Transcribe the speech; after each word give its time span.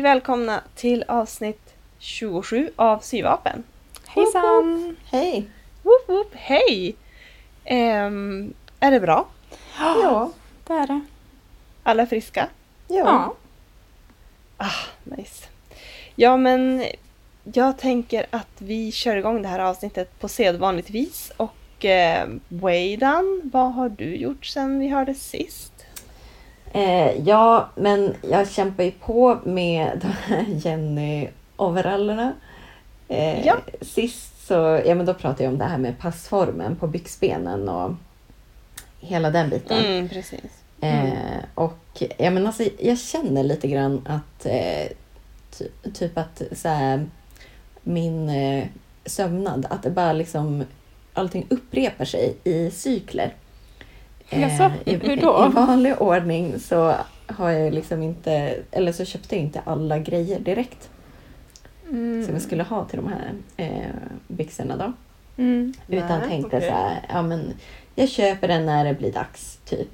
Välkomna 0.00 0.62
till 0.74 1.04
avsnitt 1.08 1.74
27 1.98 2.70
av 2.76 2.98
Syvapen. 2.98 3.64
Hejsan! 4.06 4.96
Hej! 5.10 5.50
Woop 5.82 6.08
woop, 6.08 6.30
hej! 6.34 6.96
Ehm, 7.64 8.54
är 8.80 8.90
det 8.90 9.00
bra? 9.00 9.26
Ja. 9.78 10.30
Det 10.66 10.72
är 10.72 10.86
det. 10.86 11.00
Alla 11.82 12.06
friska? 12.06 12.48
Ja. 12.88 12.96
Ja. 12.96 13.34
Ah, 14.56 15.16
nice. 15.16 15.44
Ja 16.14 16.36
men 16.36 16.84
jag 17.44 17.78
tänker 17.78 18.26
att 18.30 18.54
vi 18.58 18.92
kör 18.92 19.16
igång 19.16 19.42
det 19.42 19.48
här 19.48 19.58
avsnittet 19.58 20.20
på 20.20 20.28
sedvanligt 20.28 20.90
vis. 20.90 21.32
Och 21.36 21.84
eh, 21.84 22.28
Weidan, 22.48 23.40
vad 23.52 23.72
har 23.72 23.88
du 23.88 24.16
gjort 24.16 24.46
sen 24.46 24.78
vi 24.78 24.88
hördes 24.88 25.28
sist? 25.28 25.79
Eh, 26.72 27.20
ja, 27.28 27.68
men 27.74 28.14
jag 28.22 28.50
kämpar 28.50 28.84
ju 28.84 28.90
på 28.90 29.38
med 29.44 29.98
de 30.02 30.06
här 30.34 30.44
Jenny-overallerna. 30.48 32.32
Eh, 33.08 33.46
Ja. 33.46 33.56
Sist 33.80 34.46
så, 34.46 34.80
ja 34.86 34.94
men 34.94 35.06
då 35.06 35.14
pratade 35.14 35.44
jag 35.44 35.52
om 35.52 35.58
det 35.58 35.64
här 35.64 35.78
med 35.78 35.98
passformen 35.98 36.76
på 36.76 36.86
byxbenen 36.86 37.68
och 37.68 37.92
hela 39.00 39.30
den 39.30 39.50
biten. 39.50 39.84
Mm, 39.84 40.08
precis. 40.08 40.44
Eh, 40.80 41.38
och 41.54 42.02
ja, 42.18 42.30
men 42.30 42.46
alltså, 42.46 42.62
jag 42.78 42.98
känner 42.98 43.42
lite 43.42 43.68
grann 43.68 44.06
att 44.08 44.46
eh, 44.46 44.86
ty, 45.58 45.64
typ 45.94 46.18
att 46.18 46.42
så 46.52 46.68
här, 46.68 47.06
min 47.82 48.28
eh, 48.28 48.64
sömnad, 49.06 49.66
att 49.70 49.82
det 49.82 49.90
bara 49.90 50.12
liksom 50.12 50.64
allting 51.14 51.46
upprepar 51.50 52.04
sig 52.04 52.36
i 52.44 52.70
cykler. 52.70 53.34
Jaså, 54.30 54.72
i, 54.84 54.94
hur 54.96 55.16
då? 55.16 55.46
I 55.50 55.54
vanlig 55.54 56.02
ordning 56.02 56.58
så 56.60 56.94
har 57.26 57.50
jag 57.50 57.74
liksom 57.74 58.02
inte, 58.02 58.56
eller 58.70 58.92
så 58.92 59.04
köpte 59.04 59.34
jag 59.36 59.42
inte 59.44 59.60
alla 59.64 59.98
grejer 59.98 60.40
direkt 60.40 60.88
Mm. 61.90 62.24
som 62.24 62.34
jag 62.34 62.42
skulle 62.42 62.62
ha 62.62 62.84
till 62.84 62.96
de 62.98 63.08
här 63.08 63.32
eh, 63.56 63.86
byxorna 64.28 64.76
då. 64.76 64.92
Mm. 65.42 65.74
Utan 65.88 66.18
Nej, 66.20 66.28
tänkte 66.28 66.56
okej. 66.56 66.68
så 66.68 66.74
här, 66.74 67.06
ja 67.08 67.22
men 67.22 67.54
jag 67.94 68.08
köper 68.08 68.48
den 68.48 68.66
när 68.66 68.84
det 68.84 68.94
blir 68.94 69.12
dags 69.12 69.58
typ. 69.64 69.88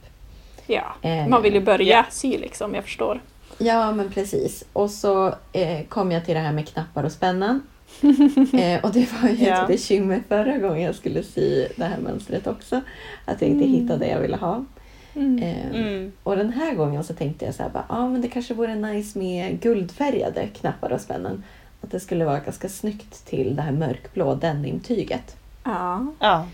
Ja, 0.66 0.84
Eh, 1.02 1.26
man 1.26 1.42
vill 1.42 1.54
ju 1.54 1.60
börja 1.60 1.86
ja. 1.96 2.04
sy 2.10 2.38
liksom, 2.38 2.74
jag 2.74 2.84
förstår. 2.84 3.20
Ja, 3.58 3.92
men 3.92 4.10
precis. 4.10 4.64
Och 4.72 4.90
så 4.90 5.34
eh, 5.52 5.84
kom 5.88 6.12
jag 6.12 6.24
till 6.24 6.34
det 6.34 6.40
här 6.40 6.52
med 6.52 6.68
knappar 6.68 7.04
och 7.04 7.12
spännen. 7.12 7.62
eh, 8.60 8.84
och 8.84 8.92
det 8.92 9.08
var 9.22 9.28
ju 9.28 9.46
ett 9.48 9.66
bekymmer 9.68 10.22
förra 10.28 10.58
gången 10.58 10.82
jag 10.82 10.94
skulle 10.94 11.22
sy 11.22 11.66
det 11.76 11.84
här 11.84 11.98
mönstret 11.98 12.46
också. 12.46 12.80
Att 13.24 13.40
jag 13.42 13.50
inte 13.50 13.64
Mm. 13.64 13.80
hittade 13.80 13.98
det 14.04 14.10
jag 14.10 14.20
ville 14.20 14.36
ha. 14.36 14.64
Mm. 15.14 15.42
Eh, 15.42 15.80
Mm. 15.80 16.12
Och 16.22 16.36
den 16.36 16.52
här 16.52 16.74
gången 16.74 17.04
så 17.04 17.14
tänkte 17.14 17.44
jag 17.44 17.54
så 17.54 17.62
här, 17.62 17.70
bara, 17.70 17.84
ah, 17.88 18.08
men 18.08 18.22
det 18.22 18.28
kanske 18.28 18.54
vore 18.54 18.74
nice 18.74 19.18
med 19.18 19.60
guldfärgade 19.60 20.46
knappar 20.46 20.92
och 20.92 21.00
spännen. 21.00 21.42
Att 21.80 21.90
det 21.90 22.00
skulle 22.00 22.24
vara 22.24 22.38
ganska 22.40 22.68
snyggt 22.68 23.26
till 23.26 23.56
det 23.56 23.62
här 23.62 23.72
mörkblå 23.72 24.34
denimtyget. 24.34 25.36
Ja. 25.64 26.06
Ja. 26.20 26.46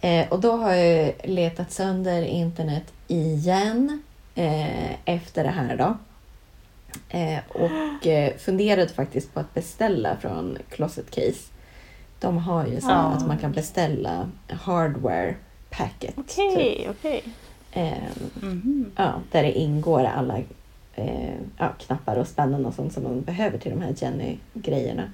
Eh, 0.00 0.28
och 0.28 0.40
då 0.40 0.52
har 0.56 0.72
jag 0.72 1.12
letat 1.24 1.72
sönder 1.72 2.22
internet 2.22 2.92
igen 3.08 4.02
eh, 4.34 4.92
efter 5.04 5.44
det 5.44 5.50
här 5.50 5.76
då. 5.76 5.96
Eh, 7.08 7.38
och 7.48 8.06
eh, 8.06 8.36
funderade 8.36 8.88
faktiskt 8.88 9.34
på 9.34 9.40
att 9.40 9.54
beställa 9.54 10.16
från 10.16 10.58
Closet 10.70 11.10
Case. 11.10 11.52
De 12.20 12.38
har 12.38 12.66
ju 12.66 12.80
så 12.80 12.88
Ja. 12.90 12.94
att 12.94 13.26
man 13.26 13.38
kan 13.38 13.52
beställa 13.52 14.30
hardware 14.48 15.34
packet. 15.70 16.14
Okej, 16.18 16.76
Typ. 16.76 16.90
okej. 16.90 17.22
Eh, 17.72 17.92
Mhm. 18.42 18.90
ja, 18.96 19.12
där 19.30 19.42
det 19.42 19.52
ingår 19.58 20.04
alla 20.04 20.38
eh, 20.94 21.34
ja, 21.58 21.68
knappar 21.78 22.16
och 22.16 22.26
spännen 22.26 22.66
och 22.66 22.74
sånt 22.74 22.92
som 22.92 23.02
man 23.02 23.20
behöver 23.20 23.58
till 23.58 23.70
de 23.70 23.80
här 23.82 23.94
Jenny-grejerna. 23.98 25.12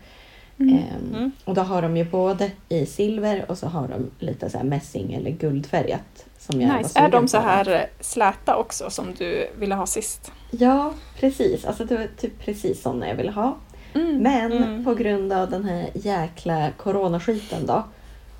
Mm. 0.60 0.74
Ehm, 0.74 1.14
Mm. 1.14 1.32
Och 1.44 1.54
då 1.54 1.60
har 1.62 1.82
de 1.82 1.96
ju 1.96 2.04
både 2.04 2.50
i 2.68 2.86
silver 2.86 3.44
och 3.50 3.58
så 3.58 3.66
har 3.66 3.88
de 3.88 4.10
lite 4.26 4.50
så 4.50 4.58
här 4.58 4.64
mässing 4.64 5.14
eller 5.14 5.30
guldfärgat. 5.30 6.24
Som 6.38 6.60
jag 6.60 6.78
Nice. 6.78 6.98
Är 6.98 7.08
de 7.10 7.28
så 7.28 7.38
här 7.38 7.68
eh, 7.68 7.80
släta 8.00 8.56
också 8.56 8.90
som 8.90 9.14
du 9.18 9.48
ville 9.58 9.74
ha 9.74 9.86
sist? 9.86 10.32
Ja, 10.50 10.92
precis. 11.20 11.64
Alltså 11.64 11.84
det 11.84 11.96
var 11.96 12.06
typ 12.16 12.38
precis 12.44 12.82
sådana 12.82 13.08
jag 13.08 13.14
ville 13.16 13.30
ha. 13.32 13.56
Mm. 13.94 14.16
Men 14.22 14.52
Mm. 14.52 14.84
på 14.84 14.94
grund 14.94 15.32
av 15.32 15.50
den 15.50 15.64
här 15.64 15.90
jäkla 15.94 16.70
coronaskiten 16.76 17.66
då 17.66 17.84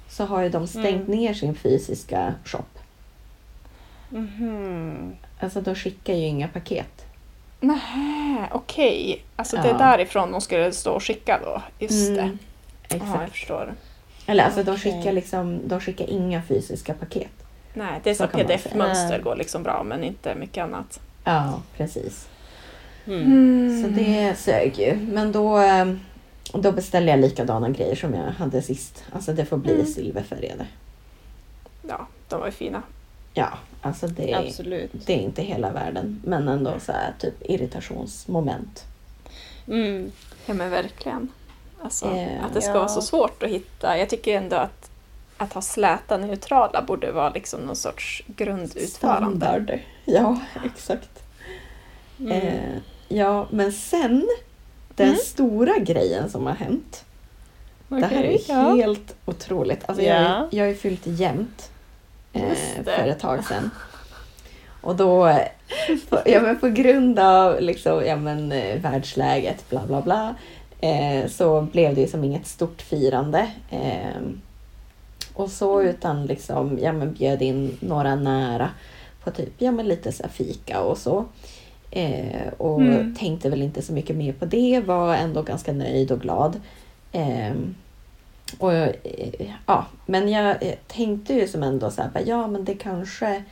så 0.08 0.24
har 0.24 0.42
ju 0.42 0.48
de 0.48 0.66
stängt 0.66 1.08
Mm. 1.08 1.18
ner 1.20 1.34
sin 1.34 1.54
fysiska 1.54 2.34
shop. 2.44 2.64
Mhm. 4.10 5.12
Alltså 5.40 5.60
de 5.60 5.74
skickar 5.74 6.14
ju 6.14 6.26
inga 6.26 6.48
paket. 6.48 7.04
Nähä, 7.60 8.48
okej. 8.52 9.24
Alltså 9.36 9.56
det 9.56 9.68
Ja. 9.68 9.74
är 9.74 9.78
därifrån 9.78 10.32
de 10.32 10.40
skulle 10.40 10.72
stå 10.72 10.92
och 10.92 11.02
skicka 11.04 11.40
då? 11.44 11.62
Just 11.78 12.14
det. 12.14 12.20
Mm, 12.20 12.38
Ja, 12.90 12.96
jag 12.96 13.02
Exakt. 13.02 13.32
förstår. 13.32 13.74
Eller 14.26 14.44
alltså 14.44 14.62
de 14.62 14.70
Okej. 14.70 14.82
skickar 14.92 15.12
liksom, 15.12 15.68
de 15.68 15.80
skickar 15.80 16.10
inga 16.10 16.42
fysiska 16.42 16.94
paket. 16.94 17.30
Nej, 17.74 18.00
det 18.04 18.10
är 18.10 18.14
Så 18.14 18.24
så 18.32 18.38
pdf-mönster 18.38 19.22
går 19.22 19.36
liksom 19.36 19.62
bra 19.62 19.82
men 19.82 20.04
inte 20.04 20.34
mycket 20.34 20.64
annat. 20.64 21.00
Ja, 21.24 21.62
precis. 21.76 22.28
Mm. 23.06 23.82
Så 23.82 23.88
det 23.88 24.34
sög 24.38 24.78
ju. 24.78 24.96
Men 24.96 25.32
då, 25.32 25.58
eh, 25.60 25.92
då 26.54 26.72
beställde 26.72 27.10
jag 27.10 27.20
likadana 27.20 27.68
grejer 27.70 27.94
som 27.94 28.14
jag 28.14 28.22
hade 28.30 28.62
sist. 28.62 29.04
Alltså 29.12 29.32
det 29.32 29.44
får 29.44 29.56
bli 29.56 29.74
Mm. 29.74 29.86
silverfärgade. 29.86 30.66
Ja, 31.88 32.06
de 32.28 32.40
var 32.40 32.46
ju 32.46 32.52
fina. 32.52 32.82
Ja, 33.34 33.48
alltså 33.82 34.06
det, 34.06 34.32
är- 34.32 34.46
Absolut. 34.46 34.90
det 35.06 35.12
är 35.12 35.18
inte 35.22 35.42
hela 35.42 35.70
världen. 35.70 36.20
Men 36.24 36.48
ändå 36.48 36.74
så 36.80 36.92
här 36.92 37.14
typ 37.18 37.34
irritationsmoment. 37.50 38.84
Mm. 39.68 40.12
Ja 40.46 40.54
men 40.54 40.70
verkligen. 40.70 41.28
Alltså, 41.82 42.06
Eh, 42.06 42.44
att 42.44 42.54
det 42.54 42.60
ska 42.60 42.70
ja. 42.70 42.78
vara 42.78 42.88
så 42.88 43.02
svårt 43.02 43.42
att 43.42 43.48
hitta. 43.48 43.98
Jag 43.98 44.08
tycker 44.08 44.36
ändå 44.36 44.56
att, 44.56 44.90
att 45.36 45.52
ha 45.52 45.62
släta 45.62 46.16
neutrala 46.16 46.82
borde 46.82 47.12
vara 47.12 47.30
liksom 47.30 47.60
någon 47.60 47.76
sorts 47.76 48.22
grundutförande. 48.26 48.86
Standard. 49.46 49.78
Ja, 50.04 50.40
exakt. 50.64 51.22
Mm. 52.20 52.32
Eh, 52.32 52.78
ja, 53.08 53.46
men 53.50 53.72
sen 53.72 54.28
den 54.94 55.06
Mm. 55.08 55.18
stora 55.18 55.78
grejen 55.78 56.30
som 56.30 56.46
har 56.46 56.54
hänt. 56.54 57.04
Det 57.88 58.06
här 58.06 58.24
är 58.24 58.38
ja. 58.48 58.74
helt 58.74 59.14
otroligt. 59.24 59.88
Alltså 59.88 60.04
jag, 60.04 60.20
har- 60.28 60.48
jag 60.50 60.64
har 60.64 60.68
ju 60.68 60.74
fyllt 60.74 61.06
jämnt 61.06 61.70
eh, 62.32 62.84
för 62.84 63.06
ett 63.08 63.18
tag 63.20 63.44
sedan. 63.44 63.70
Och 64.80 64.96
då, 64.96 65.26
eh, 65.26 65.46
på, 66.08 66.18
ja, 66.26 66.40
men 66.40 66.58
på 66.60 66.68
grund 66.68 67.18
av 67.18 67.60
liksom, 67.60 68.06
ja, 68.06 68.16
men, 68.16 68.52
eh, 68.52 68.80
världsläget, 68.80 69.70
bla 69.70 69.86
bla 69.86 70.02
bla, 70.02 70.34
eh, 70.80 71.26
så 71.28 71.62
blev 71.62 71.94
det 71.94 72.10
som 72.10 72.24
inget 72.24 72.46
stort 72.46 72.82
firande. 72.82 73.50
Eh, 73.70 74.22
och 75.34 75.50
så 75.50 75.82
utan 75.82 76.26
liksom, 76.26 76.78
ja, 76.82 76.92
men 76.92 77.12
bjöd 77.12 77.42
in 77.42 77.76
några 77.80 78.14
nära 78.14 78.70
på 79.24 79.30
typ, 79.30 79.52
ja 79.58 79.70
men 79.70 79.88
lite 79.88 80.12
så 80.12 80.28
fika 80.28 80.80
och 80.80 80.98
så. 80.98 81.24
Eh, 81.90 82.48
och 82.58 82.80
Mm. 82.80 83.14
tänkte 83.14 83.50
väl 83.50 83.62
inte 83.62 83.82
så 83.82 83.92
mycket 83.92 84.16
mer 84.16 84.32
på 84.32 84.44
det, 84.44 84.80
var 84.86 85.14
ändå 85.14 85.42
ganska 85.42 85.72
nöjd 85.72 86.12
och 86.12 86.20
glad. 86.20 86.60
Och, 88.58 88.72
eh, 88.74 88.94
ja, 89.66 89.86
men 90.06 90.28
jag 90.28 90.62
eh, 90.62 90.74
tänkte 90.86 91.34
ju 91.34 91.48
som 91.48 91.62
ändå 91.62 91.90
så 91.90 92.02
här, 92.02 92.22
ja 92.26 92.46
men 92.46 92.64
det 92.64 92.74
kanske 92.74 93.44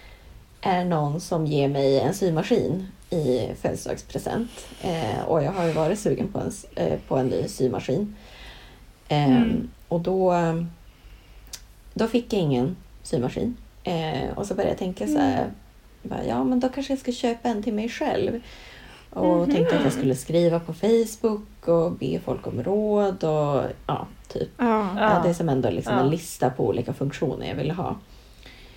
är 0.61 0.85
någon 0.85 1.21
som 1.21 1.47
ger 1.47 1.69
mig 1.69 2.01
en 2.01 2.15
symaskin 2.15 2.89
i 3.11 3.49
födelsedagspresent. 3.61 4.51
Eh, 4.83 5.21
och 5.27 5.43
jag 5.43 5.53
har 5.53 5.65
ju 5.67 5.73
varit 5.73 5.99
sugen 5.99 6.29
på 6.33 6.39
en, 6.39 6.53
eh, 6.75 6.99
på 7.09 7.17
en 7.17 7.27
ny 7.27 7.49
symaskin. 7.49 8.17
Ehm, 9.09 9.37
Mm. 9.37 9.69
Och 9.89 10.01
då, 10.01 10.33
eh, 10.33 10.63
då 11.95 12.07
fick 12.07 12.33
jag 12.33 12.43
ingen 12.43 12.77
symaskin. 13.03 13.57
Eh, 13.85 14.31
och 14.35 14.47
så 14.47 14.55
började 14.55 14.71
jag 14.71 14.79
tänka 14.79 15.07
så 15.07 15.19
här, 15.19 15.51
bara, 16.03 16.25
ja 16.25 16.45
men 16.45 16.61
då 16.61 16.69
kanske 16.69 16.93
jag 16.93 17.01
ska 17.01 17.13
köpa 17.13 17.49
en 17.49 17.63
till 17.63 17.75
mig 17.75 17.89
själv. 17.89 18.41
Och 19.11 19.47
tänkte 19.47 19.77
att 19.79 19.85
jag 19.85 19.93
skulle 19.93 20.15
skriva 20.15 20.61
på 20.61 20.73
Facebook 20.73 21.69
och 21.69 21.93
be 21.93 22.21
folk 22.25 22.47
om 22.47 22.63
råd 22.63 23.25
och 23.25 23.63
ja, 23.87 24.07
typ. 24.29 24.49
Ja. 24.57 24.65
Ja. 24.97 25.01
Jag 25.03 25.09
hade 25.09 25.35
som 25.35 25.49
ändå 25.49 25.71
liksom 25.71 25.95
Ja. 25.95 26.01
en 26.01 26.11
lista 26.11 26.51
på 26.51 26.67
olika 26.67 26.93
funktioner 26.93 27.49
jag 27.49 27.55
ville 27.55 27.73
ha. 27.73 27.97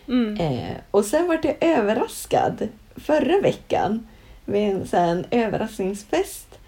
Mm. 0.07 0.37
Eh, 0.39 0.75
och 0.91 1.05
sen 1.05 1.27
var 1.27 1.39
jag 1.43 1.55
överraskad 1.61 2.67
förra 2.95 3.41
veckan 3.41 4.07
med 4.45 4.71
en, 4.75 4.87
så 4.87 4.97
här, 4.97 5.07
en 5.07 5.25
överraskningsfest. 5.31 6.59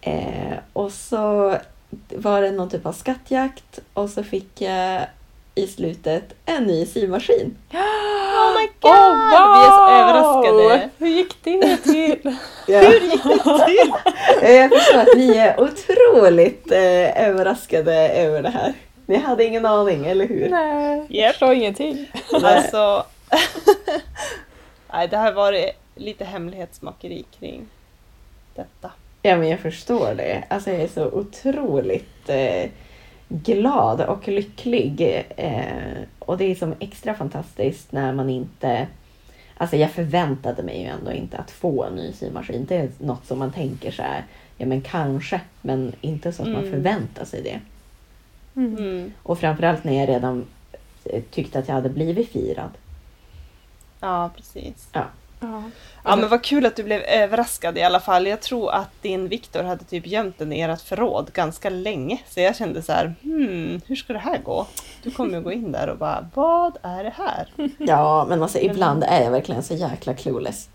Eh, 0.00 0.58
och 0.72 0.92
så 0.92 1.56
var 2.16 2.42
det 2.42 2.50
någon 2.50 2.68
typ 2.68 2.86
av 2.86 2.92
skattjakt 2.92 3.78
och 3.92 4.10
så 4.10 4.22
fick 4.24 4.60
jag 4.60 5.06
i 5.58 5.66
slutet 5.66 6.34
en 6.46 6.64
ny 6.64 6.86
symaskin. 6.86 7.56
Oh 8.38 8.54
my 8.54 8.66
god! 8.80 8.90
Oh, 8.90 9.08
wow! 9.08 9.54
Vi 9.54 9.66
är 9.66 9.70
så 9.70 9.88
överraskade. 9.90 10.90
Hur 10.98 11.06
gick 11.08 11.44
det 11.44 11.76
till? 11.76 12.36
Hur 12.66 13.00
gick 13.10 13.22
det 13.22 13.64
till? 13.66 13.92
Jag 14.54 14.70
förstår 14.70 14.98
att 14.98 15.16
ni 15.16 15.36
är 15.36 15.60
otroligt 15.60 16.72
eh, 16.72 17.28
överraskade 17.28 18.08
över 18.08 18.42
det 18.42 18.48
här. 18.48 18.74
Ni 19.06 19.16
hade 19.16 19.44
ingen 19.44 19.66
aning, 19.66 20.06
eller 20.06 20.28
hur? 20.28 20.48
Nej, 20.48 21.06
jag 21.08 21.30
förstår 21.30 21.52
ingenting. 21.52 22.10
Alltså... 22.32 23.06
Nej, 24.92 25.08
det 25.08 25.16
har 25.16 25.32
varit 25.32 25.70
lite 25.94 26.24
hemlighetsmakeri 26.24 27.24
kring 27.38 27.68
detta. 28.54 28.90
Ja, 29.22 29.36
men 29.36 29.48
jag 29.48 29.60
förstår 29.60 30.14
det. 30.14 30.44
Alltså 30.48 30.70
jag 30.70 30.80
är 30.80 30.88
så 30.88 31.04
otroligt 31.06 32.28
eh, 32.28 32.70
glad 33.28 34.00
och 34.00 34.28
lycklig. 34.28 35.24
Eh, 35.36 36.02
och 36.18 36.38
det 36.38 36.44
är 36.44 36.54
som 36.54 36.74
extra 36.78 37.14
fantastiskt 37.14 37.92
när 37.92 38.12
man 38.12 38.30
inte... 38.30 38.86
Alltså 39.56 39.76
jag 39.76 39.90
förväntade 39.90 40.62
mig 40.62 40.80
ju 40.80 40.86
ändå 40.86 41.12
inte 41.12 41.38
att 41.38 41.50
få 41.50 41.84
en 41.84 41.94
ny 41.94 42.12
symaskin. 42.12 42.64
Det 42.68 42.76
är 42.76 42.88
något 42.98 43.26
som 43.26 43.38
man 43.38 43.52
tänker 43.52 43.90
så 43.90 44.02
här, 44.02 44.24
ja 44.56 44.66
men 44.66 44.80
kanske, 44.80 45.40
men 45.62 45.92
inte 46.00 46.32
så 46.32 46.42
att 46.42 46.48
man 46.48 46.58
Mm. 46.58 46.70
förväntar 46.70 47.24
sig 47.24 47.42
det. 47.42 47.60
Mm. 48.60 49.12
Och 49.22 49.38
framförallt 49.38 49.84
när 49.84 49.92
jag 50.00 50.08
redan 50.08 50.44
eh, 51.04 51.22
tyckte 51.30 51.58
att 51.58 51.68
jag 51.68 51.74
hade 51.74 51.88
blivit 51.88 52.28
firad. 52.28 52.70
Ja, 54.00 54.30
precis. 54.36 54.88
Ja. 54.92 55.04
Ja 55.40 56.16
men 56.16 56.28
vad 56.28 56.44
kul 56.44 56.66
att 56.66 56.76
du 56.76 56.82
blev 56.82 57.00
överraskad 57.02 57.78
i 57.78 57.82
alla 57.82 58.00
fall. 58.00 58.26
Jag 58.26 58.40
tror 58.40 58.70
att 58.72 59.02
din 59.02 59.28
Viktor 59.28 59.62
hade 59.62 59.84
typ 59.84 60.06
gömt 60.06 60.38
den 60.38 60.52
i 60.52 60.60
ert 60.60 60.80
förråd 60.80 61.32
ganska 61.32 61.70
länge. 61.70 62.18
Så 62.28 62.40
jag 62.40 62.56
kände 62.56 62.82
så 62.82 62.92
här, 62.92 63.14
hmm, 63.22 63.80
hur 63.86 63.96
ska 63.96 64.12
det 64.12 64.18
här 64.18 64.38
gå? 64.38 64.66
Du 65.02 65.10
kommer 65.10 65.34
ju 65.36 65.40
gå 65.42 65.52
in 65.52 65.72
där 65.72 65.88
och 65.88 65.98
bara, 65.98 66.28
vad 66.34 66.76
är 66.82 67.04
det 67.04 67.14
här? 67.16 67.48
Ja, 67.78 68.26
men 68.28 68.42
alltså 68.42 68.58
ibland 68.58 69.04
är 69.04 69.22
jag 69.22 69.30
verkligen 69.30 69.62
så 69.62 69.74
jäkla 69.74 70.14
clueless. 70.14 70.68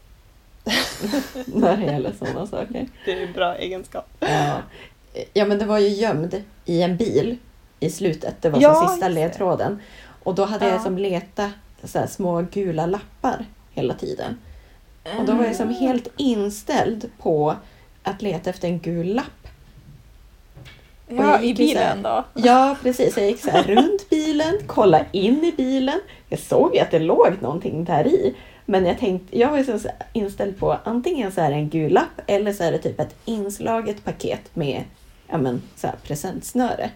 när 1.45 1.77
det 1.77 1.83
gäller 1.83 2.13
sådana 2.19 2.47
saker. 2.47 2.87
Det 3.05 3.11
är 3.11 3.27
en 3.27 3.33
bra 3.33 3.55
egenskap. 3.55 4.07
Ja. 4.19 4.57
ja, 5.33 5.45
men 5.45 5.59
det 5.59 5.65
var 5.65 5.79
ju 5.79 5.87
gömd 5.87 6.43
i 6.65 6.81
en 6.81 6.97
bil 6.97 7.37
i 7.79 7.89
slutet. 7.89 8.41
Det 8.41 8.49
var 8.49 8.61
Ja, 8.61 8.73
som 8.75 8.87
sista 8.87 9.07
ledtråden. 9.09 9.79
Och 10.23 10.35
då 10.35 10.45
hade 10.45 10.65
Ja. 10.65 10.71
jag 10.71 10.81
som 10.81 10.97
letat 10.97 11.51
så 11.83 11.99
här 11.99 12.07
små 12.07 12.41
gula 12.51 12.85
lappar 12.85 13.45
hela 13.71 13.93
tiden. 13.93 14.37
Och 15.19 15.25
då 15.25 15.33
var 15.33 15.45
jag 15.45 15.55
som 15.55 15.69
helt 15.69 16.07
inställd 16.17 17.09
på 17.21 17.55
att 18.03 18.21
leta 18.21 18.49
efter 18.49 18.67
en 18.67 18.79
gul 18.79 19.13
lapp. 19.15 19.25
Ja, 21.07 21.15
i 21.15 21.15
så 21.15 21.27
här- 21.47 21.53
bilen 21.55 22.01
då. 22.01 22.23
Ja, 22.33 22.77
precis. 22.81 23.17
Jag 23.17 23.27
gick 23.27 23.39
så 23.39 23.51
runt 23.65 24.09
bilen, 24.09 24.53
kollade 24.67 25.05
in 25.11 25.43
i 25.43 25.51
bilen. 25.57 25.99
Jag 26.29 26.39
såg 26.39 26.75
ju 26.75 26.79
att 26.81 26.91
det 26.91 26.99
låg 26.99 27.37
någonting 27.41 27.83
där 27.85 28.07
i. 28.07 28.35
Men 28.65 28.85
jag 28.85 28.97
tänkte, 28.97 29.39
jag 29.39 29.49
var 29.49 29.57
ju 29.57 29.63
så 29.79 29.89
inställd 30.13 30.59
på 30.59 30.77
antingen 30.83 31.31
så 31.31 31.41
är 31.41 31.49
det 31.49 31.55
en 31.55 31.69
gul 31.69 31.93
lapp 31.93 32.21
eller 32.27 32.53
så 32.53 32.63
är 32.63 32.71
det 32.71 32.77
typ 32.77 32.99
ett 32.99 33.15
inslaget 33.25 34.03
paket 34.03 34.55
med 34.55 34.83
ja, 35.29 35.37
men, 35.37 35.61
så 35.75 35.87
här, 35.87 35.95
presentsnöre. 36.03 36.89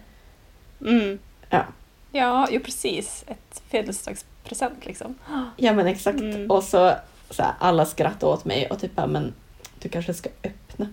Mm. 0.80 1.18
Ja, 1.50 1.64
Ja, 2.12 2.48
precis. 2.64 3.24
Ett 3.26 3.62
födelsedagspresent 3.70 4.86
liksom. 4.86 5.14
ja 5.56 5.72
men 5.72 5.86
exakt. 5.86 6.20
Mm. 6.20 6.50
Och 6.50 6.62
så, 6.64 6.92
så 7.30 7.42
här, 7.42 7.52
alla 7.58 7.86
skrattade 7.86 8.32
åt 8.32 8.44
mig 8.44 8.66
och 8.70 8.78
typ 8.80 8.96
men 8.96 9.34
du 9.78 9.88
kanske 9.88 10.14
ska 10.14 10.28
öppna 10.44 10.86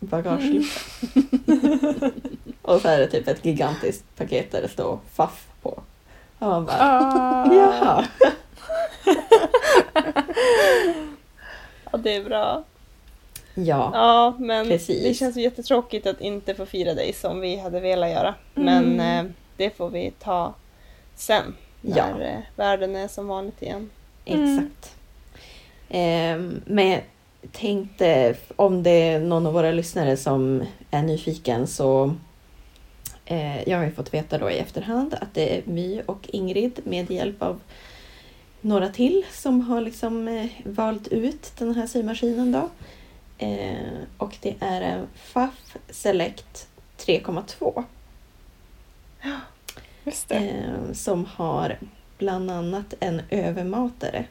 bagageluckan. 0.00 0.62
och 2.62 2.80
så 2.80 2.88
är 2.88 2.98
det 2.98 3.06
typ 3.06 3.28
ett 3.28 3.44
gigantiskt 3.44 4.04
paket 4.16 4.52
där 4.52 4.62
det 4.62 4.68
står 4.68 4.98
FAF 5.12 5.46
på. 5.62 5.68
Och 6.38 6.46
man 6.48 6.64
bara, 6.64 6.76
Ah. 6.80 7.54
jaha. 7.54 8.04
Ja 11.92 11.98
det 11.98 12.14
är 12.16 12.24
bra. 12.24 12.64
Ja. 13.54 13.90
Ja 13.94 14.34
men 14.38 14.66
Precis. 14.68 15.02
det 15.02 15.14
känns 15.14 15.36
jättetråkigt 15.36 16.06
att 16.06 16.20
inte 16.20 16.54
få 16.54 16.66
fira 16.66 16.94
dig 16.94 17.12
som 17.12 17.40
vi 17.40 17.56
hade 17.56 17.80
velat 17.80 18.10
göra. 18.10 18.34
Men 18.54 18.84
Mm. 19.00 19.26
eh, 19.26 19.32
det 19.56 19.76
får 19.76 19.90
vi 19.90 20.10
ta 20.18 20.54
sen. 21.16 21.54
Ja. 21.80 22.06
När 22.06 22.20
eh, 22.34 22.38
världen 22.56 22.96
är 22.96 23.08
som 23.08 23.28
vanligt 23.28 23.62
igen. 23.62 23.90
Exakt. 24.24 24.94
Ehm, 25.88 26.60
men 26.66 26.88
jag 26.88 27.02
tänkte 27.52 28.36
om 28.56 28.82
det 28.82 28.90
är 28.90 29.20
någon 29.20 29.46
av 29.46 29.52
våra 29.52 29.70
lyssnare 29.70 30.16
som 30.16 30.62
är 30.90 31.02
nyfiken 31.02 31.66
så 31.66 32.14
eh, 33.24 33.68
jag 33.68 33.78
har 33.78 33.84
ju 33.84 33.90
fått 33.92 34.14
veta 34.14 34.38
då 34.38 34.50
i 34.50 34.58
efterhand 34.58 35.14
att 35.14 35.34
det 35.34 35.58
är 35.58 35.62
My 35.66 36.02
och 36.06 36.28
Ingrid 36.32 36.80
med 36.84 37.10
hjälp 37.10 37.42
av 37.42 37.60
några 38.60 38.88
till 38.88 39.24
som 39.32 39.60
har 39.60 39.80
liksom 39.80 40.28
eh, 40.28 40.46
valt 40.64 41.08
ut 41.08 41.52
den 41.58 41.74
här 41.74 41.86
symaskinen 41.86 42.52
då. 42.52 42.68
Eh, 43.38 43.98
och 44.18 44.36
det 44.40 44.54
är 44.60 44.80
en 44.80 45.06
FAF 45.14 45.76
Select 45.90 46.68
3,2 46.98 47.84
Just 50.04 50.28
det. 50.28 50.34
eh, 50.36 50.92
som 50.92 51.24
har 51.24 51.78
bland 52.18 52.50
annat 52.50 52.94
en 53.00 53.22
övermatare 53.30 54.24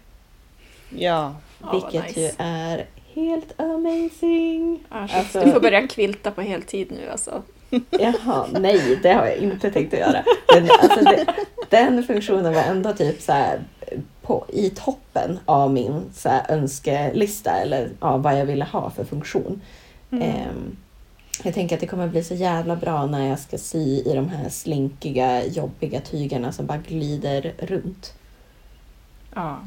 Ja. 0.89 1.35
Ja, 1.61 1.71
Vilket 1.71 2.07
nice. 2.07 2.19
ju 2.19 2.31
är 2.37 2.85
helt 3.15 3.61
amazing. 3.61 4.77
Shit. 4.77 4.85
Alltså- 4.89 5.39
Du 5.39 5.51
får 5.51 5.59
börja 5.59 5.87
kvilta 5.87 6.31
på 6.31 6.41
heltid 6.41 6.87
nu 6.91 7.09
alltså. 7.11 7.41
Jaha, 7.89 8.47
nej 8.59 8.99
det 9.03 9.13
har 9.13 9.25
jag 9.25 9.37
inte 9.37 9.71
tänkt 9.71 9.93
att 9.93 9.99
göra. 9.99 10.23
Men 10.53 10.69
alltså, 10.81 10.99
det, 11.03 11.25
den 11.69 12.03
funktionen 12.03 12.53
var 12.53 12.61
ändå 12.61 12.93
typ 12.93 13.21
så 13.21 13.31
här 13.31 13.59
på, 14.21 14.45
i 14.49 14.69
toppen 14.69 15.39
av 15.45 15.73
min 15.73 16.01
så 16.13 16.29
här, 16.29 16.45
önskelista 16.51 17.51
eller 17.51 17.89
ja, 18.01 18.17
vad 18.17 18.39
jag 18.39 18.45
ville 18.45 18.65
ha 18.65 18.89
för 18.89 19.03
funktion. 19.03 19.61
Mm. 20.11 20.23
Ehm, 20.23 20.77
jag 21.43 21.53
tänker 21.53 21.75
att 21.75 21.79
det 21.81 21.87
kommer 21.87 22.07
bli 22.07 22.23
så 22.23 22.33
jävla 22.33 22.75
bra 22.75 23.05
när 23.05 23.27
jag 23.29 23.39
ska 23.39 23.57
sy 23.57 23.79
i 24.01 24.13
de 24.15 24.29
här 24.29 24.49
slinkiga, 24.49 25.45
jobbiga 25.45 26.01
tygerna 26.01 26.51
som 26.51 26.65
bara 26.65 26.77
glider 26.77 27.53
runt. 27.57 28.13
Ja. 29.35 29.57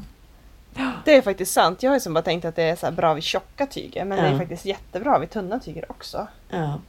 Det 1.05 1.15
är 1.15 1.21
faktiskt 1.21 1.53
sant. 1.53 1.83
Jag 1.83 1.89
har 1.89 1.95
ju 1.95 1.99
som 1.99 2.13
bara 2.13 2.21
tänkt 2.21 2.45
att 2.45 2.55
det 2.55 2.63
är 2.63 2.75
så 2.75 2.85
här 2.85 2.93
bra 2.93 3.13
vid 3.13 3.23
tjocka 3.23 3.65
tyger. 3.65 4.05
Men 4.05 4.23
det 4.23 4.27
är 4.29 4.37
faktiskt 4.37 4.65
jättebra 4.65 5.19
vid 5.19 5.29
tunna 5.29 5.59
tyger 5.59 5.91
också. 5.91 6.27
Ja. 6.49 6.79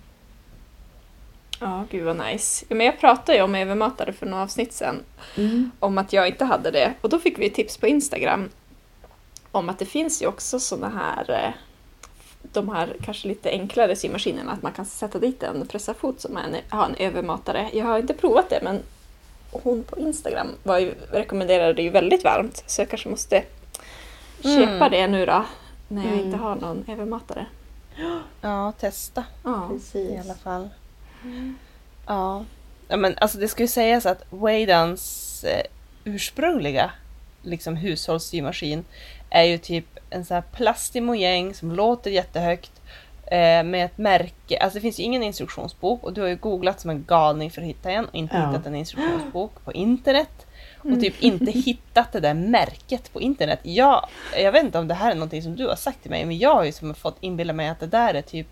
Ja, 1.60 1.84
gud 1.90 2.04
vad 2.04 2.16
nice. 2.16 2.64
Ja, 2.68 2.74
men 2.74 2.86
jag 2.86 3.00
pratade 3.00 3.38
ju 3.38 3.44
om 3.44 3.54
övermatare 3.54 4.12
för 4.12 4.26
några 4.26 4.42
avsnitt 4.42 4.72
sedan. 4.72 5.02
Mm. 5.36 5.70
om 5.78 5.98
att 5.98 6.12
jag 6.12 6.28
inte 6.28 6.44
hade 6.44 6.70
det. 6.70 6.92
Och 7.00 7.08
då 7.08 7.18
fick 7.18 7.38
vi 7.38 7.50
tips 7.50 7.78
på 7.78 7.86
Instagram 7.86 8.50
om 9.50 9.68
att 9.68 9.78
det 9.78 9.84
finns 9.84 10.22
ju 10.22 10.26
också 10.26 10.60
såna 10.60 10.88
här 10.88 11.30
eh, 11.30 11.54
de 12.42 12.68
här 12.68 12.96
kanske 13.04 13.28
lite 13.28 13.50
enklare 13.50 13.96
symaskinerna, 13.96 14.52
att 14.52 14.62
man 14.62 14.72
kan 14.72 14.86
sätta 14.86 15.18
dit 15.18 15.42
en 15.42 15.66
pressarfot 15.66 16.20
som 16.20 16.37
är 16.37 16.42
en, 16.42 16.56
har 16.68 16.87
en 16.87 16.94
övermatare. 16.94 17.70
Jag 17.72 17.84
har 17.84 17.99
inte 17.99 18.14
provat 18.14 18.50
det, 18.50 18.61
men 18.62 18.82
hon 19.50 19.82
på 19.82 19.99
Instagram 19.99 20.49
var 20.62 20.78
ju, 20.78 20.94
rekommenderade 21.12 21.72
det 21.72 21.82
ju 21.82 21.90
väldigt 21.90 22.25
varmt, 22.25 22.64
så 22.66 22.80
jag 22.80 22.88
kanske 22.88 23.08
måste 23.08 23.44
köpa 24.42 24.87
Mm. 24.87 24.90
det 24.90 25.06
nu 25.06 25.26
då, 25.26 25.44
när 25.88 26.02
jag 26.04 26.12
Mm. 26.12 26.25
inte 26.25 26.37
har 26.38 26.54
någon 26.56 26.84
övermatare. 26.88 27.46
Ja, 28.40 28.72
testa 28.72 29.25
Ja. 29.44 29.66
i 29.70 29.75
Precis. 29.75 30.20
alla 30.25 30.34
fall. 30.34 30.68
Ja. 32.06 32.44
ja 32.88 32.96
men 32.96 33.18
alltså 33.18 33.38
det 33.38 33.49
ska 33.49 33.62
ju 33.62 33.68
sägas 33.68 34.06
att 34.06 34.22
Waydans 34.30 35.44
eh, 35.44 35.62
ursprungliga 36.04 36.90
liksom 37.42 37.76
hushållssymaskin 37.76 38.84
är 39.30 39.42
ju 39.44 39.58
typ 39.58 39.87
en 40.11 40.25
sån 40.25 40.34
här 40.34 40.42
plastig 40.52 41.02
mojäng 41.02 41.54
som 41.54 41.72
låter 41.72 42.11
jättehögt 42.11 42.72
eh, 43.26 43.62
med 43.64 43.84
ett 43.84 43.99
märke. 43.99 44.58
Alltså 44.58 44.76
det 44.76 44.80
finns 44.80 44.99
ju 45.00 45.02
ingen 45.02 45.22
instruktionsbok 45.22 46.04
och 46.04 46.12
du 46.12 46.20
har 46.20 46.28
ju 46.28 46.37
googlat 46.37 46.80
som 46.80 46.90
en 46.90 47.04
galning 47.08 47.50
för 47.50 47.61
att 47.61 47.66
hitta 47.68 47.90
en 47.90 48.04
och 48.04 48.14
inte 48.14 48.37
Ja. 48.37 48.49
hittat 48.50 48.66
en 48.66 48.75
instruktionsbok 48.75 49.64
på 49.64 49.72
internet. 49.72 50.46
Och 50.82 51.00
typ 51.00 51.22
inte 51.22 51.50
hittat 51.50 52.12
det 52.12 52.20
där 52.20 52.34
märket 52.34 53.12
på 53.12 53.20
internet. 53.20 53.60
Jag, 53.62 54.06
jag 54.36 54.52
vet 54.52 54.64
inte 54.64 54.78
om 54.78 54.88
det 54.88 54.94
här 54.94 55.10
är 55.10 55.14
någonting 55.14 55.42
som 55.42 55.56
du 55.56 55.68
har 55.68 55.76
sagt 55.76 56.02
till 56.02 56.10
mig, 56.10 56.24
men 56.24 56.38
jag 56.38 56.54
har 56.54 56.64
ju 56.64 56.72
som 56.72 56.94
fått 56.94 57.16
inbilla 57.20 57.52
mig 57.52 57.68
att 57.68 57.80
det 57.80 57.86
där 57.86 58.14
är 58.14 58.22
typ 58.22 58.46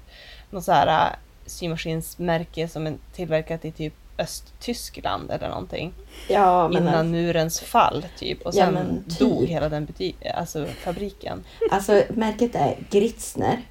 något 0.50 0.64
så 0.64 0.72
här 0.72 0.86
äh, 1.06 1.16
symaskinsmärke 1.46 2.68
som 2.68 2.86
är 2.86 2.94
tillverkat 3.12 3.64
i 3.64 3.72
typ 3.72 3.94
Östtyskland 4.18 5.30
eller 5.30 5.48
någonting. 5.48 5.92
Ja, 6.28 6.68
men 6.68 6.82
innan 6.82 6.94
alltså, 6.94 7.04
murens 7.04 7.60
fall 7.60 8.04
typ. 8.18 8.42
Och 8.42 8.54
Ja, 8.54 8.64
sen 8.64 8.74
men 8.74 9.04
typ. 9.08 9.18
dog 9.18 9.46
hela 9.46 9.68
den 9.68 9.88
alltså 10.34 10.66
fabriken. 10.66 11.44
alltså 11.70 12.02
märket 12.08 12.54
är 12.54 12.76
Gritzner. 12.90 13.58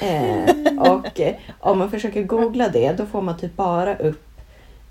Eh, 0.00 0.78
och 0.78 1.20
eh, 1.20 1.34
om 1.60 1.78
man 1.78 1.90
försöker 1.90 2.22
googla 2.22 2.68
det 2.68 2.92
då 2.92 3.06
får 3.06 3.22
man 3.22 3.36
typ 3.36 3.56
bara 3.56 3.96
upp 3.96 4.25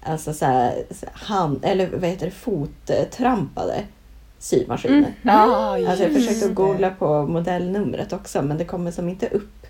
alltså 0.06 0.34
så 0.34 0.46
här, 0.46 0.74
hand, 1.14 1.60
eller 1.66 1.88
vad 1.88 2.10
heter 2.10 2.26
det, 2.26 2.32
fottrampade 2.32 3.84
symaskiner. 4.40 5.14
Ja, 5.22 5.72
Alltså 5.90 6.04
jag 6.04 6.14
försökte 6.14 6.48
googla 6.48 6.90
på 6.90 7.24
modellnumret 7.28 8.14
också 8.14 8.42
men 8.42 8.58
det 8.58 8.66
kommer 8.66 8.92
som 8.92 9.10
inte 9.10 9.28
upp. 9.28 9.68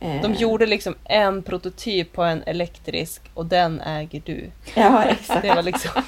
Eh, 0.00 0.22
De 0.22 0.32
gjorde 0.34 0.66
liksom 0.66 0.94
en 1.04 1.42
prototyp 1.42 2.12
på 2.12 2.22
en 2.22 2.42
elektrisk 2.42 3.22
och 3.34 3.46
den 3.46 3.80
äger 3.80 4.22
du. 4.26 4.50
Ja 4.74 5.04
exakt. 5.04 5.42
Det 5.42 5.54
var 5.54 5.62
liksom... 5.62 6.02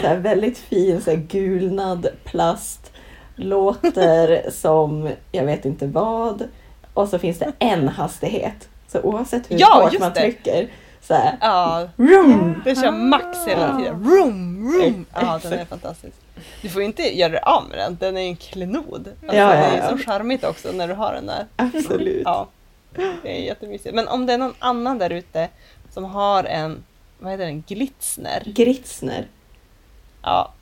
Så 0.00 0.06
här, 0.06 0.16
väldigt 0.16 0.58
fin 0.58 1.00
så 1.00 1.10
här, 1.10 1.16
gulnad 1.16 2.06
plast. 2.24 2.92
Låter 3.36 4.50
som 4.50 5.10
jag 5.32 5.44
vet 5.44 5.64
inte 5.64 5.86
vad. 5.86 6.48
Och 6.94 7.08
så 7.08 7.18
finns 7.18 7.38
det 7.38 7.52
en 7.58 7.88
hastighet. 7.88 8.68
Så 8.88 9.00
oavsett 9.00 9.50
hur 9.50 9.56
Ja, 9.60 9.80
hårt 9.90 10.00
man 10.00 10.12
det. 10.12 10.20
trycker 10.20 10.68
så 11.08 11.14
här, 11.14 11.36
Ja, 11.40 11.88
vroom, 11.96 12.62
den 12.64 12.76
kör 12.76 12.90
max 12.90 13.38
hela 13.46 13.76
tiden. 13.78 14.02
Vroom, 14.02 14.72
vroom. 14.72 15.06
Ja, 15.14 15.40
den 15.42 15.52
är 15.52 15.64
fantastisk. 15.64 16.16
Du 16.62 16.68
får 16.68 16.82
inte 16.82 17.18
göra 17.18 17.28
dig 17.32 17.40
av 17.42 17.68
med 17.68 17.78
den, 17.78 17.96
den 18.00 18.16
är 18.16 18.20
en 18.28 18.36
klenod. 18.36 19.08
Alltså, 19.22 19.36
Ja, 19.36 19.46
Det 19.46 19.54
är 19.56 19.88
så 19.90 19.98
charmigt 20.04 20.44
också 20.44 20.72
när 20.72 20.88
du 20.88 20.94
har 20.94 21.12
den 21.12 21.26
där. 21.26 21.46
Absolut. 21.56 22.22
Ja. 22.24 22.48
Det 23.22 23.38
är 23.38 23.44
jättemysigt. 23.44 23.94
Men 23.94 24.08
om 24.08 24.26
det 24.26 24.32
är 24.32 24.38
någon 24.38 24.54
annan 24.58 24.98
där 24.98 25.10
ute 25.10 25.48
som 25.90 26.04
har 26.04 26.44
en, 26.44 26.84
vad 27.18 27.32
heter 27.32 27.44
den, 27.44 27.64
glitsner. 27.68 28.42
Gritsner. 28.46 29.26
Ja, 30.22 30.52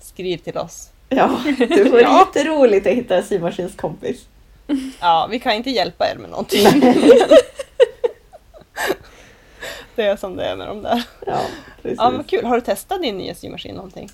skriv 0.00 0.36
till 0.36 0.58
oss. 0.58 0.90
Ja, 1.08 1.40
det 1.58 1.84
vore 1.90 2.02
Ja. 2.02 2.18
jätteroligt 2.26 2.86
att 2.86 2.92
hitta 2.92 3.16
en 3.16 3.24
symaskinskompis. 3.24 4.26
Ja, 5.00 5.28
vi 5.30 5.38
kan 5.40 5.52
inte 5.52 5.70
hjälpa 5.70 6.10
er 6.10 6.16
med 6.18 6.30
någonting. 6.30 6.66
Det 9.96 10.02
är 10.02 10.16
som 10.16 10.36
det 10.36 10.44
är 10.44 10.56
med 10.56 10.68
de 10.68 10.82
där. 10.82 11.04
Ja, 11.26 11.40
precis. 11.82 11.98
Ja, 11.98 12.10
vad 12.10 12.26
kul. 12.26 12.44
Har 12.44 12.54
du 12.54 12.60
testat 12.60 13.02
din 13.02 13.18
nya 13.18 13.34
symaskin 13.34 13.74
någonting? 13.74 14.10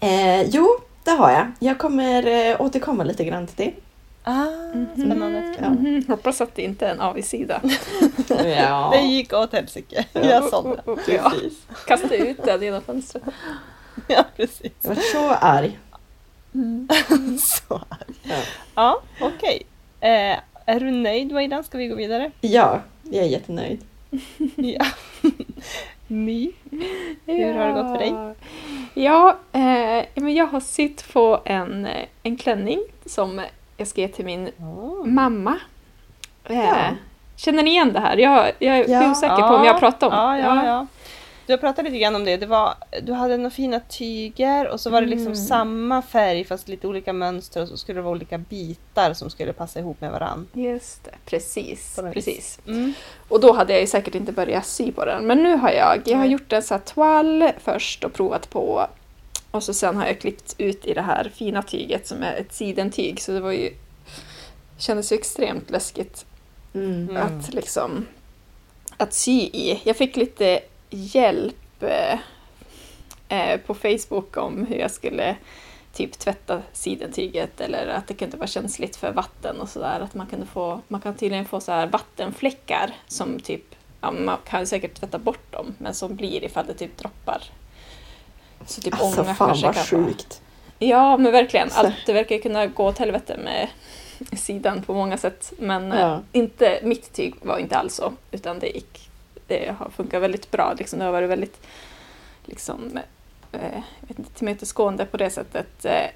Eh, 0.00 0.42
jo, 0.42 0.68
det 1.04 1.10
har 1.10 1.30
jag. 1.30 1.52
Jag 1.58 1.78
kommer 1.78 2.26
eh, 2.50 2.60
återkomma 2.60 3.04
lite 3.04 3.24
grann 3.24 3.46
till 3.46 3.56
det. 3.66 3.72
Ah, 4.24 4.46
spännande. 4.94 5.54
Ja. 5.62 5.68
Mhm, 5.70 6.04
Hoppas 6.08 6.40
att 6.40 6.54
det 6.54 6.62
inte 6.62 6.86
är 6.86 6.90
en 6.90 7.00
avigsida. 7.00 7.60
Ja, 8.44 8.90
Det 8.92 9.00
gick 9.00 9.32
åt 9.32 9.52
helsike. 9.52 10.04
Jag 10.12 10.44
sa 10.44 10.62
det. 10.62 11.12
Ja, 11.14 11.30
precis. 11.30 11.58
kasta 11.86 12.14
ut 12.14 12.44
den 12.44 12.62
genom 12.62 12.82
fönstret. 12.82 13.22
Ja, 14.08 14.24
precis. 14.36 14.72
Jag 14.82 14.88
var 14.88 15.02
så 15.12 15.28
arg. 15.30 15.78
Så. 17.40 17.80
Ja. 18.22 18.36
Ja, 18.74 19.02
okej. 19.20 19.62
Eh, 20.00 20.38
är 20.66 20.80
du 20.80 20.90
nöjd 20.90 21.32
Waidan? 21.32 21.64
Ska 21.64 21.78
vi 21.78 21.86
gå 21.88 21.94
vidare? 21.94 22.30
ja, 22.40 22.80
jag 23.02 23.24
är 23.24 23.28
jättenöjd. 23.28 23.84
Ja. 24.56 24.86
My? 26.06 26.52
Hur 27.26 27.54
har 27.54 27.66
det 27.66 27.72
gått 27.72 27.86
för 27.92 27.98
dig? 27.98 28.34
Ja, 28.94 29.36
eh, 29.52 30.04
men 30.14 30.34
jag 30.34 30.46
har 30.46 30.60
sytt 30.60 31.12
på 31.12 31.40
en, 31.44 31.86
eh, 31.86 32.06
en 32.22 32.36
klänning 32.36 32.80
som 33.06 33.40
jag 33.76 33.88
ska 33.88 34.00
ge 34.00 34.08
till 34.08 34.24
min 34.24 34.50
Oh. 34.58 35.06
mamma. 35.06 35.56
Eh, 36.44 36.56
Ja. 36.58 36.76
Känner 37.36 37.62
ni 37.62 37.70
igen 37.70 37.92
det 37.92 38.00
här? 38.00 38.16
Jag, 38.16 38.52
jag 38.58 38.78
är 38.78 38.88
Ja. 38.88 39.10
osäker 39.10 39.36
på 39.48 39.54
om 39.54 39.64
jag 39.64 39.72
har 39.72 39.78
pratat 39.80 40.02
om 40.02 40.18
Ja, 40.18 40.38
ja, 40.38 40.66
ja. 40.66 40.86
Du 41.50 41.54
har 41.54 41.58
pratat 41.58 41.84
lite 41.84 41.98
grann 41.98 42.16
om 42.16 42.24
det. 42.24 42.36
det 42.36 42.46
var, 42.46 42.74
du 43.02 43.12
hade 43.12 43.36
några 43.36 43.50
fina 43.50 43.80
tyger 43.80 44.68
och 44.68 44.80
så 44.80 44.90
var 44.90 45.00
det 45.00 45.06
liksom 45.06 45.26
Mm. 45.26 45.36
samma 45.36 46.02
färg 46.02 46.44
fast 46.44 46.68
lite 46.68 46.86
olika 46.86 47.12
mönster 47.12 47.62
och 47.62 47.68
så 47.68 47.76
skulle 47.76 47.98
det 47.98 48.02
vara 48.02 48.12
olika 48.12 48.38
bitar 48.38 49.14
som 49.14 49.30
skulle 49.30 49.52
passa 49.52 49.78
ihop 49.80 50.00
med 50.00 50.12
varann. 50.12 50.48
Just 50.52 51.04
det, 51.04 51.10
precis. 51.26 51.98
Precis. 52.12 52.58
Mm. 52.66 52.92
Och 53.28 53.40
då 53.40 53.52
hade 53.52 53.72
jag 53.72 53.80
ju 53.80 53.86
säkert 53.86 54.14
inte 54.14 54.32
börjat 54.32 54.66
sy 54.66 54.92
på 54.92 55.04
den. 55.04 55.26
Men 55.26 55.42
nu 55.42 55.56
har 55.56 55.70
jag, 55.70 56.02
jag 56.04 56.18
har 56.18 56.26
gjort 56.26 56.52
en 56.52 56.62
så 56.62 56.74
här 56.74 56.80
toile 56.80 57.52
först 57.58 58.04
och 58.04 58.12
provat 58.12 58.50
på. 58.50 58.86
Och 59.50 59.62
så 59.62 59.74
sen 59.74 59.96
har 59.96 60.06
jag 60.06 60.20
klippt 60.20 60.54
ut 60.58 60.84
i 60.84 60.94
det 60.94 61.02
här 61.02 61.30
fina 61.34 61.62
tyget 61.62 62.06
som 62.06 62.22
är 62.22 62.34
ett 62.36 62.52
sidentyg. 62.54 63.20
Så 63.22 63.32
det 63.32 63.40
var 63.40 63.52
ju, 63.52 63.70
kändes 64.78 65.12
ju 65.12 65.16
extremt 65.16 65.70
läskigt 65.70 66.26
Mm. 66.74 67.08
Mm. 67.10 67.16
att 67.22 67.54
liksom 67.54 68.06
att 68.96 69.14
sy 69.14 69.32
i. 69.40 69.80
Jag 69.84 69.96
fick 69.96 70.16
lite 70.16 70.60
hjälp 70.90 71.82
eh, 71.82 72.18
eh, 73.28 73.60
på 73.60 73.74
Facebook 73.74 74.36
om 74.36 74.66
hur 74.66 74.76
jag 74.76 74.90
skulle 74.90 75.36
typ 75.92 76.18
tvätta 76.18 76.62
sidentyget 76.72 77.60
eller 77.60 77.86
att 77.86 78.06
det 78.08 78.14
kunde 78.14 78.36
vara 78.36 78.46
känsligt 78.46 78.96
för 78.96 79.12
vatten 79.12 79.60
och 79.60 79.68
sådär. 79.68 80.00
Att 80.00 80.14
man, 80.14 80.26
kunde 80.26 80.46
få, 80.46 80.80
man 80.88 81.00
kan 81.00 81.14
tydligen 81.14 81.44
få 81.44 81.60
så 81.60 81.72
här 81.72 81.86
vattenfläckar 81.86 82.90
som 83.08 83.40
typ, 83.40 83.62
ja, 84.00 84.10
man 84.10 84.38
kan 84.44 84.66
säkert 84.66 84.94
tvätta 84.94 85.18
bort 85.18 85.52
dem, 85.52 85.74
men 85.78 85.94
som 85.94 86.16
blir 86.16 86.44
ifall 86.44 86.66
det 86.66 86.74
typ 86.74 86.96
droppar. 86.98 87.42
Så 88.66 88.80
typ 88.80 89.00
Alltså 89.00 89.20
ånga 89.22 89.34
fan 89.34 89.48
vad 89.48 89.60
vara- 89.62 89.74
sjukt. 89.84 90.42
Ja, 90.78 91.16
men 91.16 91.32
verkligen. 91.32 91.68
Allt, 91.72 91.94
det 92.06 92.12
verkar 92.12 92.38
kunna 92.38 92.66
gå 92.66 92.84
åt 92.86 92.98
helvete 92.98 93.36
med 93.44 93.68
sidan 94.38 94.82
på 94.82 94.94
många 94.94 95.16
sätt. 95.18 95.52
Men 95.58 95.92
eh, 95.92 96.00
Ja. 96.00 96.20
inte, 96.32 96.80
mitt 96.82 97.12
tyg 97.12 97.34
var 97.42 97.58
inte 97.58 97.76
alls 97.76 97.94
så, 97.94 98.12
utan 98.30 98.58
det 98.58 98.66
gick. 98.68 99.09
Det 99.50 99.74
har 99.78 99.90
funkat 99.90 100.22
väldigt 100.22 100.50
bra. 100.50 100.74
Liksom, 100.78 100.98
det 100.98 101.04
har 101.04 101.12
varit 101.12 101.30
väldigt 101.30 101.66
liksom, 102.44 102.98
eh, 103.52 103.82
inte, 104.08 104.22
tillmötesgående 104.32 105.04
på 105.06 105.16
det 105.16 105.30
sättet. 105.30 105.84
Eh, 105.84 106.10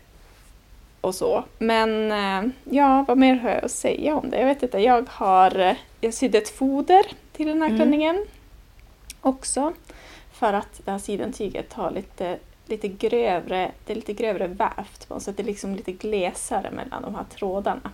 och 1.00 1.14
så. 1.14 1.44
Men 1.58 2.12
eh, 2.12 2.52
ja, 2.64 3.04
vad 3.08 3.18
mer 3.18 3.34
har 3.34 3.50
jag 3.50 3.64
att 3.64 3.70
säga 3.70 4.16
om 4.16 4.30
det? 4.30 4.38
Jag 4.38 4.46
vet 4.46 4.62
inte. 4.62 4.78
Jag 4.78 5.08
har 5.08 5.58
eh, 5.58 5.76
jag 6.00 6.14
sydde 6.14 6.38
ett 6.38 6.48
foder 6.48 7.06
till 7.32 7.46
den 7.46 7.62
här 7.62 7.68
Mm. 7.68 7.78
klänningen 7.78 8.26
också. 9.20 9.72
För 10.32 10.52
att 10.52 10.80
det 10.84 10.90
här 10.90 10.98
sidentyget 10.98 11.72
har 11.72 11.90
lite, 11.90 12.38
lite 12.66 12.88
grövre, 12.88 13.72
det 13.86 13.92
är 13.92 13.96
lite 13.96 14.12
grövre 14.12 14.46
vävt 14.46 15.08
på 15.08 15.14
något 15.14 15.22
sätt. 15.22 15.36
Det 15.36 15.42
är 15.42 15.46
liksom 15.46 15.74
lite 15.74 15.92
glesare 15.92 16.70
mellan 16.70 17.02
de 17.02 17.14
här 17.14 17.24
trådarna. 17.24 17.90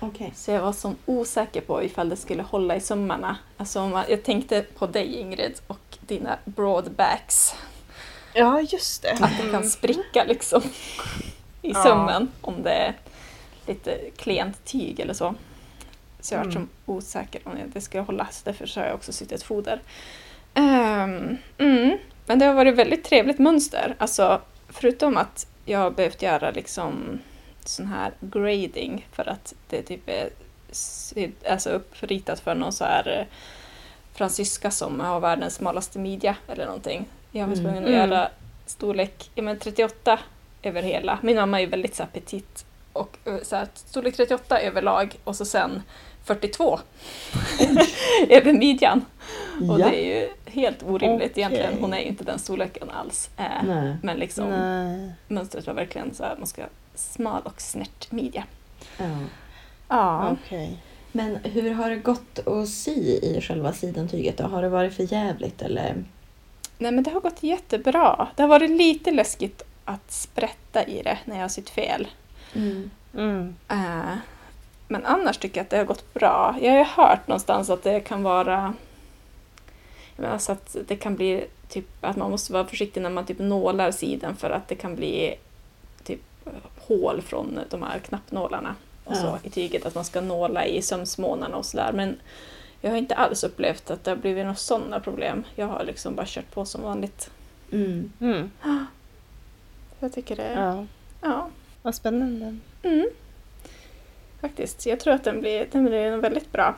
Okej. 0.00 0.32
Så 0.34 0.50
jag 0.50 0.62
var 0.62 0.72
så 0.72 0.94
osäker 1.06 1.60
på 1.60 1.82
ifall 1.84 2.08
det 2.08 2.16
skulle 2.16 2.42
hålla 2.42 2.76
i 2.76 2.80
sömmarna. 2.80 3.36
Alltså 3.56 4.04
jag 4.08 4.22
tänkte 4.24 4.62
på 4.78 4.86
dig 4.86 5.14
Ingrid 5.14 5.60
och 5.66 5.98
dina 6.00 6.38
broadbacks. 6.44 7.54
Ja, 8.34 8.60
just 8.60 9.02
det. 9.02 9.12
Att 9.20 9.32
det 9.44 9.50
kan 9.50 9.64
spricka 9.64 10.24
liksom 10.24 10.62
i 11.62 11.70
Ja. 11.72 11.82
sömmen 11.82 12.28
om 12.40 12.62
det 12.62 12.70
är 12.72 12.94
lite 13.66 13.98
klent 14.16 14.64
tyg 14.64 15.00
eller 15.00 15.14
så. 15.14 15.34
Så 16.20 16.34
jag 16.34 16.38
var 16.38 16.50
Mm. 16.50 16.68
så 16.86 16.92
osäker 16.92 17.40
om 17.44 17.52
det 17.74 17.80
skulle 17.80 18.02
hålla, 18.02 18.26
så 18.30 18.40
därför 18.44 18.66
så 18.66 18.80
har 18.80 18.86
jag 18.86 18.94
också 18.94 19.12
sytt 19.12 19.32
ett 19.32 19.42
foder. 19.42 19.80
Ehm, 20.54 21.36
mm. 21.58 21.98
Men 22.26 22.38
det 22.38 22.46
har 22.46 22.54
varit 22.54 22.74
väldigt 22.74 23.04
trevligt 23.04 23.38
mönster. 23.38 23.94
Alltså, 23.98 24.40
förutom 24.68 25.16
att 25.16 25.46
jag 25.64 25.78
har 25.78 25.90
behövt 25.90 26.22
göra 26.22 26.50
liksom 26.50 27.18
sån 27.68 27.86
här 27.86 28.12
grading 28.20 29.06
för 29.12 29.28
att 29.28 29.54
det 29.68 29.82
typ 29.82 30.08
är 30.08 30.28
alltså 31.50 31.70
uppritat 31.70 32.40
för 32.40 32.54
någon 32.54 32.72
så 32.72 32.84
här 32.84 33.18
eh, 33.20 33.34
fransyska 34.14 34.70
som 34.70 35.00
har 35.00 35.20
världens 35.20 35.54
smalaste 35.54 35.98
midja 35.98 36.36
eller 36.48 36.66
någonting. 36.66 37.06
Jag 37.30 37.46
var 37.46 37.54
tvungen 37.54 37.82
att 37.84 37.88
Mm. 37.88 37.92
göra 38.10 38.28
storlek 38.66 39.30
ja, 39.34 39.42
men 39.42 39.58
38 39.58 40.18
över 40.62 40.82
hela. 40.82 41.18
Min 41.22 41.36
mamma 41.36 41.56
är 41.58 41.60
ju 41.60 41.66
väldigt 41.70 41.94
så 41.94 42.02
här 42.02 42.10
petit 42.10 42.64
och 42.92 43.16
eh, 43.24 43.36
så 43.42 43.56
här, 43.56 43.68
storlek 43.74 44.16
38 44.16 44.60
överlag 44.60 45.16
och 45.24 45.36
så 45.36 45.44
sen 45.44 45.82
42 46.24 46.78
över 48.28 48.52
midjan. 48.52 49.04
Och 49.70 49.80
Ja. 49.80 49.88
det 49.90 50.04
är 50.06 50.20
ju 50.20 50.28
helt 50.52 50.82
orimligt 50.82 51.30
Okej. 51.30 51.40
egentligen. 51.42 51.74
Hon 51.80 51.94
är 51.94 51.98
ju 51.98 52.04
inte 52.04 52.24
den 52.24 52.38
storleken 52.38 52.90
alls. 52.90 53.30
Nej. 53.36 53.96
men 54.02 54.16
liksom 54.18 54.48
Nej. 54.50 55.10
mönstret 55.28 55.66
var 55.66 55.74
verkligen 55.74 56.14
så 56.14 56.22
här, 56.24 56.36
man 56.38 56.46
ska 56.46 56.62
smal 56.96 57.42
och 57.44 57.60
snärt 57.60 58.12
midja. 58.12 58.44
Ja. 58.98 59.18
Ja. 59.88 60.30
Okej. 60.30 60.78
Men 61.12 61.36
hur 61.36 61.70
har 61.70 61.90
det 61.90 61.96
gått 61.96 62.46
att 62.46 62.68
sy 62.68 63.18
i 63.22 63.40
själva 63.40 63.72
sidentyget 63.72 64.36
då? 64.36 64.44
Har 64.44 64.62
det 64.62 64.68
varit 64.68 64.94
för 64.94 65.12
jävligt 65.12 65.62
eller? 65.62 66.04
Nej 66.78 66.92
men 66.92 67.02
det 67.04 67.10
har 67.10 67.20
gått 67.20 67.42
jättebra. 67.42 68.28
Det 68.36 68.42
har 68.42 68.48
varit 68.48 68.70
lite 68.70 69.10
läskigt 69.10 69.62
att 69.84 70.12
sprätta 70.12 70.84
i 70.84 71.02
det 71.02 71.18
när 71.24 71.34
jag 71.36 71.42
har 71.42 71.48
sytt 71.48 71.70
fel. 71.70 72.08
Mm. 72.54 72.90
Mm. 73.14 73.56
Eh, 73.68 74.16
men 74.88 75.06
annars 75.06 75.38
tycker 75.38 75.56
jag 75.56 75.64
att 75.64 75.70
det 75.70 75.76
har 75.76 75.84
gått 75.84 76.14
bra. 76.14 76.56
Jag 76.62 76.70
har 76.70 76.78
ju 76.78 76.84
hört 76.84 77.28
någonstans 77.28 77.70
att 77.70 77.82
det 77.82 78.00
kan 78.00 78.22
vara 78.22 78.74
jag 80.16 80.22
menar, 80.22 80.38
så 80.38 80.52
att 80.52 80.76
det 80.88 80.96
kan 80.96 81.16
bli 81.16 81.44
typ 81.68 82.04
att 82.04 82.16
man 82.16 82.30
måste 82.30 82.52
vara 82.52 82.66
försiktig 82.66 83.02
när 83.02 83.10
man 83.10 83.26
typ 83.26 83.38
nålar 83.38 83.90
sidan 83.90 84.36
för 84.36 84.50
att 84.50 84.68
det 84.68 84.74
kan 84.74 84.96
bli 84.96 85.34
typ 86.04 86.20
hål 86.86 87.22
från 87.22 87.60
de 87.70 87.82
här 87.82 87.98
knappnålarna 87.98 88.74
och 89.04 89.16
så 89.16 89.26
Ja. 89.26 89.38
i 89.42 89.50
tyget. 89.50 89.86
Att 89.86 89.94
man 89.94 90.04
ska 90.04 90.20
nåla 90.20 90.66
i 90.66 90.82
sömsmånarna 90.82 91.56
och 91.56 91.64
sådär. 91.66 91.92
Men 91.92 92.16
jag 92.80 92.90
har 92.90 92.96
inte 92.96 93.14
alls 93.14 93.44
upplevt 93.44 93.90
att 93.90 94.04
det 94.04 94.10
har 94.10 94.16
blivit 94.16 94.44
några 94.44 94.54
sådana 94.56 95.00
problem. 95.00 95.44
Jag 95.54 95.66
har 95.66 95.84
liksom 95.84 96.14
bara 96.14 96.26
kört 96.26 96.50
på 96.50 96.64
som 96.64 96.82
vanligt. 96.82 97.30
Mm. 97.72 98.12
Mm. 98.20 98.50
Jag 100.00 100.12
tycker 100.12 100.36
det... 100.36 100.52
Ja. 100.52 100.86
Ja. 101.22 101.48
Vad 101.82 101.94
spännande. 101.94 102.56
Mm. 102.82 103.08
Faktiskt. 104.40 104.86
Jag 104.86 105.00
tror 105.00 105.14
att 105.14 105.24
den 105.24 105.40
blir, 105.40 105.66
den 105.72 105.84
blir 105.84 106.16
väldigt 106.16 106.52
bra. 106.52 106.74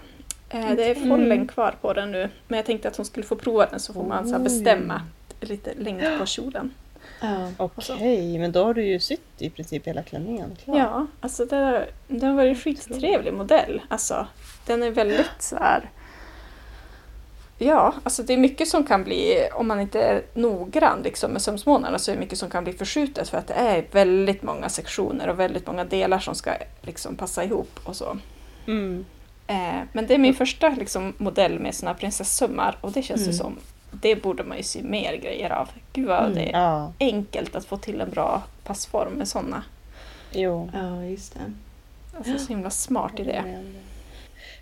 Eh, 0.48 0.60
Det 0.76 0.84
är 0.84 0.92
Okej. 0.94 1.08
follen 1.08 1.48
kvar 1.48 1.74
på 1.80 1.92
den 1.92 2.12
nu. 2.12 2.28
Men 2.48 2.56
jag 2.56 2.66
tänkte 2.66 2.88
att 2.88 2.96
hon 2.96 3.06
skulle 3.06 3.26
få 3.26 3.36
prova 3.36 3.66
den 3.66 3.80
så 3.80 3.92
får 3.92 4.04
man 4.04 4.28
så 4.28 4.38
bestämma 4.38 5.02
lite 5.40 5.74
längd 5.74 6.18
på 6.18 6.26
kjolen. 6.26 6.74
Ja. 7.20 7.50
Okej, 7.56 8.38
men 8.38 8.52
då 8.52 8.64
har 8.64 8.74
du 8.74 8.84
ju 8.86 9.00
sytt 9.00 9.20
i 9.38 9.50
princip 9.50 9.86
hela 9.86 10.02
klänningen. 10.02 10.56
Klar. 10.64 10.78
Ja, 10.78 11.06
alltså 11.20 11.44
det, 11.44 11.88
den 12.08 12.36
var 12.36 12.42
ju 12.44 12.54
skittrevlig 12.54 13.32
modell. 13.32 13.82
Alltså, 13.88 14.26
den 14.66 14.82
är 14.82 14.90
väldigt 14.90 15.42
så 15.42 15.56
här... 15.56 15.90
Ja, 17.60 17.94
alltså 18.02 18.22
det 18.22 18.32
är 18.32 18.36
mycket 18.38 18.68
som 18.68 18.84
kan 18.84 19.04
bli, 19.04 19.48
om 19.54 19.68
man 19.68 19.80
inte 19.80 20.02
är 20.02 20.22
noggrann 20.34 21.02
liksom, 21.02 21.30
med 21.30 21.42
sömsmånaderna 21.42 21.98
så 21.98 22.10
är 22.10 22.14
det 22.14 22.20
mycket 22.20 22.38
som 22.38 22.50
kan 22.50 22.64
bli 22.64 22.72
förskjutet 22.72 23.28
för 23.28 23.38
att 23.38 23.46
det 23.46 23.54
är 23.54 23.84
väldigt 23.92 24.42
många 24.42 24.68
sektioner 24.68 25.28
och 25.28 25.38
väldigt 25.40 25.66
många 25.66 25.84
delar 25.84 26.18
som 26.18 26.34
ska 26.34 26.52
liksom, 26.82 27.16
passa 27.16 27.44
ihop 27.44 27.80
och 27.84 27.96
så. 27.96 28.18
Mm. 28.66 29.04
Eh, 29.46 29.80
men 29.92 30.06
det 30.06 30.14
är 30.14 30.18
min 30.18 30.34
första 30.34 30.68
liksom, 30.68 31.14
modell 31.18 31.58
med 31.58 31.74
såna 31.74 31.94
prinsessömmar 31.94 32.76
och 32.80 32.92
det 32.92 33.02
känns 33.02 33.20
ju 33.20 33.24
Mm. 33.24 33.36
som, 33.36 33.58
det 33.90 34.16
borde 34.22 34.44
man 34.44 34.56
ju 34.56 34.62
sy 34.62 34.82
mer 34.82 35.16
grejer 35.16 35.50
av. 35.50 35.68
Gud 35.92 36.06
vad 36.08 36.18
Mm. 36.22 36.34
det 36.34 36.52
är 36.52 36.60
Ja, 36.60 36.92
enkelt 37.00 37.56
att 37.56 37.64
få 37.64 37.76
till 37.76 38.00
en 38.00 38.10
bra 38.10 38.42
passform 38.64 39.12
med 39.12 39.28
såna. 39.28 39.64
jo. 40.32 40.70
ja, 40.74 41.04
just 41.04 41.34
det. 41.34 41.40
Alltså 42.18 42.38
så 42.38 42.48
himla 42.48 42.70
smart 42.70 43.12
idé. 43.20 43.42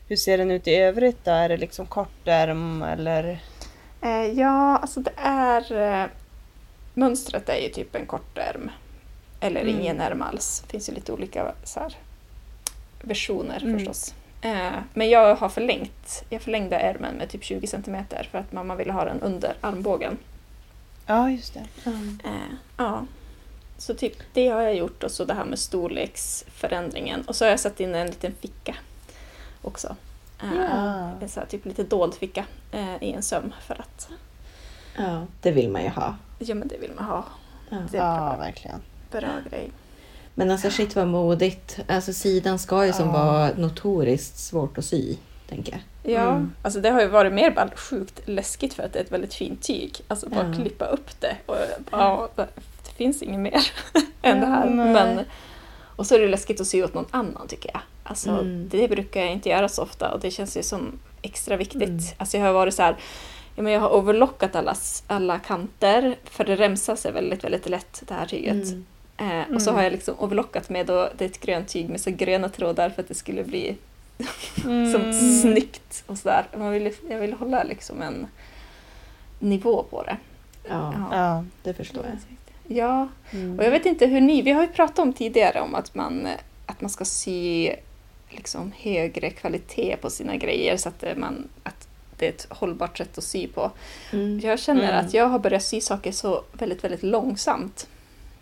hur 0.09 0.17
ser 0.17 0.39
den 0.39 0.51
ut 0.51 0.69
i 0.69 0.75
övrigt 0.75 1.25
då? 1.25 1.31
Är 1.31 1.49
det 1.49 1.57
liksom 1.57 1.87
kortärm 1.87 2.83
eller? 2.83 3.39
Eh, 4.03 4.11
ja, 4.27 4.77
alltså 4.77 5.01
det 5.01 5.13
är... 5.17 5.73
Eh, 6.03 6.07
mönstret 6.95 7.49
är 7.49 7.57
ju 7.63 7.69
typ 7.69 7.95
en 7.95 8.07
kortärm. 8.07 8.71
Eller 9.41 9.61
Mm. 9.61 9.81
ingen 9.81 10.01
ärm 10.01 10.23
alls. 10.23 10.61
Det 10.67 10.71
finns 10.71 10.89
ju 10.89 10.93
lite 10.95 11.13
olika 11.13 11.53
så 11.65 11.81
här, 11.81 11.97
versioner 13.03 13.63
Mm. 13.63 13.79
förstås. 13.79 14.15
Eh, 14.47 14.73
men 14.95 15.09
jag 15.11 15.35
har 15.35 15.49
förlängt. 15.49 16.25
Jag 16.29 16.43
förlängde 16.43 16.77
ärmen 16.77 17.15
med 17.15 17.29
typ 17.29 17.45
20 17.45 17.67
centimeter 17.67 18.29
för 18.31 18.39
att 18.39 18.53
mamma 18.53 18.75
ville 18.75 18.93
ha 18.93 19.05
den 19.05 19.21
under 19.21 19.55
armbågen. 19.61 20.19
Ja, 21.07 21.31
just 21.31 21.55
det. 21.55 21.67
Eh, 22.25 22.55
ja. 22.77 23.07
Så 23.79 23.95
typ 23.95 24.13
det 24.33 24.49
har 24.49 24.63
jag 24.63 24.75
gjort 24.77 25.03
och 25.03 25.11
så 25.11 25.25
det 25.25 25.35
här 25.35 25.45
med 25.45 25.59
storleksförändringen. 25.59 27.23
Och 27.23 27.37
så 27.37 27.45
har 27.45 27.51
jag 27.51 27.61
satt 27.61 27.81
in 27.81 27.95
en 27.95 28.07
liten 28.07 28.35
ficka 28.41 28.75
också. 29.63 29.97
Eh, 30.43 30.55
Ja. 30.71 31.11
En 31.21 31.29
så 31.29 31.41
här, 31.41 31.47
typ 31.47 31.65
lite 31.65 31.83
dold 31.85 32.15
ficka 32.15 32.45
i 33.01 33.13
en 33.13 33.23
söm 33.23 33.53
för 33.67 33.75
att 33.81 34.09
Ja, 34.99 35.27
det 35.43 35.51
vill 35.53 35.71
man 35.71 35.83
ju 35.83 35.89
ha. 35.89 36.17
ja 36.39 36.55
men 36.55 36.69
det 36.69 36.79
vill 36.79 36.93
man 36.97 37.05
ha. 37.05 37.25
Ja. 37.71 37.77
Det 37.91 37.99
är 37.99 38.03
Ja, 38.03 38.37
verkligen. 38.37 38.81
bra 39.11 39.29
grej. 39.51 39.71
Men 40.39 40.51
alltså 40.51 40.71
shit 40.71 40.97
vad 40.97 41.07
modigt. 41.09 41.79
Alltså 41.89 42.13
sidan 42.13 42.59
ska 42.59 42.87
ju 42.87 42.93
som 42.93 43.07
Ja. 43.07 43.13
vara 43.13 43.51
notoriskt 43.57 44.39
svårt 44.39 44.79
att 44.79 44.85
sy, 44.85 45.17
tänker 45.49 45.73
jag. 45.73 45.81
Ja, 46.15 46.21
Mm. 46.31 46.53
alltså 46.63 46.81
det 46.81 46.91
har 46.91 47.01
ju 47.01 47.09
varit 47.09 47.33
mer 47.33 47.51
bara 47.51 47.71
sjukt 47.77 48.21
läskigt 48.25 48.75
för 48.75 48.83
att 48.83 48.93
det 48.93 48.99
är 48.99 49.05
ett 49.05 49.13
väldigt 49.13 49.35
fint 49.35 49.63
tyg. 49.63 49.97
Alltså 50.09 50.29
bara 50.29 50.47
Ja. 50.49 50.55
klippa 50.63 50.85
upp 50.85 51.21
det 51.21 51.37
och 51.47 51.57
ja, 51.91 52.29
det 52.37 52.93
finns 52.97 53.23
inget 53.23 53.41
mer 53.41 53.53
än 54.23 54.39
Ja, 54.39 54.45
det 54.45 54.47
här. 54.47 54.71
nej. 54.71 54.93
Men, 54.93 55.25
och 55.97 56.07
så 56.07 56.15
är 56.15 56.19
det 56.21 56.29
läskigt 56.29 56.61
att 56.61 56.67
sy 56.67 56.83
åt 56.85 56.95
någon 56.95 57.07
annan 57.11 57.49
tycker 57.49 57.71
jag. 57.73 57.81
Alltså, 58.05 58.31
Mm. 58.31 58.69
Det 58.69 58.89
brukar 58.89 59.21
jag 59.21 59.33
inte 59.33 59.49
göra 59.49 59.69
så 59.69 59.83
ofta 59.83 60.13
och 60.15 60.21
det 60.21 60.31
känns 60.31 60.57
ju 60.57 60.63
som 60.63 60.99
extra 61.23 61.57
viktigt. 61.57 61.83
Mm. 61.83 62.01
Alltså 62.17 62.37
jag 62.39 62.45
har 62.45 62.53
varit 62.53 62.75
så 62.75 62.83
här, 62.83 62.97
ja, 63.57 63.63
men 63.63 63.73
jag 63.73 63.81
har 63.81 63.95
overlockat 63.95 64.57
alla, 64.57 64.75
alla 65.07 65.39
kanter 65.39 66.17
för 66.25 66.45
det 66.45 66.57
remsar 66.57 66.97
sig 66.97 67.13
väldigt, 67.13 67.45
väldigt 67.45 67.69
lätt 67.69 68.03
det 68.09 68.15
här 68.15 68.27
tyget. 68.27 68.65
Mm. 68.67 68.87
Eh, 69.19 69.55
och 69.55 69.63
så 69.63 69.71
Mm. 69.71 69.77
har 69.77 69.83
jag 69.83 69.93
liksom 69.93 70.15
overlockat 70.19 70.69
med 70.69 70.87
då, 70.87 71.09
det 71.19 71.25
är 71.25 71.29
ett 71.29 71.41
grönt 71.41 71.69
tyg 71.69 71.89
med 71.89 72.01
så 72.01 72.11
gröna 72.11 72.49
trådar 72.49 72.91
för 72.91 73.03
att 73.03 73.09
det 73.09 73.15
skulle 73.15 73.45
bli 73.45 73.77
Mm. 74.65 74.93
som 74.93 75.13
snyggt 75.43 76.05
och 76.07 76.19
sådär. 76.19 76.47
Man 76.59 76.71
vill, 76.73 76.93
jag 77.11 77.19
vill 77.19 77.33
hålla 77.33 77.63
liksom 77.63 78.03
en 78.03 78.27
nivå 79.39 79.83
på 79.91 80.03
det. 80.03 80.17
Ja, 80.69 80.95
Ja. 81.13 81.45
det 81.63 81.75
förstår 81.75 82.05
jag. 82.05 82.17
Ja, 82.77 83.09
Mm. 83.33 83.59
och 83.59 83.65
jag 83.65 83.71
vet 83.71 83.87
inte 83.87 84.07
hur 84.07 84.21
ni... 84.21 84.43
Vi 84.43 84.51
har 84.51 84.63
ju 84.63 84.69
pratat 84.69 84.99
om 84.99 85.13
tidigare 85.13 85.61
om 85.61 85.75
att 85.75 85.95
man, 85.95 86.29
att 86.67 86.81
man 86.81 86.91
ska 86.91 87.05
sy 87.05 87.71
liksom 88.31 88.73
högre 88.77 89.31
kvalitet 89.31 89.97
på 90.01 90.11
sina 90.11 90.37
grejer 90.37 90.77
så 90.77 90.89
att 90.89 91.05
man, 91.17 91.49
att 91.63 91.89
det 92.19 92.27
är 92.27 92.31
ett 92.31 92.47
hållbart 92.51 92.99
sätt 92.99 93.19
att 93.19 93.25
sy 93.25 93.47
på. 93.47 93.71
Mm. 94.13 94.41
Jag 94.41 94.59
känner 94.59 94.89
Mm. 94.93 95.07
att 95.07 95.15
jag 95.15 95.27
har 95.29 95.39
börjat 95.39 95.63
sy 95.63 95.81
saker 95.81 96.13
så 96.13 96.45
väldigt, 96.53 96.85
väldigt 96.85 97.03
långsamt. 97.03 97.87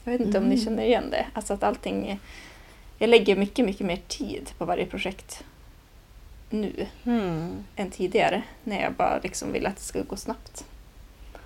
Jag 0.05 0.13
vet 0.13 0.21
inte 0.21 0.39
om 0.39 0.45
ni 0.45 0.55
Mm. 0.55 0.65
känner 0.65 0.83
igen 0.85 1.11
det. 1.11 1.27
Alltså 1.33 1.55
att 1.55 1.63
allting... 1.63 2.21
Jag 2.99 3.11
lägger 3.11 3.37
mycket, 3.37 3.65
mycket 3.65 3.87
mer 3.87 3.99
tid 4.09 4.51
på 4.59 4.65
varje 4.65 4.87
projekt 4.87 5.45
nu 6.51 6.87
Mm. 7.05 7.65
än 7.77 7.91
tidigare 7.91 8.43
när 8.65 8.83
jag 8.83 8.93
bara 8.93 9.19
liksom 9.23 9.53
vill 9.53 9.67
att 9.67 9.77
det 9.77 9.83
ska 9.83 10.03
gå 10.03 10.17
snabbt. 10.17 10.65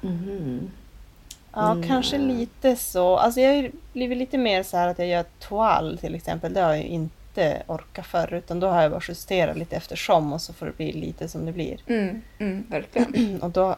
Mhm. 0.00 0.70
Ja, 1.52 1.72
Mm. 1.72 1.88
kanske 1.88 2.18
lite 2.18 2.76
så. 2.76 3.16
Alltså 3.16 3.40
jag 3.40 3.54
har 3.62 3.70
blivit 3.92 4.18
lite 4.18 4.38
mer 4.38 4.62
så 4.62 4.76
här 4.76 4.88
att 4.88 4.98
jag 4.98 5.08
gör 5.08 5.24
toal 5.38 5.98
till 5.98 6.14
exempel. 6.14 6.52
Det 6.54 6.60
har 6.60 6.74
jag 6.74 6.84
inte 6.84 7.62
orkat 7.66 8.06
förr 8.06 8.34
utan 8.34 8.60
då 8.60 8.66
har 8.66 8.82
jag 8.82 8.90
bara 8.90 9.00
justerat 9.08 9.56
lite 9.56 9.76
eftersom 9.76 10.32
och 10.32 10.40
så 10.40 10.52
får 10.52 10.66
det 10.66 10.76
bli 10.76 10.92
lite 10.92 11.28
som 11.28 11.46
det 11.46 11.52
blir. 11.52 11.80
Mm, 11.86 12.22
mm, 12.38 12.64
verkligen. 12.68 13.38
Och 13.42 13.50
då 13.50 13.76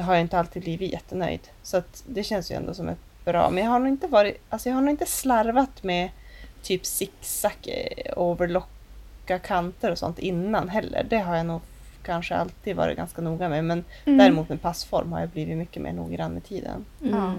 har 0.00 0.14
jag 0.14 0.20
inte 0.20 0.38
alltid 0.38 0.62
blivit 0.62 0.92
jättenöjd. 0.92 1.40
Så 1.62 1.76
att 1.76 2.02
det 2.06 2.22
känns 2.24 2.50
ju 2.50 2.54
ändå 2.56 2.74
som 2.74 2.88
ett 2.88 2.98
bra. 3.24 3.50
Men 3.50 3.64
jag 3.64 3.70
har 3.70 3.78
nog 3.78 3.88
inte 3.88 4.06
varit, 4.06 4.42
alltså 4.48 4.68
jag 4.68 4.76
har 4.76 4.82
nog 4.82 4.90
inte 4.90 5.06
slarvat 5.06 5.82
med 5.82 6.10
typ 6.62 6.86
zigzag, 6.86 7.52
eh, 7.66 8.12
overlocka 8.18 9.38
kanter 9.38 9.90
och 9.90 9.98
sånt 9.98 10.18
innan 10.18 10.68
heller. 10.68 11.06
Det 11.10 11.18
har 11.18 11.36
jag 11.36 11.46
nog 11.46 11.60
kanske 12.02 12.36
alltid 12.36 12.76
varit 12.76 12.96
ganska 12.96 13.22
noga 13.22 13.48
med. 13.48 13.64
Men 13.64 13.84
Mm. 14.04 14.18
däremot 14.18 14.48
med 14.48 14.62
passform 14.62 15.12
har 15.12 15.20
jag 15.20 15.28
blivit 15.28 15.56
mycket 15.58 15.82
mer 15.82 15.92
noggrann 15.92 16.32
med 16.32 16.44
tiden. 16.44 16.84
Mm. 17.02 17.14
Ja. 17.14 17.34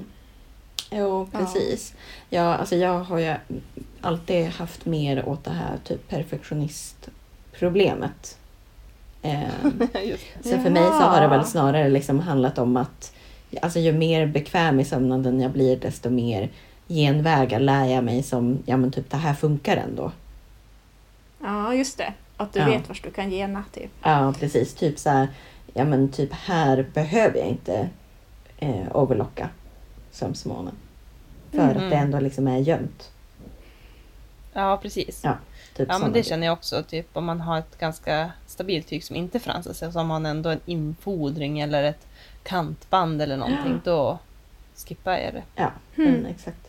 Jo, 0.94 1.28
precis. 1.32 1.94
Ja. 2.30 2.42
alltså 2.56 2.76
jag 2.76 3.00
har 3.00 3.18
ju 3.20 3.34
alltid 4.02 4.46
haft 4.48 4.86
mer 4.86 5.30
åt 5.30 5.44
det 5.44 5.52
här 5.52 5.78
typ 5.84 6.08
perfektionistproblemet. 6.10 8.38
Eh, 9.24 9.50
så 10.44 10.60
för 10.60 10.70
mig 10.70 10.84
så 10.84 10.92
har 11.04 11.22
det 11.22 11.28
väl 11.28 11.46
snarare 11.46 11.90
liksom 11.90 12.20
handlat 12.20 12.58
om 12.58 12.78
att 12.78 13.14
alltså 13.62 13.80
ju 13.80 13.94
mer 13.94 14.28
bekväm 14.28 14.80
i 14.80 14.86
sömnaden 14.86 15.40
jag 15.40 15.52
blir 15.52 15.78
desto 15.78 16.10
mer 16.10 16.50
genvägar 16.88 17.60
lär 17.60 17.86
jag 17.86 18.04
mig 18.04 18.24
som, 18.24 18.60
ja 18.66 18.78
men 18.78 18.92
typ 18.92 19.10
det 19.10 19.18
här 19.18 19.34
funkar 19.34 19.78
ändå. 19.78 20.12
Ja, 21.42 21.74
just 21.74 21.98
det. 21.98 22.14
Att 22.38 22.54
du 22.54 22.60
Ja. 22.60 22.66
vet 22.66 22.88
vart 22.90 23.04
du 23.04 23.12
kan 23.12 23.32
gena 23.32 23.64
typ. 23.74 23.92
Ja 24.04 24.34
precis, 24.40 24.74
typ 24.74 25.00
så 25.00 25.10
här, 25.10 25.28
ja 25.74 25.86
men 25.86 26.10
typ 26.10 26.34
här 26.34 26.86
behöver 26.94 27.38
jag 27.40 27.48
inte 27.48 27.90
eh, 28.58 28.96
overlocka 28.96 29.50
sömsmånen. 30.12 30.74
För 31.52 31.58
Mm. 31.72 31.78
att 31.84 31.90
det 31.90 31.96
ändå 31.96 32.20
liksom 32.20 32.48
är 32.48 32.58
gömt. 32.58 33.12
Ja, 34.54 34.78
precis. 34.82 35.22
Ja, 35.24 35.38
Typ 35.76 35.90
Ja, 35.90 35.98
men 36.00 36.08
det 36.08 36.14
grejer. 36.14 36.24
känner 36.24 36.48
jag 36.48 36.54
också. 36.54 36.84
Typ 36.84 37.18
om 37.18 37.26
man 37.26 37.42
har 37.42 37.60
ett 37.60 37.78
ganska 37.80 38.32
stabilt 38.48 38.88
tyg 38.88 39.04
som 39.04 39.16
inte 39.16 39.40
fransar 39.40 39.74
sig, 39.74 39.92
så 39.94 40.00
har 40.00 40.06
man 40.06 40.26
ändå 40.26 40.50
en 40.50 40.60
infodring 40.66 41.60
eller 41.60 41.84
ett 41.84 42.08
kantband 42.44 43.22
eller 43.22 43.38
någonting, 43.38 43.82
då 43.84 44.20
skippar 44.88 45.18
jag 45.18 45.34
det. 45.34 45.44
Ja, 45.56 45.72
Mm. 45.98 46.14
mm, 46.16 46.26
exakt. 46.26 46.68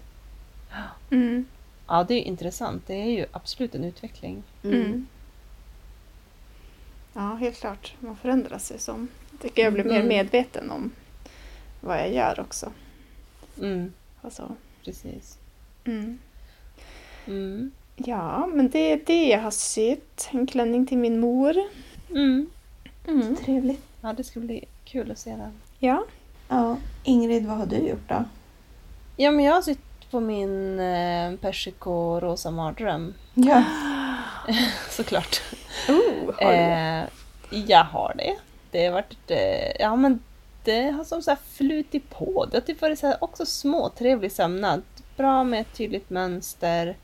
Mm. 1.11 1.47
Ja, 1.87 2.05
det 2.05 2.14
är 2.14 2.18
ju 2.18 2.25
intressant. 2.25 2.83
Det 2.87 2.95
är 2.95 3.11
ju 3.11 3.27
absolut 3.33 3.75
en 3.75 3.85
utveckling. 3.85 4.42
Mm. 4.64 5.07
Ja, 7.14 7.35
helt 7.35 7.57
klart. 7.61 7.95
Man 8.01 8.16
förändras 8.16 8.73
ju 8.73 8.79
som. 8.79 9.09
Jag 9.31 9.40
tycker 9.40 9.62
jag 9.62 9.73
blir 9.73 9.85
mer 9.85 9.95
Mm. 9.97 10.09
medveten 10.09 10.71
om 10.71 10.90
vad 11.81 11.97
jag 11.99 12.12
gör 12.12 12.40
också. 12.40 12.73
Mm, 13.61 13.92
Alltså, 14.23 14.57
precis. 14.85 15.38
mm. 15.85 16.18
Mm. 17.27 17.71
Ja, 17.97 18.47
men 18.47 18.71
det 18.71 18.79
är 18.93 19.01
det 19.07 19.29
jag 19.29 19.41
har 19.41 19.51
sytt. 19.51 20.29
En 20.31 20.47
klänning 20.47 20.87
till 20.87 20.99
min 20.99 21.21
mor. 21.21 21.57
Mm. 22.11 22.51
Mm. 23.09 23.37
Trevligt. 23.37 23.83
Ja, 24.01 24.13
det 24.13 24.25
ska 24.25 24.41
bli 24.41 24.65
kul 24.85 25.11
att 25.11 25.19
se 25.19 25.31
den. 25.31 25.53
Ja. 25.79 26.05
Ja, 26.49 26.77
Ingrid, 27.05 27.47
vad 27.47 27.57
har 27.57 27.67
du 27.67 27.77
gjort 27.77 28.09
då? 28.09 28.25
Ja, 29.17 29.31
men 29.31 29.45
jag 29.45 29.55
har 29.55 29.63
sytt 29.63 30.11
på 30.11 30.21
min 30.21 30.81
eh, 30.81 31.35
persiko 31.41 32.21
rosa 32.21 32.51
mardröm. 32.51 33.15
Ja. 33.35 33.65
Oh, 34.49 34.55
Såklart. 34.91 35.41
har 35.87 35.95
du 36.27 36.33
det? 36.39 37.09
Eh, 37.53 37.61
jag 37.69 37.85
har 37.85 38.15
det. 38.19 38.37
Det 38.71 38.87
har 38.87 38.93
varit, 38.93 39.31
eh, 39.31 39.81
ja 39.81 39.97
men 39.97 40.21
det 40.65 40.91
har 40.91 41.05
som 41.05 41.23
så 41.23 41.31
här 41.31 41.39
flutit 41.53 42.11
på. 42.11 42.47
Det 42.51 42.57
har 42.57 42.61
typ 42.63 42.81
varit 42.83 42.99
så 42.99 43.07
här 43.07 43.17
också 43.25 43.47
små 43.47 43.89
trevlig 43.89 44.33
sömnad. 44.33 44.83
Bra 45.17 45.45
med 45.45 45.61
ett 45.61 45.75
tydligt 45.77 46.11
mönster. 46.11 46.97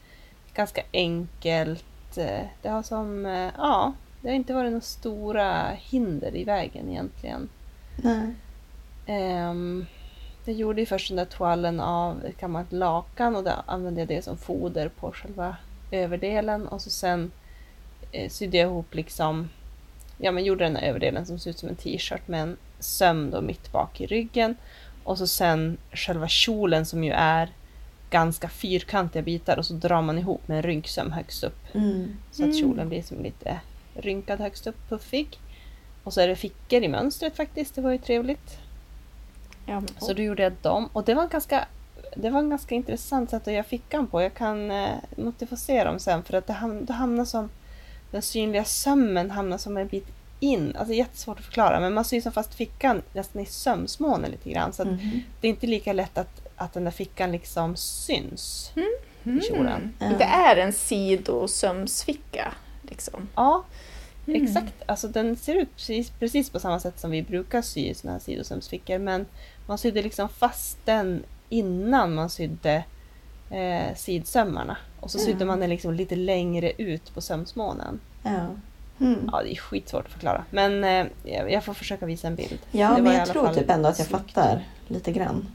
Ganska 0.58 0.82
enkelt. 0.92 2.16
Eh, 2.16 2.40
Det 2.62 2.68
har 2.68 2.82
som, 2.82 3.26
eh, 3.26 3.50
ja, 3.56 3.92
det 4.20 4.28
har 4.28 4.34
inte 4.34 4.54
varit 4.54 4.70
några 4.70 4.80
stora 4.80 5.70
hinder 5.70 6.36
i 6.36 6.44
vägen 6.44 6.90
egentligen. 6.90 7.48
Nej. 7.96 8.34
Um, 9.50 9.86
jag 10.44 10.54
gjorde 10.54 10.80
ju 10.80 10.86
först 10.86 11.08
den 11.08 11.16
där 11.16 11.24
toalen 11.24 11.80
av 11.80 12.24
ett 12.24 12.40
gammalt 12.40 12.72
lakan 12.72 13.36
och 13.36 13.44
då 13.44 13.50
använde 13.66 14.00
jag 14.00 14.08
det 14.08 14.24
som 14.24 14.38
foder 14.38 14.88
på 14.88 15.12
själva 15.12 15.56
överdelen 15.90 16.68
och 16.68 16.82
så 16.82 16.90
sen 16.90 17.30
eh, 18.12 18.30
sydde 18.30 18.56
jag 18.56 18.70
ihop 18.70 18.94
liksom, 18.94 19.48
ja 20.16 20.32
men 20.32 20.44
gjorde 20.44 20.64
den 20.64 20.76
här 20.76 20.82
överdelen 20.88 21.26
som 21.26 21.38
ser 21.38 21.50
ut 21.50 21.58
som 21.58 21.68
en 21.68 21.76
t-shirt 21.76 22.28
med 22.28 22.42
en 22.42 22.56
söm 22.78 23.30
då 23.30 23.40
mitt 23.40 23.72
bak 23.72 24.00
i 24.00 24.06
ryggen 24.06 24.56
och 25.04 25.18
så 25.18 25.26
sen 25.26 25.78
själva 25.92 26.28
kjolen 26.28 26.86
som 26.86 27.04
ju 27.04 27.12
är 27.12 27.48
ganska 28.10 28.48
fyrkantiga 28.48 29.22
bitar 29.22 29.56
och 29.56 29.66
så 29.66 29.74
drar 29.74 30.02
man 30.02 30.18
ihop 30.18 30.48
med 30.48 30.56
en 30.56 30.62
rynksöm 30.62 31.12
högst 31.12 31.44
upp 31.44 31.74
Mm. 31.74 32.16
så 32.32 32.42
att 32.42 32.46
Mm. 32.48 32.60
kjolen 32.60 32.88
blir 32.88 33.02
som 33.02 33.22
lite 33.22 33.60
rynkad 33.94 34.40
högst 34.40 34.66
upp, 34.66 34.88
puffig. 34.88 35.38
Och 36.04 36.12
så 36.12 36.20
är 36.20 36.28
det 36.28 36.36
fickor 36.36 36.82
i 36.82 36.88
mönstret 36.88 37.36
faktiskt, 37.36 37.74
det 37.74 37.80
var 37.80 37.90
ju 37.90 37.98
trevligt. 37.98 38.58
Ja, 39.66 39.82
Så 39.98 40.12
då 40.12 40.22
gjorde 40.22 40.42
jag 40.42 40.52
dem 40.62 40.88
och 40.92 41.04
det 41.04 41.14
var 41.14 41.28
ganska 41.28 41.64
det 42.16 42.30
var 42.30 42.40
en 42.40 42.50
ganska 42.50 42.74
intressant 42.74 43.30
sätt 43.30 43.48
att 43.48 43.52
göra 43.54 43.64
fickan 43.64 44.06
på. 44.06 44.22
Jag 44.22 44.34
kan 44.34 44.70
eh, 44.70 44.88
måste 45.16 45.46
få 45.46 45.56
se 45.56 45.84
dem 45.84 45.98
sen 45.98 46.22
för 46.22 46.34
att 46.34 46.46
det, 46.46 46.52
ham 46.52 46.84
det 46.84 46.92
hamnar 46.92 47.24
som 47.24 47.50
den 48.10 48.22
synliga 48.22 48.64
sömmen 48.64 49.30
hamnar 49.30 49.58
som 49.58 49.76
en 49.76 49.86
bit 49.88 50.06
in. 50.40 50.76
Alltså 50.78 50.94
jättesvårt 50.94 51.38
att 51.38 51.44
förklara 51.44 51.80
men 51.80 51.94
man 51.94 52.04
syr 52.04 52.20
som 52.20 52.32
fast 52.32 52.54
fickan 52.54 53.02
nästan 53.12 53.42
i 53.42 53.46
sömsmånen 53.46 54.30
lite 54.30 54.50
grann. 54.50 54.72
Så 54.72 54.82
att 54.82 54.88
Mhm. 54.88 55.22
det 55.40 55.46
är 55.46 55.50
inte 55.50 55.66
lika 55.66 55.92
lätt 55.92 56.18
att, 56.18 56.47
att 56.58 56.72
den 56.72 56.84
där 56.84 56.90
fickan 56.90 57.32
liksom 57.32 57.76
syns. 57.76 58.72
i 59.24 59.40
kjolen. 59.40 59.94
Mm. 60.00 60.18
Det 60.18 60.24
är 60.24 60.56
en 60.56 60.72
sidosömsficka. 60.72 62.54
Liksom. 62.82 63.28
Ja, 63.34 63.64
Mm. 64.26 64.44
Exakt, 64.44 64.74
alltså 64.86 65.08
den 65.08 65.36
ser 65.36 65.54
ut 65.54 65.68
precis, 65.76 66.10
precis 66.10 66.50
på 66.50 66.60
samma 66.60 66.80
sätt 66.80 67.00
som 67.00 67.10
vi 67.10 67.22
brukar 67.22 67.62
sy 67.62 67.94
såna 67.94 68.12
här 68.12 68.20
sidosömsfickor 68.20 68.98
men 68.98 69.26
man 69.66 69.78
sydde 69.78 70.02
liksom 70.02 70.28
fast 70.28 70.78
den 70.84 71.22
innan 71.48 72.14
man 72.14 72.30
sydde 72.30 72.84
eh, 73.50 73.94
sidsömmarna. 73.96 74.76
Och 75.00 75.10
så 75.10 75.18
sydde 75.18 75.32
Mm. 75.36 75.46
man 75.48 75.60
den 75.60 75.70
liksom 75.70 75.94
lite 75.94 76.16
längre 76.16 76.72
ut 76.78 77.14
på 77.14 77.20
sömsmånen. 77.20 78.00
Ja. 78.22 78.46
Mm. 79.00 79.28
Ja, 79.32 79.42
det 79.42 79.52
är 79.52 79.56
skitsvårt 79.56 80.06
att 80.06 80.12
förklara. 80.12 80.44
Men 80.50 80.84
eh, 80.84 81.06
jag 81.24 81.64
får 81.64 81.74
försöka 81.74 82.06
visa 82.06 82.26
en 82.26 82.34
bild. 82.36 82.58
Ja, 82.70 82.98
men 82.98 83.12
jag 83.14 83.28
tror 83.28 83.48
typ 83.54 83.70
ändå 83.70 83.88
att 83.88 83.98
jag 83.98 84.06
snyggt. 84.08 84.32
fattar 84.32 84.64
lite 84.88 85.12
grann. 85.12 85.46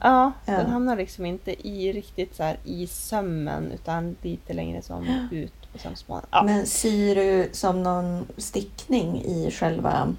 Ja, 0.00 0.32
Ja. 0.46 0.52
den 0.52 0.66
hamnar 0.70 0.96
liksom 0.96 1.26
inte 1.26 1.68
i 1.68 1.92
riktigt 1.92 2.36
så 2.36 2.42
här 2.42 2.56
i 2.64 2.86
sömmen 2.86 3.72
utan 3.72 4.16
lite 4.22 4.52
längre 4.52 4.82
som 4.82 5.28
ut 5.30 5.72
på 5.72 5.78
sömsmånen. 5.78 6.26
Ja. 6.30 6.42
Men 6.42 6.66
syr 6.66 7.14
du 7.14 7.48
som 7.52 7.82
någon 7.82 8.26
stickning 8.36 9.22
i 9.24 9.50
själva 9.50 10.14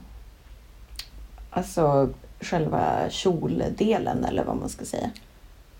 alltså 1.49 2.09
själva 2.41 3.09
kjoldelen 3.09 4.25
eller 4.25 4.43
vad 4.43 4.55
man 4.57 4.69
ska 4.69 4.85
säga? 4.85 5.09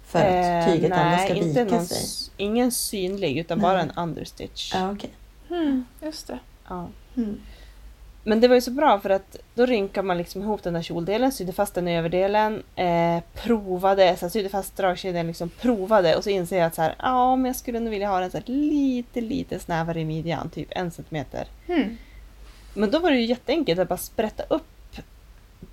För 0.06 0.20
att 0.20 0.66
Eh, 0.68 0.74
tyget 0.74 0.92
ändå 0.92 1.18
ska 1.18 1.34
inte 1.34 1.64
vika 1.64 1.76
någon 1.76 1.86
sig. 1.86 2.32
Ingen 2.38 2.72
synlig 2.72 3.38
utan 3.38 3.60
bara 3.60 3.82
en 3.82 3.92
understitch. 3.92 4.74
Ja, 4.76 4.92
okej. 4.92 5.10
Mm, 5.50 5.86
just 6.02 6.28
det. 6.28 6.40
Ja. 6.70 6.88
Mm. 7.18 7.38
Men 8.30 8.39
det 8.39 8.48
var 8.48 8.56
ju 8.56 8.62
så 8.62 8.72
bra 8.72 9.00
för 9.00 9.10
att 9.10 9.36
då 9.56 9.65
rynkade 9.65 10.08
man 10.08 10.18
liksom 10.18 10.42
ihop 10.42 10.63
den 10.63 10.74
där 10.74 10.82
kjoldelen, 10.82 11.32
sydde 11.32 11.54
fast 11.54 11.74
den 11.74 11.88
i 11.88 11.98
överdelen, 11.98 12.63
eh, 12.76 13.20
provade, 13.34 14.15
så 14.15 14.26
här, 14.26 14.30
sydde 14.30 14.50
fast 14.50 14.78
dragkedjan, 14.78 15.28
liksom 15.28 15.50
provade 15.50 16.15
och 16.15 16.24
så 16.24 16.30
inser 16.30 16.58
jag 16.58 16.65
att 16.65 16.76
så 16.76 16.82
här, 16.82 16.96
ja 17.00 17.36
men 17.36 17.46
jag 17.46 17.56
skulle 17.56 17.80
nog 17.80 17.89
vilja 17.89 18.10
ha 18.10 18.20
den 18.20 18.32
så 18.32 18.38
här, 18.38 18.44
lite 18.48 19.22
lite 19.22 19.60
snävare 19.60 20.00
i 20.00 20.06
midjan, 20.06 20.50
typ 20.50 20.68
en 20.72 20.92
centimeter. 20.92 21.48
Mm. 21.68 21.98
Men 22.74 22.92
då 22.92 23.00
var 23.00 23.12
det 23.12 23.18
ju 23.18 23.26
jätteenkelt 23.26 23.80
att 23.80 23.89
bara 23.89 23.98
sprätta 23.98 24.44
upp 24.50 24.96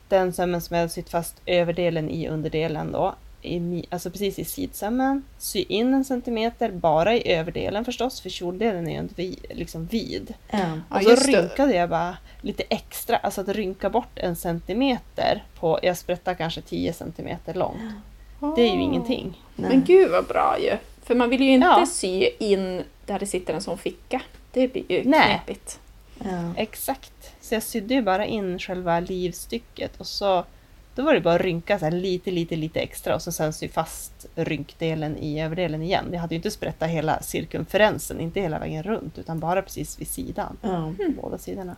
den 0.08 0.32
sömmen 0.32 0.60
som 0.60 0.74
jag 0.74 0.80
hade 0.80 0.92
sytt 0.92 1.10
fast 1.10 1.40
överdelen 1.46 2.10
i 2.10 2.28
underdelen 2.28 2.92
då. 2.92 3.14
I, 3.42 3.84
alltså 3.90 4.10
precis 4.10 4.38
i 4.38 4.44
sidsömmen. 4.44 5.24
Sy 5.38 5.64
in 5.68 5.94
en 5.94 6.04
centimeter 6.04 6.70
bara 6.70 7.14
i 7.14 7.32
överdelen 7.32 7.84
förstås, 7.84 8.20
för 8.20 8.30
kjoldelen 8.30 8.88
är 8.88 8.92
ju 8.92 8.98
inte 8.98 9.14
vi, 9.16 9.38
liksom 9.50 9.86
vid. 9.86 10.34
Ja. 10.50 10.58
Ja, 10.90 10.96
Och 10.96 11.02
så 11.02 11.08
det. 11.30 11.38
rynkade 11.42 11.74
jag 11.74 11.88
bara 11.90 12.16
lite 12.40 12.62
extra, 12.68 13.16
alltså 13.16 13.40
att 13.40 13.48
rynka 13.48 13.90
bort 13.90 14.18
en 14.18 14.36
centimeter 14.36 15.44
på, 15.60 15.78
jag 15.82 15.96
sprättar 15.96 16.34
kanske 16.34 16.60
10 16.60 16.92
centimeter 16.92 17.54
långt. 17.54 17.92
Det 18.56 18.62
är 18.62 18.74
ju 18.74 18.82
ingenting. 18.82 19.42
Nej. 19.56 19.68
Men 19.70 19.84
gud 19.84 20.10
vad 20.10 20.26
bra 20.26 20.56
ju. 20.60 20.76
För 21.02 21.14
man 21.14 21.30
vill 21.30 21.42
ju 21.42 21.50
inte 21.50 21.66
Ja. 21.66 21.86
sy 21.86 22.28
in 22.38 22.82
där 23.06 23.18
det 23.18 23.26
sitter 23.26 23.54
en 23.54 23.60
sån 23.62 23.78
ficka. 23.78 24.22
Det 24.52 24.68
blir 24.68 24.92
ju 24.92 25.02
Nej. 25.04 25.40
knepigt. 25.44 25.80
Ja. 26.24 26.52
Exakt. 26.56 27.12
Så 27.40 27.54
jag 27.54 27.62
sydde 27.62 27.94
ju 27.94 28.02
bara 28.02 28.26
in 28.26 28.58
själva 28.58 29.00
livstycket 29.00 30.00
och 30.00 30.06
så 30.06 30.44
då 30.96 31.02
var 31.02 31.14
det 31.14 31.20
bara 31.20 31.34
att 31.34 31.40
rynka 31.40 31.78
så 31.78 31.84
här 31.84 31.92
lite, 31.92 32.30
lite, 32.30 32.56
lite 32.56 32.80
extra 32.80 33.14
och 33.14 33.22
så 33.22 33.32
sen 33.32 33.52
sy 33.52 33.68
fast 33.68 34.26
rynkdelen 34.34 35.16
i 35.16 35.42
överdelen 35.42 35.82
igen. 35.82 36.04
Jag 36.12 36.20
hade 36.20 36.34
ju 36.34 36.36
inte 36.36 36.50
sprättat 36.50 36.90
hela 36.90 37.22
cirkumferensen, 37.22 38.20
inte 38.20 38.40
hela 38.40 38.58
vägen 38.58 38.82
runt, 38.82 39.18
utan 39.18 39.38
bara 39.38 39.62
precis 39.62 40.00
vid 40.00 40.08
sidan. 40.08 40.56
På 40.62 40.94
båda 41.22 41.38
sidorna. 41.38 41.76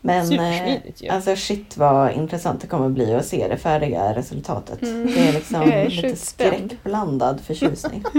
Men 0.00 0.18
eh, 0.18 0.24
Supersmidigt 0.24 1.02
ju. 1.02 1.08
alltså 1.08 1.36
shit 1.36 1.76
vad 1.76 2.12
intressant 2.12 2.60
det 2.60 2.66
kommer 2.66 2.88
bli 2.88 3.14
att 3.14 3.26
se 3.26 3.48
det 3.48 3.56
färdiga 3.56 4.14
resultatet. 4.14 4.82
Mm. 4.82 5.06
Det 5.06 5.28
är 5.28 5.32
liksom 5.32 5.62
är 5.62 5.88
lite 5.88 6.16
skräckblandad 6.16 7.40
förtjusning. 7.40 8.04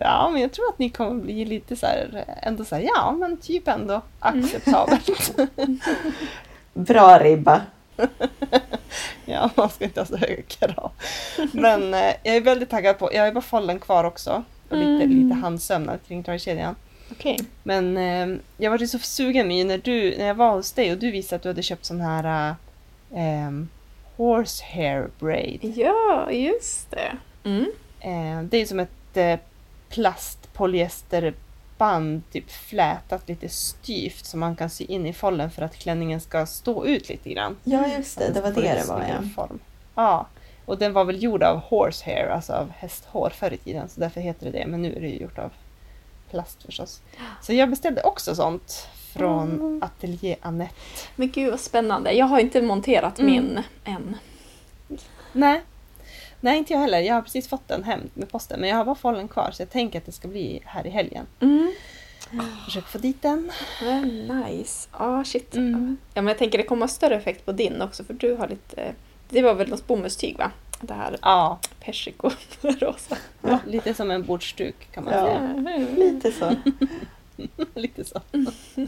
Ja, 0.00 0.30
men 0.32 0.42
jag 0.42 0.52
tror 0.52 0.68
att 0.68 0.78
ni 0.78 0.90
kommer 0.90 1.22
bli 1.22 1.44
lite 1.44 1.76
så 1.76 1.86
här, 1.86 2.24
ändå 2.42 2.64
så 2.64 2.74
här, 2.74 2.82
ja 2.82 3.12
men 3.12 3.36
typ 3.36 3.68
ändå 3.68 4.02
acceptabelt. 4.18 5.36
Bra 6.76 7.18
ribba. 7.18 7.62
ja, 9.24 9.50
man 9.54 9.70
ska 9.70 9.84
inte 9.84 10.00
ha 10.00 10.06
så 10.06 10.16
höga 10.16 10.42
krav. 10.42 10.90
Men 11.52 11.94
eh, 11.94 12.14
jag 12.22 12.36
är 12.36 12.40
väldigt 12.40 12.70
taggad 12.70 12.98
på, 12.98 13.10
jag 13.12 13.20
har 13.20 13.26
ju 13.26 13.32
bara 13.32 13.40
follen 13.40 13.78
kvar 13.78 14.04
också. 14.04 14.42
Och 14.70 14.76
lite, 14.76 15.04
Mm. 15.04 15.10
lite 15.24 15.34
handsömnad 15.40 15.98
kring 16.08 16.22
dragkedjan. 16.22 16.74
Okej. 17.10 17.38
Men 17.62 17.96
eh, 17.96 18.38
jag 18.56 18.70
var 18.70 18.78
ju 18.78 18.86
så 18.86 18.98
sugen 18.98 19.48
My 19.48 19.64
när, 19.64 19.78
du, 19.78 20.14
när 20.18 20.26
jag 20.26 20.34
var 20.34 20.50
hos 20.52 20.72
dig 20.72 20.92
och 20.92 20.98
du 20.98 21.10
visade 21.10 21.36
att 21.36 21.42
du 21.42 21.48
hade 21.48 21.62
köpt 21.62 21.84
sån 21.84 22.00
här 22.00 22.54
eh, 23.14 23.50
horsehair 24.16 25.08
braid. 25.18 25.72
Ja, 25.76 26.30
just 26.30 26.90
det. 26.90 27.12
Mm. 27.44 27.66
Eh, 28.00 28.42
det 28.42 28.56
är 28.56 28.66
som 28.66 28.80
ett 28.80 29.16
eh, 29.16 29.38
plastpolyesterband, 31.76 32.22
typ 32.32 32.50
flätat 32.50 33.28
lite 33.28 33.48
styvt 33.48 34.24
som 34.26 34.40
man 34.40 34.56
kan 34.56 34.70
sy 34.70 34.84
in 34.84 35.06
i 35.06 35.12
follen 35.12 35.50
för 35.50 35.62
att 35.62 35.76
klänningen 35.76 36.20
ska 36.20 36.46
stå 36.46 36.86
ut 36.86 37.08
lite 37.08 37.30
grann. 37.30 37.56
Ja 37.64 37.86
just 37.98 38.18
det, 38.18 38.32
det 38.34 38.40
var 38.40 38.50
det 38.50 38.60
det 38.60 38.84
var 38.88 39.00
ja. 39.08 39.28
Form. 39.34 39.58
Ja, 39.94 40.26
och 40.66 40.78
den 40.78 40.92
var 40.92 41.04
väl 41.04 41.22
gjord 41.22 41.42
av 41.42 41.56
horsehair, 41.60 42.28
alltså 42.28 42.52
av 42.52 42.70
hästhår 42.70 43.30
förr 43.30 43.52
i 43.52 43.56
tiden, 43.56 43.88
så 43.88 44.00
därför 44.00 44.20
heter 44.20 44.46
det 44.50 44.58
det. 44.58 44.66
Men 44.66 44.82
nu 44.82 44.96
är 44.96 45.00
det 45.00 45.08
ju 45.08 45.18
gjort 45.18 45.38
av 45.38 45.50
plast 46.30 46.62
förstås. 46.62 47.00
Så 47.42 47.52
jag 47.52 47.70
beställde 47.70 48.02
också 48.02 48.34
sånt 48.34 48.88
från 49.12 49.50
Mm. 49.52 49.82
Atelier 49.82 50.36
Annette. 50.42 50.74
Men 51.16 51.30
gud 51.30 51.50
vad 51.50 51.60
spännande. 51.60 52.12
Jag 52.12 52.26
har 52.26 52.38
inte 52.40 52.62
monterat 52.62 53.18
Mm. 53.18 53.32
min 53.32 53.62
än. 53.84 54.16
Nej. 55.32 55.62
Nej, 56.40 56.58
inte 56.58 56.72
jag 56.72 56.80
heller. 56.80 57.00
Jag 57.00 57.14
har 57.14 57.22
precis 57.22 57.48
fått 57.48 57.68
den 57.68 57.84
hem 57.84 58.00
med 58.14 58.28
posten, 58.30 58.60
men 58.60 58.68
jag 58.70 58.76
har 58.76 58.84
bara 58.84 58.94
follen 58.94 59.28
kvar 59.28 59.50
så 59.50 59.62
jag 59.62 59.70
tänker 59.70 59.98
att 59.98 60.06
det 60.06 60.12
ska 60.12 60.28
bli 60.28 60.60
här 60.64 60.86
i 60.86 60.90
helgen. 60.90 61.26
Mm. 61.40 61.72
Försöka 62.64 62.86
få 62.86 62.98
dit 62.98 63.22
den. 63.22 63.50
Men 63.82 64.08
nice. 64.18 64.88
Ja, 64.98 65.24
shit. 65.24 65.54
Mm. 65.54 65.96
Ja, 66.14 66.22
men 66.22 66.28
jag 66.28 66.38
tänker 66.38 66.58
det 66.58 66.64
kommer 66.64 66.82
ha 66.82 66.88
större 66.88 67.16
effekt 67.16 67.44
på 67.46 67.52
din 67.52 67.82
också 67.82 68.04
för 68.04 68.14
du 68.14 68.34
har 68.34 68.48
lite... 68.48 68.92
Det 69.28 69.42
var 69.42 69.54
väl 69.54 69.68
något 69.68 69.86
bomullstyg 69.86 70.38
va? 70.38 70.50
Det 70.80 70.94
här 70.94 71.18
Ja, 71.22 71.58
persikorosa. 71.80 73.16
lite 73.66 73.94
som 73.94 74.10
en 74.10 74.22
bordsduk 74.22 74.88
kan 74.92 75.04
man 75.04 75.12
Ja. 75.14 75.24
säga. 75.24 75.86
Lite 75.96 76.32
så. 76.32 76.52
lite 77.74 78.04
så. 78.04 78.20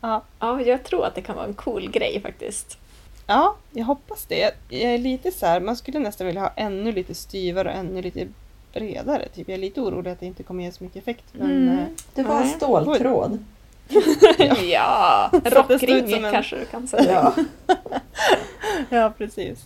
Ja. 0.00 0.22
Ja, 0.38 0.60
jag 0.62 0.84
tror 0.84 1.06
att 1.06 1.14
det 1.14 1.22
kan 1.22 1.36
vara 1.36 1.46
en 1.46 1.54
cool 1.54 1.90
grej 1.90 2.20
faktiskt. 2.22 2.78
Ja, 3.26 3.56
jag 3.72 3.84
hoppas 3.84 4.24
det. 4.26 4.54
Jag, 4.68 4.80
är 4.94 4.98
lite 4.98 5.30
så 5.30 5.46
här, 5.46 5.60
man 5.60 5.76
skulle 5.76 5.98
nästan 5.98 6.26
vilja 6.26 6.40
ha 6.42 6.52
ännu 6.56 6.92
lite 6.92 7.14
styvare 7.14 7.68
och 7.68 7.74
ännu 7.74 8.02
lite 8.02 8.26
bredare. 8.72 9.28
Typ. 9.34 9.48
Jag 9.48 9.54
är 9.54 9.60
lite 9.60 9.80
orolig 9.80 10.10
att 10.10 10.20
det 10.20 10.26
inte 10.26 10.42
kommer 10.42 10.64
ge 10.64 10.72
så 10.72 10.84
mycket 10.84 11.02
effekt. 11.02 11.24
Men, 11.32 11.50
Mm. 11.50 11.78
eh, 11.78 11.84
Det 12.14 12.22
var 12.22 12.40
Nej. 12.40 12.48
ståltråd. 12.48 13.44
ja, 14.62 15.30
Så 15.52 15.58
att 15.58 15.68
det 15.68 15.78
står 15.78 15.90
ut 15.90 16.02
rockring 16.02 16.08
som 16.08 16.24
en- 16.24 16.32
kanske 16.32 16.56
du 16.56 16.64
kan 16.64 16.88
säga. 16.88 17.32
Ja. 17.66 17.74
ja, 18.90 19.12
precis. 19.18 19.64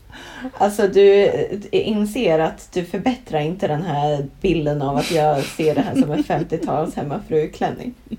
Alltså 0.59 0.89
du 0.89 1.25
eh, 1.25 1.59
inser 1.89 2.39
att 2.39 2.73
du 2.73 2.85
förbättrar 2.85 3.41
inte 3.41 3.69
den 3.69 3.83
här 3.83 4.27
bilden 4.41 4.83
av 4.83 4.97
att 4.97 5.11
jag 5.11 5.45
ser 5.45 5.75
det 5.75 5.81
här 5.81 5.95
som 5.95 6.11
en 6.11 6.25
50-tals 6.25 6.95
hemmafruklänning. 6.95 7.95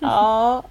Ja, 0.00 0.62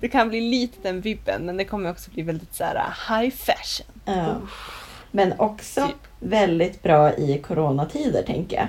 det 0.00 0.08
kan 0.08 0.28
bli 0.28 0.40
lite 0.40 0.78
den 0.82 1.00
vibben, 1.00 1.42
men 1.46 1.56
det 1.56 1.64
kommer 1.64 1.90
också 1.90 2.10
bli 2.10 2.22
väldigt 2.22 2.54
så 2.54 2.64
här 2.64 2.74
uh, 2.74 3.18
high 3.18 3.34
fashion. 3.36 3.86
Ja. 4.04 4.36
Men 5.10 5.32
också 5.40 5.86
Typ. 5.86 5.96
väldigt 6.18 6.82
bra 6.82 7.14
i 7.14 7.38
coronatider 7.38 8.22
tänker 8.22 8.56
jag. 8.56 8.68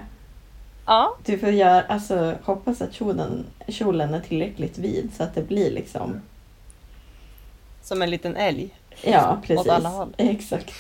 Ja, 0.86 1.18
Du 1.26 1.38
får 1.38 1.50
göra, 1.50 1.82
alltså, 1.82 2.36
hoppas 2.44 2.82
att 2.82 2.94
kjolen, 2.94 3.46
kjolen 3.68 4.14
är 4.14 4.20
tillräckligt 4.20 4.78
vid 4.78 5.10
så 5.18 5.24
att 5.24 5.36
det 5.36 5.42
blir 5.42 5.72
liksom, 5.72 6.22
som 7.82 8.02
en 8.02 8.10
liten 8.10 8.36
älg. 8.36 8.70
ja 9.04 9.38
precis. 9.42 9.68
Åt 9.68 9.74
alla 9.74 9.90
håll. 9.90 10.14
Exakt. 10.18 10.74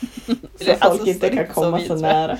Så 0.00 0.70
är 0.70 0.74
folk 0.74 0.78
alltså 0.80 1.06
inte 1.06 1.28
kan 1.28 1.38
riktigt 1.38 1.54
så 1.54 1.60
komma 1.62 1.78
vid, 1.78 1.86
så 1.86 1.96
nära. 1.96 2.38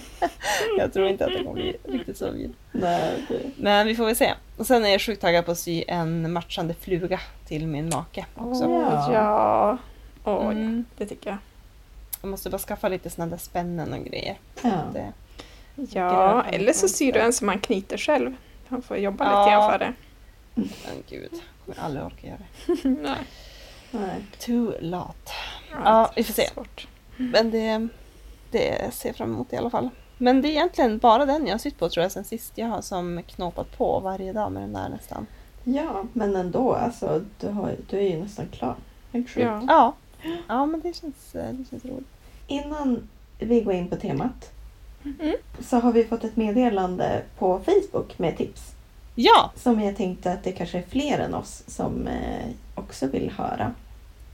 Jag 0.78 0.92
tror 0.92 1.08
inte 1.08 1.24
att 1.26 1.32
det 1.32 1.38
kommer 1.38 1.52
bli 1.52 1.76
riktigt 1.84 2.16
så 2.16 2.30
vid. 2.30 2.52
Nej, 2.72 3.24
det, 3.28 3.40
Men 3.56 3.86
vi 3.86 3.94
får 3.94 4.06
väl 4.06 4.16
se. 4.16 4.34
Och 4.56 4.66
sen 4.66 4.84
är 4.84 4.88
jag 4.88 5.00
sjukt 5.00 5.20
taggad 5.20 5.44
på 5.46 5.52
att 5.52 5.58
sy 5.58 5.84
en 5.88 6.32
matchande 6.32 6.74
fluga 6.74 7.20
till 7.48 7.66
min 7.66 7.88
make 7.88 8.26
också. 8.34 8.64
Åh, 8.64 9.10
Ja. 9.12 9.12
ja. 9.12 9.78
Oj, 10.24 10.54
Mm. 10.54 10.84
det 10.98 11.06
tycker 11.06 11.30
jag. 11.30 11.38
Jag 12.22 12.28
måste 12.30 12.50
bara 12.50 12.58
skaffa 12.58 12.88
lite 12.88 13.10
såna 13.10 13.26
där 13.26 13.36
spännen 13.36 13.92
och 13.92 14.04
grejer. 14.04 14.38
ja. 14.62 14.70
Det, 14.92 15.12
Ja, 15.74 16.42
eller 16.44 16.72
så 16.72 16.88
syr 16.88 17.12
du 17.12 17.20
en 17.20 17.32
som 17.32 17.46
man 17.46 17.58
knyter 17.60 17.96
själv. 17.96 18.34
Han 18.68 18.82
får 18.82 18.96
jobba 18.96 19.24
Ja. 19.24 19.40
lite 19.44 19.50
grann 19.50 19.70
för 19.72 19.78
det. 19.78 19.92
men 20.54 21.02
gud, 21.08 21.28
jag 21.32 21.74
kommer 21.76 21.86
aldrig 21.86 22.04
orka 22.04 22.26
göra 22.26 22.38
det. 22.38 22.88
Nej. 22.88 23.18
Nej. 23.90 24.24
Too 24.38 24.72
late. 24.80 25.32
Ja, 25.84 26.12
vi 26.16 26.24
får 26.24 26.32
se. 26.34 26.48
Svårt. 26.54 26.86
Men 27.16 27.50
det, 27.50 27.88
det 28.52 28.94
ser 28.94 29.08
jag 29.08 29.16
fram 29.16 29.32
emot 29.32 29.52
i 29.52 29.56
alla 29.56 29.70
fall. 29.70 29.88
Men 30.18 30.42
det 30.42 30.48
är 30.48 30.50
egentligen 30.50 30.98
bara 30.98 31.26
den 31.26 31.46
jag 31.46 31.54
har 31.54 31.58
sytt 31.58 31.78
på 31.78 31.88
tror 31.88 32.02
jag 32.02 32.12
sen 32.12 32.24
sist. 32.24 32.52
Jag 32.54 32.66
har 32.66 32.80
som 32.82 33.22
knåpat 33.26 33.78
på 33.78 34.00
varje 34.00 34.32
dag 34.32 34.52
med 34.52 34.62
den 34.62 34.72
där 34.72 34.88
nästan. 34.88 35.26
ja, 35.64 36.04
men 36.12 36.36
ändå 36.36 36.72
alltså, 36.72 37.20
du, 37.40 37.48
har, 37.48 37.76
du 37.90 37.96
är 37.96 38.10
ju 38.10 38.18
nästan 38.22 38.46
klar. 38.48 38.76
Ja. 39.12 39.62
Ja, 39.68 39.94
ja 40.48 40.66
men 40.66 40.80
det 40.80 40.96
känns, 40.96 41.34
eh, 41.34 41.52
det 41.52 41.64
känns 41.70 41.84
roligt. 41.84 42.06
Innan 42.46 43.08
vi 43.38 43.60
går 43.60 43.74
in 43.74 43.88
på 43.88 43.96
temat 43.96 44.50
Mm. 45.04 45.36
så 45.60 45.76
har 45.76 45.92
vi 45.92 46.04
fått 46.04 46.24
ett 46.24 46.36
meddelande 46.36 47.22
på 47.38 47.60
Facebook 47.64 48.18
med 48.18 48.36
tips. 48.36 48.62
Ja! 49.14 49.50
Som 49.56 49.80
jag 49.80 49.96
tänkte 49.96 50.32
att 50.32 50.44
det 50.44 50.52
kanske 50.52 50.78
är 50.78 50.84
fler 50.88 51.18
än 51.18 51.34
oss 51.34 51.62
som 51.66 52.06
eh, 52.06 52.46
också 52.74 53.06
vill 53.06 53.30
höra. 53.30 53.72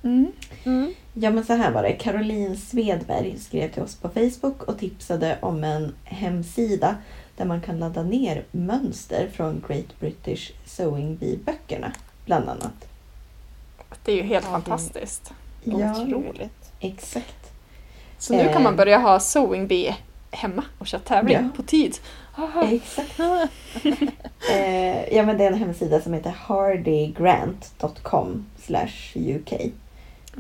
Mm. 0.05 0.33
Mm. 0.65 0.95
Ja 1.15 1.31
men 1.31 1.45
så 1.45 1.53
här 1.53 1.71
var 1.73 1.83
det. 1.83 1.93
Caroline 1.93 2.57
Svedberg 2.57 3.39
skrev 3.39 3.73
till 3.73 3.83
oss 3.83 3.97
på 3.97 4.09
Facebook 4.09 4.63
och 4.63 4.79
tipsade 4.79 5.39
om 5.43 5.65
en 5.65 5.95
hemsida 6.05 6.97
där 7.37 7.45
man 7.45 7.61
kan 7.61 7.79
ladda 7.79 8.03
ner 8.03 8.45
mönster 8.51 9.29
från 9.33 9.65
Great 9.69 10.01
British 10.01 10.53
Sewing 10.65 11.17
Bee-böckerna. 11.17 11.93
Bland 12.27 12.49
annat. 12.49 12.89
Det 14.05 14.13
är 14.13 14.17
ju 14.17 14.23
helt 14.23 14.45
Ja, 14.45 14.51
fantastiskt. 14.53 15.33
Ja, 15.65 16.03
Otroligt. 16.03 16.73
exakt. 16.81 17.53
Så 18.19 18.33
nu 18.33 18.45
kan 18.45 18.53
Eh. 18.57 18.61
man 18.63 18.77
börja 18.77 18.99
ha 18.99 19.21
sewing 19.21 19.67
bee 19.67 19.97
hemma 20.31 20.65
och 20.79 20.87
köra 20.87 21.01
tävling 21.01 21.37
Ja. 21.37 21.49
på 21.57 21.63
tid. 21.63 21.97
Exakt. 22.71 23.21
Eh, 24.53 25.15
ja 25.17 25.23
men 25.23 25.39
det 25.39 25.45
är 25.45 25.53
en 25.53 25.59
hemsida 25.59 26.01
som 26.01 26.13
heter 26.15 26.31
hardygrant.com 26.31 28.47
uk. 29.15 29.53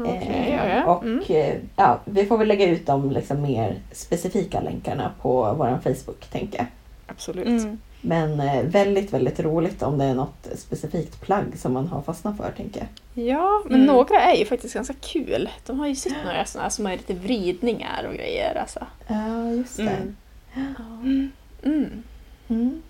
Okej, 0.00 0.56
ja, 0.58 0.68
ja. 0.68 0.74
Eh, 0.82 0.88
Och 0.88 1.02
Mm. 1.04 1.22
eh, 1.28 1.56
ja, 1.76 2.00
vi 2.04 2.26
får 2.26 2.38
väl 2.38 2.48
lägga 2.48 2.66
ut 2.66 2.86
de 2.86 3.10
liksom 3.10 3.42
mer 3.42 3.76
specifika 3.92 4.60
länkarna 4.60 5.12
på 5.22 5.54
vår 5.58 5.78
Facebook 5.82 6.26
tänker 6.32 6.58
jag. 6.58 6.66
Absolut. 7.06 7.46
Mm. 7.46 7.78
Men 8.00 8.40
eh, 8.40 8.62
väldigt, 8.62 9.12
väldigt 9.12 9.40
roligt 9.40 9.82
om 9.82 9.98
det 9.98 10.04
är 10.04 10.14
något 10.14 10.48
specifikt 10.56 11.20
plagg 11.20 11.58
som 11.58 11.72
man 11.72 11.86
har 11.88 12.02
fastnat 12.02 12.36
för 12.36 12.50
tänker 12.56 12.80
jag. 12.80 12.88
Ja, 13.26 13.62
men 13.64 13.74
Mm. 13.74 13.86
några 13.86 14.20
är 14.22 14.36
ju 14.36 14.44
faktiskt 14.44 14.74
ganska 14.74 14.94
kul. 15.00 15.48
De 15.66 15.78
har 15.80 15.86
ju 15.86 15.94
sett 15.94 16.14
några 16.24 16.44
sådana 16.44 16.70
som 16.70 16.86
är 16.86 16.92
lite 16.92 17.14
vridningar 17.14 18.04
och 18.08 18.14
grejer. 18.14 18.54
Alltså. 18.60 18.86
Ja, 19.08 19.50
just 19.50 19.76
det. 19.76 19.96
Mm. 20.54 21.30
Mm. 21.62 22.02
Mm. 22.48 22.82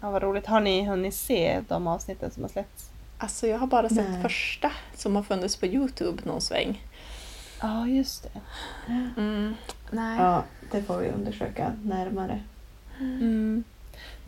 Ja, 0.00 0.10
vad 0.10 0.22
roligt. 0.22 0.46
Har 0.46 0.60
ni 0.60 0.84
hunnit 0.86 1.14
se 1.14 1.60
de 1.68 1.86
avsnitten 1.86 2.30
som 2.30 2.42
har 2.42 2.50
släppts? 2.50 2.89
Alltså 3.22 3.46
jag 3.46 3.58
har 3.58 3.66
bara 3.66 3.88
sett 3.88 4.10
Nej. 4.10 4.22
första 4.22 4.72
som 4.94 5.16
har 5.16 5.22
funnits 5.22 5.56
på 5.56 5.66
Youtube 5.66 6.22
någon 6.24 6.40
sväng. 6.40 6.86
Ja, 7.62 7.86
just 7.86 8.22
det. 8.22 8.40
Mm. 9.16 9.54
Nej. 9.90 10.18
Ja, 10.18 10.44
det 10.70 10.82
får 10.82 10.98
vi 10.98 11.08
undersöka 11.08 11.72
närmare. 11.82 12.40
Mm. 13.00 13.64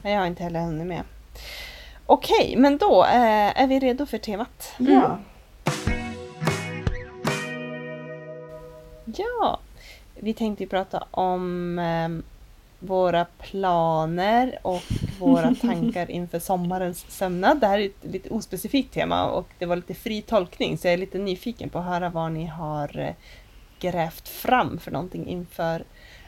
Nej, 0.02 0.12
jag 0.12 0.20
har 0.20 0.26
inte 0.26 0.42
heller 0.42 0.60
hunnit 0.60 0.86
med. 0.86 1.02
Okej, 2.06 2.54
men 2.56 2.78
då 2.78 3.04
eh, 3.04 3.60
är 3.62 3.66
vi 3.66 3.78
redo 3.78 4.06
för 4.06 4.18
temat. 4.18 4.74
Ja, 4.78 5.18
Ja, 9.04 9.60
vi 10.14 10.34
tänkte 10.34 10.66
prata 10.66 11.04
om 11.10 11.78
eh, 11.78 12.08
våra 12.86 13.24
planer 13.24 14.58
och 14.62 14.82
våra 15.20 15.54
tankar 15.60 16.10
inför 16.10 16.38
sommarens 16.38 17.04
sömnad. 17.08 17.60
Det 17.60 17.66
här 17.66 17.78
är 17.78 17.86
ett 17.86 18.04
lite 18.12 18.28
ospecifikt 18.28 18.94
tema 18.94 19.30
och 19.30 19.48
det 19.58 19.66
var 19.66 19.76
lite 19.76 19.94
fri 19.94 20.22
tolkning 20.22 20.78
så 20.78 20.86
jag 20.86 20.94
är 20.94 20.98
lite 20.98 21.18
nyfiken 21.18 21.70
på 21.70 21.78
att 21.78 21.84
höra 21.84 22.08
vad 22.08 22.32
ni 22.32 22.46
har 22.46 22.98
eh, 22.98 23.14
grävt 23.80 24.28
fram 24.28 24.78
för 24.78 24.90
någonting 24.90 25.26
inför 25.26 25.84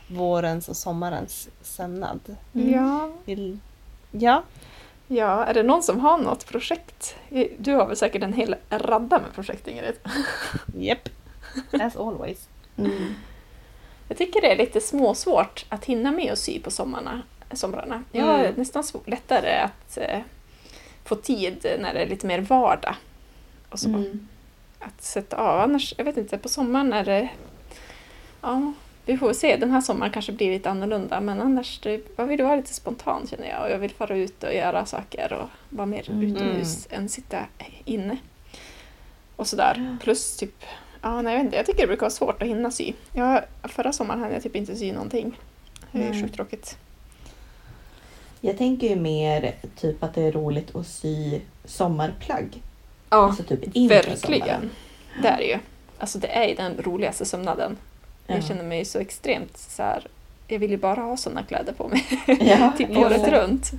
vårens 0.09 0.69
och 0.69 0.77
sommarens 0.77 1.49
sömnad. 1.63 2.37
Ja. 2.53 3.11
Vill... 3.25 3.59
Ja, 4.11 4.43
ja, 5.07 5.45
är 5.45 5.55
det 5.55 5.63
någon 5.63 5.83
som 5.83 6.01
har 6.01 6.19
något 6.19 6.47
projekt? 6.47 7.17
Du 7.59 7.75
har 7.75 7.87
väl 7.87 7.97
säkert 7.97 8.23
en 8.23 8.33
hel 8.33 8.57
radda 8.71 9.19
med 9.19 9.33
projekt 9.35 9.69
Ingrid? 9.69 9.95
Japp. 10.79 11.09
As 11.73 11.97
always. 11.97 12.49
mm. 12.77 13.15
Jag 14.09 14.19
tycker 14.19 14.41
det 14.41 14.53
är 14.53 14.57
lite 14.57 14.81
småsvårt 14.81 15.65
att 15.69 15.85
hinna 15.85 16.13
med 16.13 16.33
att 16.33 16.39
sy 16.39 16.61
på 16.61 16.71
sommarna, 16.71 17.23
somrarna. 17.53 18.03
Jag 18.13 18.25
har 18.27 18.39
Mm. 18.39 18.55
nästan 18.57 18.85
lättare 19.07 19.59
att 19.59 19.97
eh, 19.99 20.21
få 21.05 21.15
tid 21.17 21.67
när 21.81 21.95
det 21.95 22.01
är 22.01 22.07
lite 22.09 22.27
mer 22.27 22.39
vardag. 22.41 22.95
Och 23.71 23.79
så. 23.79 23.89
Mm. 23.89 24.29
Att 24.79 25.03
sätta 25.03 25.37
av. 25.37 25.61
Annars, 25.61 25.95
jag 25.99 26.05
vet 26.05 26.17
inte, 26.17 26.39
på 26.39 26.49
sommaren 26.49 26.93
är 26.93 27.05
det... 27.05 27.29
Ja, 28.41 28.73
vi 29.07 29.19
får 29.19 29.33
se. 29.33 29.57
Den 29.57 29.71
här 29.71 29.81
sommaren 29.81 30.13
kanske 30.13 30.33
blir 30.33 30.51
lite 30.53 30.71
annorlunda 30.71 31.21
men 31.21 31.41
annars 31.41 31.81
det, 31.83 32.01
jag 32.17 32.27
vill 32.27 32.43
vara 32.43 32.57
lite 32.57 32.75
spontan 32.75 33.27
känner 33.31 33.49
jag. 33.49 33.63
Och 33.63 33.71
jag 33.71 33.79
vill 33.79 33.91
fara 33.91 34.17
ut 34.17 34.45
och 34.45 34.55
göra 34.55 34.87
saker 34.87 35.33
och 35.33 35.49
vara 35.77 35.87
mer 35.87 36.11
Mm. 36.11 36.23
utomhus 36.23 36.87
än 36.91 37.09
sitta 37.09 37.39
inne. 37.85 38.17
Och 39.37 39.47
sådär. 39.47 39.97
Plus 40.03 40.37
typ 40.37 40.65
Ja, 41.05 41.23
nej, 41.23 41.33
jag 41.33 41.39
vet 41.39 41.45
inte. 41.45 41.57
Jag 41.57 41.67
tycker 41.67 41.81
det 41.81 41.87
brukar 41.87 42.01
vara 42.01 42.11
svårt 42.11 42.43
att 42.43 42.49
hinna 42.49 42.71
sy. 42.71 42.93
Jag, 43.13 43.43
förra 43.65 43.93
sommaren 43.93 44.21
hann 44.21 44.33
jag 44.33 44.43
typ 44.43 44.57
inte 44.57 44.77
sy 44.77 44.93
någonting. 44.93 45.39
Det 45.93 45.99
är 46.05 46.11
Nej. 46.11 46.23
sjukt 46.23 46.35
tråkigt. 46.35 46.79
Jag 48.41 48.59
tänker 48.59 48.89
ju 48.89 48.97
mer 48.97 49.55
typ 49.77 50.03
att 50.03 50.15
det 50.15 50.23
är 50.23 50.33
roligt 50.33 50.77
att 50.77 50.87
sy 50.87 51.41
sommarplagg. 51.65 52.63
Ja, 53.11 53.17
Alltså 53.17 53.43
typ 53.43 53.61
verkligen. 53.91 54.17
sommaren. 54.19 54.71
Det 55.23 55.29
är 55.29 55.37
det 55.39 55.45
ju. 55.45 55.59
Alltså 55.99 56.19
det 56.19 56.29
är 56.29 56.49
ju 56.49 56.55
den 56.55 56.83
roligaste 56.83 57.25
sömnaden. 57.25 57.77
Ja. 58.27 58.35
Jag 58.35 58.45
känner 58.45 58.65
mig 58.65 58.85
så 58.85 58.99
extremt 58.99 59.59
så 59.59 59.83
här. 59.83 60.07
Jag 60.49 60.59
vill 60.59 60.71
ju 60.71 60.77
bara 60.77 61.01
ha 61.01 61.17
sådana 61.17 61.43
kläder 61.43 61.73
på 61.73 61.89
mig. 61.89 62.05
Ja, 62.41 62.73
typ 62.79 62.91
året 62.97 63.29
runt. 63.29 63.71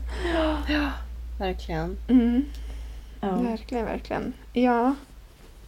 Verkligen. 1.40 1.98
Mm, 2.10 2.46
Ja. 3.22 3.36
verkligen, 3.36 3.86
verkligen. 3.86 4.34
Ja. 4.54 4.96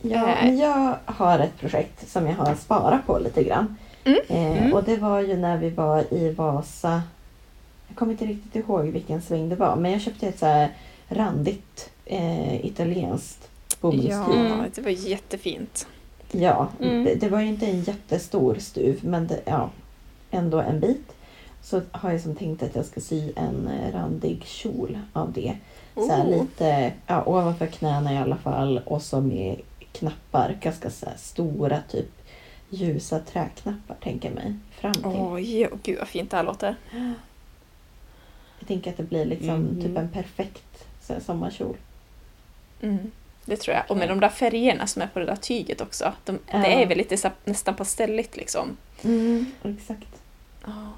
Ja, 0.01 0.27
Eh. 0.27 0.45
men 0.45 0.57
jag 0.57 0.95
har 1.05 1.39
ett 1.39 1.57
projekt 1.59 2.09
som 2.09 2.27
jag 2.27 2.35
har 2.35 2.55
sparat 2.55 3.05
på 3.07 3.19
lite 3.19 3.43
grann. 3.43 3.75
Mm. 4.03 4.19
Eh, 4.27 4.57
Mm. 4.61 4.73
Och 4.73 4.83
det 4.83 4.97
var 4.97 5.19
ju 5.19 5.37
när 5.37 5.57
vi 5.57 5.69
var 5.69 6.13
i 6.13 6.29
Vasa. 6.29 7.01
Jag 7.87 7.97
kommer 7.97 8.11
inte 8.11 8.25
riktigt 8.25 8.55
ihåg 8.55 8.85
vilken 8.85 9.21
sväng 9.21 9.49
det 9.49 9.55
var. 9.55 9.75
Men 9.75 9.91
jag 9.91 10.01
köpte 10.01 10.27
ett 10.27 10.39
så 10.39 10.45
här 10.45 10.69
randigt 11.09 11.89
eh, 12.05 12.65
italienskt 12.65 13.49
bomullstyg. 13.81 14.11
ja, 14.35 14.65
det 14.75 14.81
var 14.81 14.89
jättefint. 14.91 15.87
Ja, 16.31 16.67
Mm. 16.81 17.03
det, 17.03 17.15
det 17.15 17.29
var 17.29 17.39
ju 17.41 17.47
inte 17.47 17.65
en 17.65 17.81
jättestor 17.81 18.55
stuv 18.59 18.99
men 19.03 19.27
det, 19.27 19.39
ja, 19.45 19.69
ändå 20.31 20.59
en 20.59 20.79
bit. 20.79 21.11
Så 21.63 21.81
har 21.91 22.11
jag 22.11 22.21
som 22.21 22.35
tänkt 22.35 22.63
att 22.63 22.75
jag 22.75 22.85
ska 22.85 22.99
sy 23.01 23.31
en 23.35 23.67
eh, 23.67 23.93
randig 23.93 24.43
kjol 24.45 24.99
av 25.13 25.31
det. 25.33 25.53
Så 25.95 26.01
Oh. 26.01 26.29
lite 26.29 26.91
ja, 27.07 27.23
ovanför 27.25 27.65
knäna 27.67 28.13
i 28.13 28.17
alla 28.17 28.35
fall 28.37 28.81
och 28.85 29.01
så 29.01 29.21
med 29.21 29.55
knappar, 29.99 30.57
ganska 30.61 30.89
så 30.89 31.07
stora 31.17 31.81
typ 31.81 32.09
ljusa 32.69 33.19
träknappar 33.19 33.95
tänker 34.03 34.27
jag 34.29 34.35
mig 34.35 34.53
fram 34.79 34.93
till. 34.93 35.05
Oh, 35.05 35.35
gud 35.83 35.97
vad 35.99 36.07
fint 36.07 36.31
det 36.31 36.37
här 36.37 36.43
låter. 36.43 36.75
Jag 38.59 38.67
tänker 38.67 38.91
att 38.91 38.97
det 38.97 39.03
blir 39.03 39.25
liksom 39.25 39.55
Mhm. 39.61 39.81
typ 39.81 39.97
en 39.97 40.09
perfekt 40.09 40.85
här, 41.09 41.19
sommarkjol. 41.19 41.77
Mm, 42.81 43.11
det 43.45 43.57
tror 43.57 43.75
jag. 43.75 43.83
Och 43.91 43.97
med 43.97 44.09
de 44.09 44.19
där 44.19 44.29
färgerna 44.29 44.87
som 44.87 45.01
är 45.01 45.07
på 45.07 45.19
det 45.19 45.25
där 45.25 45.35
tyget 45.35 45.81
också. 45.81 46.13
De, 46.25 46.39
Ja. 46.51 46.57
Det 46.57 46.67
är 46.83 46.85
väl 46.87 46.97
lite 46.97 47.17
så, 47.17 47.29
nästan 47.45 47.75
pastelligt 47.75 48.37
liksom. 48.37 48.77
Exakt. 49.63 50.21
Ja. 50.65 50.91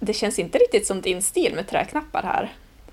Det 0.00 0.12
känns 0.12 0.38
inte 0.38 0.58
riktigt 0.58 0.86
som 0.86 1.00
din 1.00 1.22
stil 1.22 1.54
med 1.54 1.68
träknappar 1.68 2.22
här. 2.22 2.52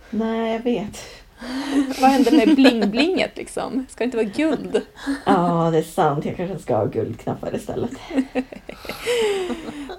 Nej, 0.10 0.54
jag 0.54 0.60
vet. 0.60 0.98
Vad 2.02 2.10
händer 2.10 2.32
med 2.32 2.56
bling-blinget 2.56 3.32
liksom? 3.38 3.86
Ska 3.90 3.98
det 4.04 4.06
inte 4.06 4.18
vara 4.18 4.28
guld? 4.28 4.82
Ja, 5.26 5.70
det 5.72 5.78
är 5.78 5.84
sant. 5.84 6.26
Jag 6.26 6.38
kanske 6.38 6.60
ska 6.60 6.76
ha 6.76 6.86
guldknappar 6.86 7.56
istället. 7.56 7.92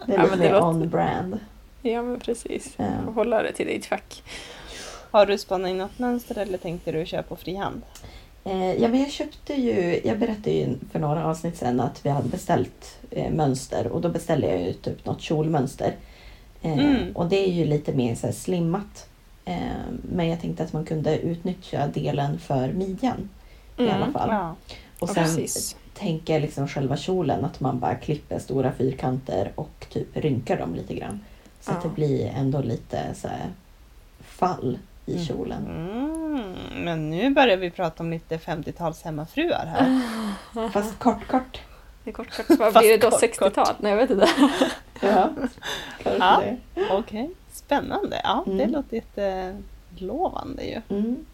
Det 0.07 0.13
är 0.13 0.19
Ja, 0.19 0.23
lite 0.23 0.31
men 0.31 0.39
det 0.39 0.45
mer 0.45 0.53
låter- 0.53 0.67
on-brand. 0.67 1.39
Ja, 1.83 2.03
men 2.03 2.21
precis. 2.21 2.75
Ja. 2.77 2.85
Får 3.05 3.13
hålla 3.13 3.43
det 3.43 3.53
till 3.53 3.67
ditt 3.67 3.87
fack. 3.87 4.23
Har 5.11 5.27
du 5.27 5.39
spannat 5.39 5.71
in 5.71 5.79
något 5.79 5.99
mönster 5.99 6.39
eller 6.39 6.59
tänkte 6.59 6.93
du 6.93 7.07
köra 7.07 7.23
på 7.23 7.37
frihand? 7.37 7.83
Eh, 8.45 8.73
ja, 8.83 8.89
men 8.89 9.01
jag 9.01 9.11
köpte 9.11 9.55
ju, 9.55 10.01
jag 10.05 10.19
berättade 10.19 10.51
ju 10.51 10.75
för 10.93 10.99
några 10.99 11.27
avsnitt 11.27 11.57
sedan 11.57 11.81
att 11.81 12.07
vi 12.07 12.11
hade 12.11 12.29
beställt 12.29 12.99
eh, 13.11 13.31
mönster 13.33 13.87
och 13.87 14.01
då 14.01 14.09
beställde 14.09 14.47
jag 14.47 14.63
ju 14.63 14.73
typ 14.73 15.05
något 15.07 15.21
kjolmönster. 15.21 15.95
Eh, 16.63 16.73
Mm. 16.79 17.17
Och 17.17 17.27
det 17.27 17.37
är 17.49 17.53
ju 17.53 17.65
lite 17.65 17.93
mer 17.93 18.15
så 18.15 18.27
här 18.27 18.35
slimmat. 18.35 19.09
Eh, 19.49 19.59
men 20.03 20.29
jag 20.29 20.41
tänkte 20.41 20.63
att 20.65 20.73
man 20.73 20.85
kunde 20.85 21.19
utnyttja 21.19 21.87
delen 21.87 22.39
för 22.39 22.69
midjan 22.73 23.29
i 23.77 23.89
alla 23.91 24.13
fall. 24.13 24.29
Ja. 24.31 24.55
Och 24.99 25.09
sen 25.09 25.25
precis. 25.25 25.77
tänker 25.95 26.33
jag 26.33 26.43
liksom 26.43 26.69
själva 26.69 26.97
kjolen 26.97 27.45
att 27.45 27.61
man 27.61 27.79
bara 27.81 27.95
klipper 27.95 28.39
stora 28.39 28.73
fyrkanter 28.73 29.53
och 29.55 29.87
typ 29.91 30.17
rynkar 30.17 30.59
dem 30.59 30.75
lite 30.75 30.95
grann. 30.95 31.21
Så 31.61 31.71
att 31.71 31.79
Ja. 31.83 31.89
det 31.89 31.95
blir 31.95 32.27
ändå 32.37 32.61
lite 32.61 33.15
så 33.15 33.29
här 33.29 33.47
fall 34.21 34.79
i 35.07 35.13
Mm. 35.13 35.25
kjolen. 35.25 35.67
Mm, 35.67 36.55
men 36.85 37.11
nu 37.11 37.31
börjar 37.31 37.57
vi 37.57 37.71
prata 37.71 38.03
om 38.03 38.11
lite 38.11 38.39
50-tals 38.39 39.03
hemmafruar 39.03 39.67
här. 39.67 40.01
Fast 40.73 40.99
kort 40.99 41.27
kort. 41.27 41.61
Det 42.05 42.11
är 42.11 42.15
kort, 42.15 42.47
kort. 42.47 42.59
Vad 42.59 42.73
blir 42.75 42.91
det 42.91 42.99
då? 42.99 43.11
kort, 43.11 43.23
60-tal? 43.23 43.75
Nej, 43.81 43.91
jag 43.91 43.97
vet 43.97 44.11
inte. 44.11 44.29
Ja, 45.01 45.31
Ja. 46.19 46.43
Okej, 46.91 47.31
spännande. 47.67 48.21
Ja, 48.25 48.43
det 48.47 48.53
Mm. 48.53 48.71
låter 48.71 48.97
jättelovande 48.97 50.65
ju. 50.65 50.81
Mm. 50.97 51.27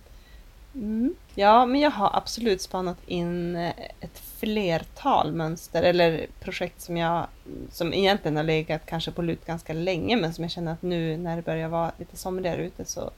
Mm. 0.75 1.14
Ja, 1.35 1.66
men 1.66 1.81
jag 1.81 1.90
har 1.90 2.11
absolut 2.16 2.61
spanat 2.62 2.97
in 3.07 3.57
eh, 3.57 3.73
ett 4.01 4.18
flertal 4.38 5.33
mönster 5.33 5.83
eller 5.83 6.27
projekt 6.40 6.81
som 6.81 6.97
jag 6.97 7.27
som 7.71 7.95
egentligen 7.95 8.37
har 8.37 8.45
legat 8.45 8.87
kanske 8.87 9.11
på 9.11 9.23
lut 9.23 9.47
ganska 9.47 9.73
länge 9.73 10.16
men 10.16 10.35
som 10.35 10.45
jag 10.45 10.51
känner 10.51 10.73
att 10.73 10.83
nu 10.83 11.16
när 11.16 11.37
det 11.37 11.42
börjar 11.42 11.68
vara 11.68 11.92
lite 11.99 12.16
somrigare 12.16 12.62
ute 12.66 12.85
så 12.85 13.11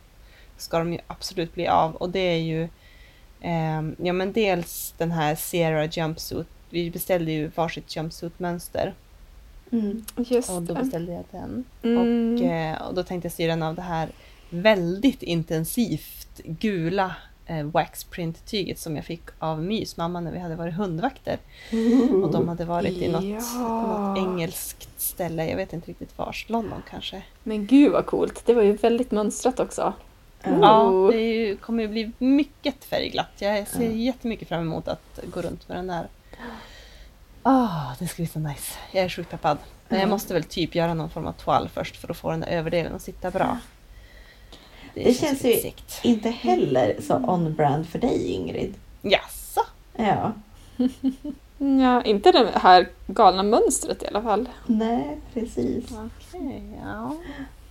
ska 0.57 0.79
de 0.79 0.93
ju 0.93 0.99
absolut 1.07 1.55
bli 1.55 1.67
av 1.69 1.95
och 1.97 2.11
det 2.11 2.19
är 2.21 2.37
ju 2.43 2.63
eh, 3.41 3.83
ja 4.07 4.13
men 4.13 4.33
dels 4.33 4.95
den 4.99 5.11
här 5.13 5.35
Sierra 5.35 5.85
Jumpsuit. 5.85 6.47
Vi 6.71 6.91
beställde 6.91 7.33
ju 7.33 7.47
varsitt 7.55 7.97
jumpsuit-mönster 7.97 8.95
Mm. 9.75 10.05
Och 10.57 10.63
då 10.63 10.75
beställde 10.75 11.13
jag 11.13 11.25
den. 11.31 11.65
Mm. 11.83 11.99
Och, 12.37 12.43
eh, 12.45 12.83
och 12.89 12.95
då 12.95 13.03
tänkte 13.03 13.27
jag 13.27 13.33
styra 13.33 13.49
den 13.53 13.63
av 13.63 13.75
det 13.75 13.83
här 13.83 14.09
väldigt 14.51 15.23
intensivt 15.23 16.41
gula 16.45 17.15
eh, 17.47 17.63
waxprint-tyget 17.67 18.79
som 18.79 18.97
jag 18.97 19.05
fick 19.05 19.23
av 19.39 19.63
Mys 19.63 19.97
mamma 19.97 20.21
när 20.21 20.33
vi 20.33 20.39
hade 20.39 20.57
varit 20.57 20.75
hundvakter. 20.75 21.39
Och 22.23 22.33
de 22.33 22.49
hade 22.49 22.65
varit 22.65 22.99
i 22.99 23.09
något, 23.09 23.25
Ja. 23.25 23.39
något 24.15 24.19
engelskt 24.19 25.01
ställe, 25.01 25.49
jag 25.51 25.57
vet 25.57 25.73
inte 25.73 25.91
riktigt 25.91 26.19
vars, 26.19 26.47
London 26.49 26.83
kanske. 26.91 27.23
Men 27.43 27.67
gud 27.67 27.93
vad 27.93 28.07
coolt. 28.07 28.43
Det 28.47 28.55
var 28.55 28.63
ju 28.63 28.73
väldigt 28.73 29.11
mönstrat 29.11 29.61
också. 29.61 29.93
Ja, 30.43 30.89
Oh. 30.91 31.11
det 31.11 31.21
ju, 31.35 31.57
kommer 31.57 31.83
ju 31.83 31.89
bli 31.89 32.13
mycket 32.19 32.85
färgglatt. 32.85 33.31
Jag 33.39 33.69
ser 33.69 33.85
Ja. 33.85 33.91
jättemycket 33.91 34.49
fram 34.49 34.61
emot 34.61 34.89
att 34.89 35.21
gå 35.35 35.43
runt 35.43 35.69
med 35.69 35.79
den 35.79 35.87
där. 35.87 36.09
Ah, 37.47 37.95
det 37.99 38.07
ska 38.07 38.17
bli 38.23 38.27
så 38.27 38.39
nice. 38.39 38.75
Jag 38.93 39.05
är 39.05 39.09
sjukt 39.09 39.31
peppad. 39.31 39.59
Men 39.89 39.99
jag 40.01 40.07
Ja. 40.07 40.11
måste 40.11 40.35
väl 40.35 40.45
typ 40.45 40.75
göra 40.75 40.95
någon 40.95 41.11
form 41.11 41.27
av 41.27 41.33
toal 41.33 41.69
först 41.69 41.97
för 41.97 42.11
att 42.11 42.17
få 42.17 42.31
den 42.31 42.41
där 42.41 42.49
överdelen 42.49 42.95
att 42.95 43.03
sitta 43.03 43.31
bra. 43.31 43.59
Det 44.95 45.15
känns 45.19 45.33
lite 45.43 45.49
ju- 45.49 45.63
segt. 45.63 46.01
Inte 46.03 46.31
heller 46.31 46.97
så 47.03 47.15
on-brand 47.17 47.89
för 47.89 47.99
dig 47.99 48.27
Ingrid. 48.33 48.75
Jaså? 49.03 49.61
Ja. 49.97 50.33
Ja, 51.59 52.03
inte 52.03 52.33
det 52.33 52.51
här 52.55 52.89
galna 53.07 53.43
mönstret 53.43 54.03
i 54.03 54.07
alla 54.07 54.23
fall. 54.23 54.49
Nej, 54.67 55.19
precis. 55.35 55.85
Okej, 55.93 56.63
ja. 56.85 57.17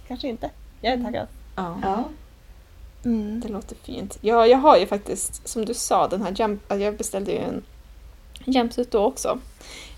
Kanske 0.08 0.28
inte. 0.28 0.50
Jag 0.82 0.94
är 0.94 1.04
taggad. 1.04 1.28
Ja. 1.56 1.80
Ja. 1.84 2.04
Mm. 3.06 3.40
Det 3.40 3.48
låter 3.50 3.76
fint. 3.76 4.18
Ja, 4.22 4.48
jag 4.48 4.58
har 4.58 4.78
ju 4.78 4.86
faktiskt, 4.86 5.48
som 5.48 5.66
du 5.66 5.74
sa, 5.74 6.08
den 6.08 6.22
här 6.22 6.34
jump, 6.40 6.62
jag 6.72 6.98
beställde 6.98 7.32
ju 7.32 7.38
en 7.38 7.64
jumpsuit 8.46 8.92
då 8.92 9.04
också. 9.06 9.40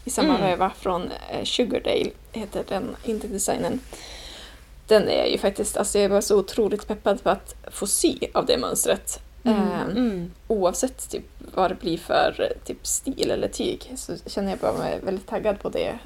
I 0.03 0.10
samma 0.10 0.36
Mm. 0.38 0.41
veva 0.47 0.71
från 0.79 1.12
eh, 1.31 1.43
Sugardale, 1.43 2.12
heter 2.31 2.63
den 2.69 2.95
interiördesignen. 3.03 3.79
Den 4.88 5.08
är 5.10 5.25
ju 5.25 5.38
faktiskt, 5.38 5.77
alltså 5.77 5.99
jag 5.99 6.10
var 6.10 6.21
så 6.21 6.38
otroligt 6.39 6.88
peppad 6.88 7.23
på 7.23 7.29
att 7.29 7.55
få 7.71 7.88
sy 7.88 8.17
av 8.34 8.45
det 8.45 8.58
mönstret. 8.58 9.19
Mm. 9.43 9.60
Eh, 9.60 9.81
Mm. 9.81 10.31
oavsett 10.47 11.10
typ 11.10 11.23
vad 11.55 11.71
det 11.71 11.75
blir 11.75 11.97
för 11.97 12.36
eh, 12.51 12.65
typ 12.65 12.88
stil 12.88 13.31
eller 13.31 13.47
tyg 13.47 13.93
så 13.95 14.13
känner 14.25 14.49
jag 14.49 14.60
bara 14.60 14.73
mig 14.73 14.99
väldigt 15.03 15.27
taggad 15.27 15.60
på 15.60 15.69
det, 15.69 15.99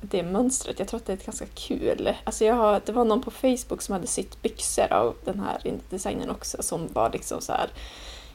det 0.00 0.22
mönstret. 0.22 0.78
Jag 0.78 0.88
tror 0.88 1.00
att 1.00 1.06
det 1.06 1.12
är 1.12 1.16
ett 1.16 1.26
ganska 1.26 1.46
kul. 1.54 2.14
Alltså 2.24 2.44
jag 2.44 2.54
har, 2.54 2.80
det 2.86 2.92
var 2.92 3.04
någon 3.04 3.22
på 3.22 3.30
Facebook 3.30 3.82
som 3.82 3.92
hade 3.92 4.06
sytt 4.06 4.42
byxor 4.42 4.92
av 4.92 5.14
den 5.24 5.40
här 5.40 5.74
designen 5.90 6.30
också 6.30 6.62
som 6.62 6.88
var 6.92 7.10
liksom 7.10 7.40
så 7.40 7.52
här 7.52 7.68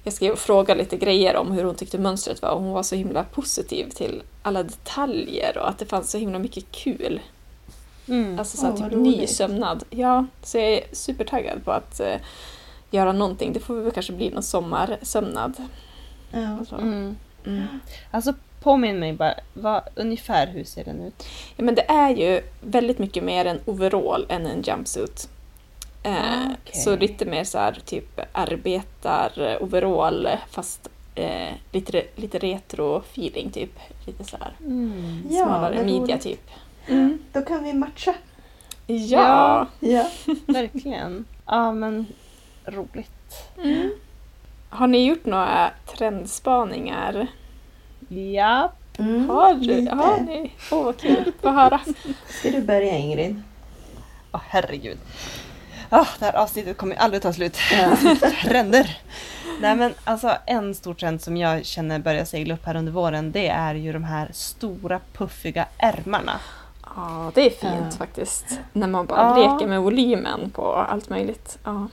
jag 0.03 0.13
skrev 0.13 0.31
och 0.31 0.39
frågade 0.39 0.79
lite 0.79 0.97
grejer 0.97 1.35
om 1.35 1.51
hur 1.51 1.63
hon 1.63 1.75
tyckte 1.75 1.97
mönstret 1.97 2.41
var 2.41 2.49
och 2.49 2.61
hon 2.61 2.71
var 2.71 2.83
så 2.83 2.95
himla 2.95 3.23
positiv 3.23 3.89
till 3.89 4.23
alla 4.41 4.63
detaljer 4.63 5.57
och 5.57 5.69
att 5.69 5.79
det 5.79 5.85
fanns 5.85 6.11
så 6.11 6.17
himla 6.17 6.39
mycket 6.39 6.71
kul. 6.71 7.21
Mm. 8.07 8.39
Alltså 8.39 8.57
så 8.57 8.71
vad 8.71 8.89
typ 8.89 8.99
ny 8.99 9.27
sömnad. 9.27 9.83
Ja, 9.89 10.25
så 10.43 10.57
jag 10.57 10.73
är 10.73 10.83
supertaggad 10.91 11.65
på 11.65 11.71
att 11.71 11.99
eh, 11.99 12.15
göra 12.91 13.11
någonting. 13.11 13.53
Det 13.53 13.59
får 13.59 13.75
väl 13.75 13.91
kanske 13.91 14.13
bli 14.13 14.29
någon 14.29 14.43
sommarsömnad. 14.43 15.53
Ja. 16.31 16.57
Alltså. 16.59 16.75
Mm. 16.75 17.15
Mm. 17.45 17.63
Alltså 18.11 18.33
påminn 18.61 18.99
mig 18.99 19.13
bara, 19.13 19.33
vad, 19.53 19.81
ungefär 19.95 20.47
hur 20.47 20.63
ser 20.63 20.83
den 20.83 21.01
ut? 21.01 21.23
Ja, 21.55 21.63
men 21.63 21.75
det 21.75 21.91
är 21.91 22.09
ju 22.09 22.41
väldigt 22.61 22.99
mycket 22.99 23.23
mer 23.23 23.45
en 23.45 23.59
overall 23.65 24.25
än 24.29 24.45
en 24.45 24.61
jumpsuit. 24.61 25.29
Eh, 26.03 26.13
Ah. 26.45 26.49
Så 26.73 26.95
lite 26.95 27.25
mer 27.25 27.43
så 27.43 27.57
här 27.57 27.81
typ 27.85 28.19
arbetar-overall 28.33 30.27
fast 30.49 30.89
eh, 31.15 31.53
lite, 31.71 32.03
lite 32.15 32.39
retro-feeling 32.39 33.51
typ. 33.51 33.79
Lite 34.05 34.23
så 34.23 34.37
här 34.37 34.53
Mm. 34.59 35.23
Ja, 35.29 35.43
smalare 35.45 35.75
vad 35.75 35.85
midja 35.85 35.99
roligt. 36.15 36.21
typ. 36.23 36.49
Då 37.33 37.41
kan 37.41 37.63
vi 37.63 37.73
matcha. 37.73 38.13
Ja! 38.87 39.67
Ja. 39.79 40.05
Verkligen. 40.45 41.25
Ja 41.45 41.71
men 41.71 42.05
roligt. 42.65 43.49
Mm. 43.63 43.91
Har 44.69 44.87
ni 44.87 45.05
gjort 45.05 45.25
några 45.25 45.71
trendspaningar? 45.97 47.27
Ja. 48.09 48.71
Mm, 48.97 49.29
Har, 49.29 49.53
du, 49.53 49.59
lite. 49.59 49.95
har 49.95 50.19
ni? 50.19 50.51
Åh 50.71 50.83
vad 50.83 50.97
kul, 50.97 51.31
få 51.41 51.49
höra. 51.49 51.79
Ska 52.29 52.51
du 52.51 52.61
börja 52.61 52.97
Ingrid? 52.97 53.41
Åh 54.31 54.41
herregud. 54.47 54.97
Ah, 55.95 56.07
det 56.19 56.25
här 56.25 56.35
avsnittet 56.35 56.77
kommer 56.77 56.95
aldrig 56.95 57.21
ta 57.21 57.33
slut. 57.33 57.57
Trender! 58.43 58.97
Nej 59.61 59.75
men 59.75 59.93
alltså 60.03 60.37
en 60.45 60.75
stor 60.75 60.93
trend 60.93 61.21
som 61.21 61.37
jag 61.37 61.65
känner 61.65 61.99
börjar 61.99 62.25
segla 62.25 62.53
upp 62.53 62.65
här 62.65 62.75
under 62.75 62.91
våren 62.91 63.31
det 63.31 63.47
är 63.47 63.75
ju 63.75 63.93
de 63.93 64.03
här 64.03 64.29
stora 64.33 64.99
puffiga 65.13 65.65
ärmarna. 65.77 66.39
Ja, 66.95 67.31
det 67.35 67.41
är 67.45 67.49
fint 67.49 67.95
faktiskt. 67.97 68.59
När 68.73 68.87
man 68.87 69.05
bara 69.05 69.19
Ja. 69.39 69.53
leker 69.53 69.67
med 69.67 69.81
volymen 69.81 70.49
på 70.49 70.75
allt 70.75 71.09
möjligt. 71.09 71.57
Ja. 71.63 71.87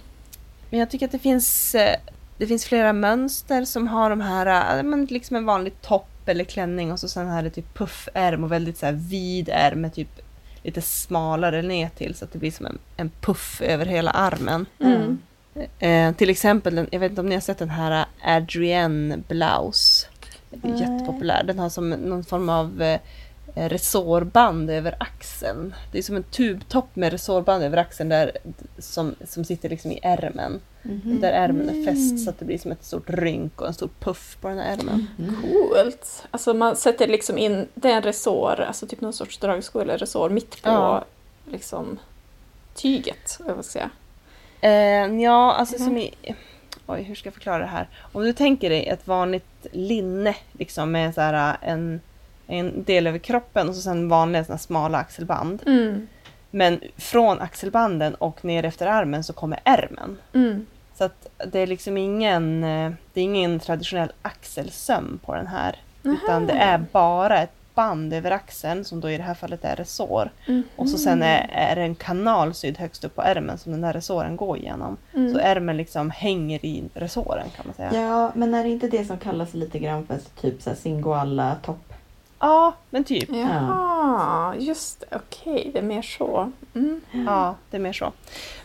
Men 0.70 0.80
jag 0.80 0.90
tycker 0.90 1.06
att 1.06 1.12
det 1.12 1.18
finns, 1.18 1.74
eh, 1.74 1.96
det 2.38 2.46
finns 2.46 2.64
flera 2.64 2.92
mönster 2.92 3.64
som 3.64 3.88
har 3.88 4.10
de 4.10 4.20
här, 4.20 4.76
eh, 4.78 4.82
men 4.82 5.04
liksom 5.04 5.36
en 5.36 5.46
vanlig 5.46 5.82
topp 5.82 6.06
eller 6.26 6.44
klänning 6.44 6.92
och 6.92 7.00
så 7.00 7.08
sen 7.08 7.28
här 7.28 7.38
är 7.38 7.42
det 7.42 7.50
typ 7.50 7.74
puffärm 7.78 8.44
och 8.44 8.52
väldigt 8.52 8.78
så 8.78 8.86
här 8.86 8.92
vid 8.92 9.48
ärm 9.48 9.80
med 9.80 9.94
typ 9.94 10.20
lite 10.62 10.80
smalare 10.82 11.62
ner 11.62 11.88
till 11.88 12.14
så 12.14 12.24
att 12.24 12.32
det 12.32 12.38
blir 12.38 12.50
som 12.50 12.66
en, 12.66 12.78
en 12.96 13.10
puff 13.20 13.60
över 13.62 13.86
hela 13.86 14.10
armen. 14.10 14.66
Mm. 14.78 15.18
Eh, 15.78 16.14
till 16.16 16.30
exempel, 16.30 16.74
den- 16.74 16.88
jag 16.90 17.00
vet 17.00 17.10
inte 17.10 17.20
om 17.20 17.26
ni 17.28 17.34
har 17.34 17.40
sett 17.40 17.58
den 17.58 17.70
här 17.70 18.04
Adrienne 18.24 19.16
Blouse. 19.28 20.06
Nej. 20.50 20.80
Jättepopulär. 20.80 21.44
Den 21.44 21.58
har 21.58 21.68
som 21.68 21.90
någon 21.90 22.24
form 22.24 22.48
av 22.48 22.82
eh, 22.82 23.00
resårband 23.54 24.70
över 24.70 24.94
axeln. 25.00 25.74
Det 25.92 25.98
är 25.98 26.02
som 26.02 26.16
en 26.16 26.22
tubtopp 26.22 26.96
med 26.96 27.12
resårband 27.12 27.64
över 27.64 27.76
axeln 27.76 28.08
där, 28.08 28.32
som, 28.78 29.14
som 29.24 29.44
sitter 29.44 29.68
liksom 29.68 29.90
i 29.92 30.00
ärmen. 30.02 30.60
Mhm. 30.82 31.20
Där 31.20 31.32
ärmen 31.32 31.68
är 31.68 31.84
fäst 31.84 32.24
så 32.24 32.30
att 32.30 32.38
det 32.38 32.44
blir 32.44 32.58
som 32.58 32.72
ett 32.72 32.84
stort 32.84 33.10
rynk 33.10 33.60
och 33.60 33.66
en 33.66 33.74
stor 33.74 33.90
puff 34.00 34.36
på 34.40 34.48
den 34.48 34.58
här 34.58 34.72
ärmen. 34.78 35.06
Mm. 35.18 35.34
Coolt! 35.42 36.26
Alltså 36.30 36.54
man 36.54 36.76
sätter 36.76 37.06
liksom 37.06 37.38
in, 37.38 37.68
det 37.74 37.90
är 37.90 37.96
en 37.96 38.02
resår, 38.02 38.60
alltså 38.60 38.86
typ 38.86 39.00
någon 39.00 39.12
sorts 39.12 39.38
dragsko 39.38 39.80
eller 39.80 39.98
resår 39.98 40.30
mitt 40.30 40.62
på 40.62 40.68
Ja. 40.70 41.04
liksom 41.52 41.98
tyget, 42.74 43.38
vad 43.40 43.64
ska 43.64 43.72
säga. 43.72 43.90
Eh, 44.60 45.22
ja, 45.22 45.52
alltså 45.52 45.74
Mhm. 45.78 45.84
som 45.84 45.96
i... 45.98 46.14
Oj, 46.86 47.02
hur 47.02 47.14
ska 47.14 47.26
jag 47.26 47.34
förklara 47.34 47.58
det 47.58 47.66
här? 47.66 47.88
Om 48.12 48.22
du 48.22 48.32
tänker 48.32 48.70
dig 48.70 48.86
ett 48.86 49.06
vanligt 49.06 49.66
linne 49.72 50.36
liksom 50.52 50.92
med 50.92 51.14
så 51.14 51.20
här 51.20 51.56
en, 51.62 52.00
en 52.46 52.84
del 52.84 53.06
över 53.06 53.18
kroppen 53.18 53.68
och 53.68 53.74
så 53.74 53.80
sen 53.80 54.08
vanliga 54.08 54.44
såna 54.44 54.58
smala 54.58 54.98
axelband. 54.98 55.62
Mm. 55.66 56.08
Men 56.50 56.80
från 56.96 57.40
axelbanden 57.40 58.14
och 58.14 58.44
ner 58.44 58.64
efter 58.64 58.86
armen 58.86 59.24
så 59.24 59.32
kommer 59.32 59.60
ärmen. 59.64 60.18
Mm. 60.32 60.66
Så 60.94 61.04
att 61.04 61.28
det 61.46 61.58
är 61.58 61.66
liksom 61.66 61.96
ingen, 61.96 62.64
eh, 62.64 62.92
det 63.12 63.20
är 63.20 63.24
ingen 63.24 63.60
traditionell 63.60 64.12
axelsöm 64.22 65.20
på 65.24 65.34
den 65.34 65.46
här. 65.46 65.76
Utan 66.02 66.46
det 66.46 66.52
är 66.52 66.78
bara 66.92 67.42
ett 67.42 67.74
band 67.74 68.12
över 68.12 68.30
axeln 68.30 68.84
som 68.84 69.00
då 69.00 69.10
i 69.10 69.16
det 69.16 69.22
här 69.22 69.34
fallet 69.34 69.64
är 69.64 69.76
resår. 69.76 70.30
Mm. 70.46 70.62
Och 70.76 70.88
så 70.88 70.98
sen 70.98 71.22
är, 71.22 71.50
är 71.52 71.76
det 71.76 71.82
en 71.82 71.94
kanal 71.94 72.54
sydd 72.54 72.78
högst 72.78 73.04
upp 73.04 73.14
på 73.14 73.22
ärmen 73.22 73.58
som 73.58 73.72
den 73.72 73.80
där 73.80 73.92
resåren 73.92 74.36
går 74.36 74.58
igenom. 74.58 74.96
Mm. 75.14 75.32
Så 75.32 75.38
ärmen 75.38 75.76
liksom 75.76 76.10
hänger 76.10 76.64
i 76.64 76.84
resåren 76.94 77.46
kan 77.56 77.66
man 77.66 77.74
säga. 77.74 78.02
Ja, 78.02 78.32
men 78.34 78.54
är 78.54 78.64
det 78.64 78.70
inte 78.70 78.88
det 78.88 79.04
som 79.04 79.18
kallas 79.18 79.54
lite 79.54 79.78
grann 79.78 80.06
för 80.06 80.18
typ 80.40 80.62
så 80.62 80.70
här 80.70 80.76
singoalla-topp? 82.40 82.74
men 82.90 83.04
typ. 83.04 83.28
Jaha, 83.32 84.54
just 84.58 85.00
det. 85.00 85.16
Okej, 85.16 85.70
det 85.72 85.78
är 85.78 85.82
mer 85.82 86.02
så. 86.02 86.52
Mm. 86.74 87.00
Ja, 87.26 87.54
det 87.70 87.76
är 87.76 87.80
mer 87.80 87.92
så. 87.92 88.12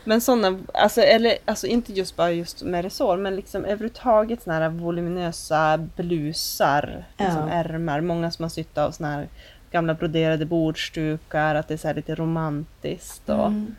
Men 0.03 0.21
sådana, 0.21 0.59
alltså, 0.73 1.01
eller, 1.01 1.37
alltså 1.45 1.67
inte 1.67 1.93
just 1.93 2.15
bara 2.15 2.31
just 2.31 2.63
med 2.63 2.83
resår, 2.83 3.17
men 3.17 3.35
liksom 3.35 3.65
överhuvudtaget 3.65 4.43
såna 4.43 4.59
här 4.59 4.69
voluminösa 4.69 5.77
blusar, 5.77 7.05
liksom 7.17 7.47
Ja. 7.47 7.53
ärmar. 7.53 8.01
Många 8.01 8.31
som 8.31 8.43
har 8.43 8.49
sytt 8.49 8.77
av 8.77 8.91
såna 8.91 9.11
här 9.11 9.27
gamla 9.71 9.93
broderade 9.93 10.45
bordsdukar, 10.45 11.55
att 11.55 11.67
det 11.67 11.73
är 11.73 11.77
så 11.77 11.87
här 11.87 11.95
lite 11.95 12.15
romantiskt 12.15 13.29
och 13.29 13.47
Mm. 13.47 13.75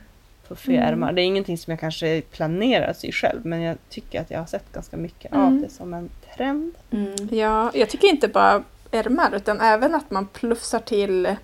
puffiga 0.48 0.76
Mm. 0.80 0.92
ärmar. 0.92 1.12
Det 1.12 1.22
är 1.22 1.24
ingenting 1.24 1.58
som 1.58 1.70
jag 1.70 1.80
kanske 1.80 2.20
planerar 2.20 2.92
sy 2.92 3.12
själv, 3.12 3.46
men 3.46 3.60
jag 3.62 3.76
tycker 3.88 4.20
att 4.20 4.30
jag 4.30 4.38
har 4.38 4.46
sett 4.46 4.72
ganska 4.72 4.96
mycket 4.96 5.32
Mm. 5.32 5.46
av 5.46 5.52
det 5.62 5.68
som 5.68 5.94
en 5.94 6.08
trend. 6.36 6.74
Mm. 6.90 7.14
Ja, 7.30 7.70
jag 7.74 7.88
tycker 7.90 8.08
inte 8.08 8.28
bara 8.28 8.62
ärmar 8.96 9.34
utan 9.34 9.60
även 9.60 9.94
att 9.94 10.10
man 10.10 10.26
plussar 10.26 10.80
till 10.80 11.36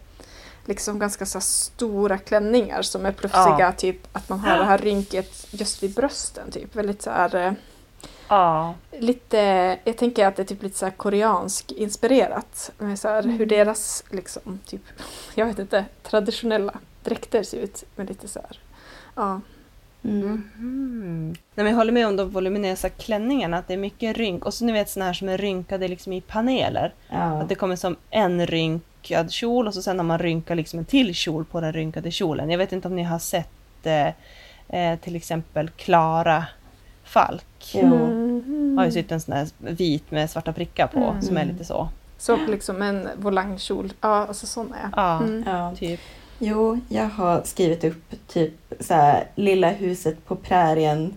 liksom 0.64 0.98
ganska 0.98 1.26
så 1.26 1.40
stora 1.40 2.18
klänningar 2.18 2.82
som 2.82 3.06
är 3.06 3.12
plufsiga. 3.12 3.56
Ja. 3.58 3.72
Typ 3.72 4.08
att 4.12 4.28
man 4.28 4.40
har 4.40 4.58
det 4.58 4.64
här 4.64 4.78
rynket 4.78 5.46
just 5.50 5.82
vid 5.82 5.94
brösten. 5.94 6.50
Typ. 6.50 6.76
Väldigt 6.76 7.02
så 7.02 7.10
här, 7.10 7.34
eh, 7.34 7.52
Ja. 8.32 8.74
Lite, 8.90 9.38
jag 9.84 9.96
tänker 9.96 10.26
att 10.26 10.36
det 10.36 10.42
är 10.42 10.46
typ 10.46 10.62
lite 10.62 10.78
så 10.78 10.86
här 10.86 10.92
koreansk 10.92 11.72
inspirerat. 11.72 12.70
Med 12.78 12.98
så 12.98 13.08
här, 13.08 13.22
hur 13.22 13.46
deras, 13.46 14.04
liksom, 14.10 14.58
typ, 14.66 14.80
jag 15.34 15.46
vet 15.46 15.58
inte, 15.58 15.84
traditionella 16.02 16.78
dräkter 17.04 17.42
ser 17.42 17.58
ut. 17.58 17.84
Med 17.96 18.08
lite 18.08 18.28
så 18.28 18.40
här, 18.40 18.60
ja. 19.14 19.40
Mm. 20.04 20.42
Mm. 20.58 21.28
Nej, 21.28 21.64
men 21.64 21.66
jag 21.66 21.74
håller 21.76 21.92
med 21.92 22.06
om 22.06 22.16
de 22.16 22.30
voluminösa 22.30 22.88
klänningarna, 22.88 23.58
att 23.58 23.68
det 23.68 23.74
är 23.74 23.78
mycket 23.78 24.16
rynk. 24.16 24.44
Och 24.44 24.54
så 24.54 24.64
ni 24.64 24.72
vet 24.72 24.90
såna 24.90 25.04
här 25.06 25.12
som 25.12 25.28
är 25.28 25.38
rynkade 25.38 25.88
liksom 25.88 26.12
i 26.12 26.20
paneler. 26.20 26.94
Ja. 27.08 27.16
Att 27.42 27.48
det 27.48 27.54
kommer 27.54 27.76
som 27.76 27.96
en 28.10 28.46
rynkad 28.46 29.30
kjol 29.32 29.66
och 29.66 29.74
så 29.74 29.82
sen 29.82 29.98
har 29.98 30.04
man 30.04 30.18
rynkat 30.18 30.56
liksom 30.56 30.78
en 30.78 30.84
till 30.84 31.14
kjol 31.14 31.44
på 31.44 31.60
den 31.60 31.72
rynkade 31.72 32.10
kjolen. 32.10 32.50
Jag 32.50 32.58
vet 32.58 32.72
inte 32.72 32.88
om 32.88 32.96
ni 32.96 33.02
har 33.02 33.18
sett 33.18 33.48
eh, 33.86 34.06
eh, 34.68 34.98
till 34.98 35.16
exempel 35.16 35.70
Klara 35.70 36.44
Falk. 37.04 37.74
Mm. 37.74 38.78
Har 38.78 38.84
ju 38.84 38.92
sytt 38.92 39.12
en 39.12 39.20
sån 39.20 39.34
här 39.34 39.48
vit 39.58 40.10
med 40.10 40.30
svarta 40.30 40.52
prickar 40.52 40.86
på 40.86 40.98
Mm. 40.98 41.22
som 41.22 41.36
är 41.36 41.44
lite 41.44 41.64
så. 41.64 41.88
Så 42.18 42.36
liksom 42.36 42.82
en 42.82 43.08
volangkjol. 43.16 43.92
Ja, 44.00 44.08
alltså 44.26 44.46
sån 44.46 44.72
är 44.74 44.78
jag. 44.82 44.90
Ja, 44.96 45.18
Mm. 45.22 45.44
Ja. 45.46 45.74
typ. 45.76 46.00
Jo, 46.38 46.80
jag 46.88 47.08
har 47.08 47.42
skrivit 47.44 47.84
upp 47.84 48.14
typ 48.28 48.52
så 48.80 48.94
här, 48.94 49.24
lilla 49.34 49.70
huset 49.70 50.26
på 50.26 50.36
prärien 50.36 51.14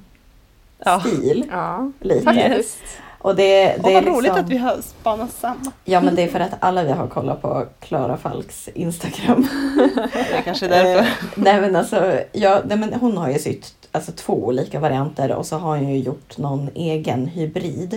Ja. 0.85 0.99
stil. 0.99 1.45
Ja, 1.51 1.91
Lite. 1.99 2.21
faktiskt. 2.23 2.77
Och 3.17 3.35
det, 3.35 3.65
det 3.65 3.79
Och 3.83 3.89
är 3.89 3.93
vad 3.93 4.03
liksom, 4.03 4.15
roligt 4.15 4.31
att 4.31 4.49
vi 4.49 4.57
har 4.57 4.77
spanat 4.81 5.31
samma. 5.33 5.71
Ja 5.85 6.01
men 6.01 6.15
det 6.15 6.21
är 6.23 6.27
för 6.27 6.39
att 6.39 6.53
alla 6.59 6.83
vi 6.83 6.91
har 6.91 7.07
kollat 7.07 7.41
på 7.41 7.65
Klara 7.79 8.17
Falks 8.17 8.67
Instagram. 8.73 9.47
Det 10.13 10.37
är 10.37 10.41
kanske 10.41 10.65
är 10.65 10.69
därför. 10.69 10.99
Eh, 11.01 11.07
nej 11.35 11.61
men 11.61 11.75
alltså, 11.75 12.19
ja, 12.31 12.61
nej, 12.65 12.77
men 12.77 12.93
hon 12.93 13.17
har 13.17 13.29
ju 13.29 13.39
sytt 13.39 13.73
alltså, 13.91 14.11
två 14.11 14.33
olika 14.33 14.79
varianter 14.79 15.31
och 15.31 15.45
så 15.45 15.57
har 15.57 15.77
hon 15.77 15.89
ju 15.89 15.97
gjort 15.99 16.37
någon 16.37 16.69
egen 16.75 17.27
hybrid. 17.27 17.93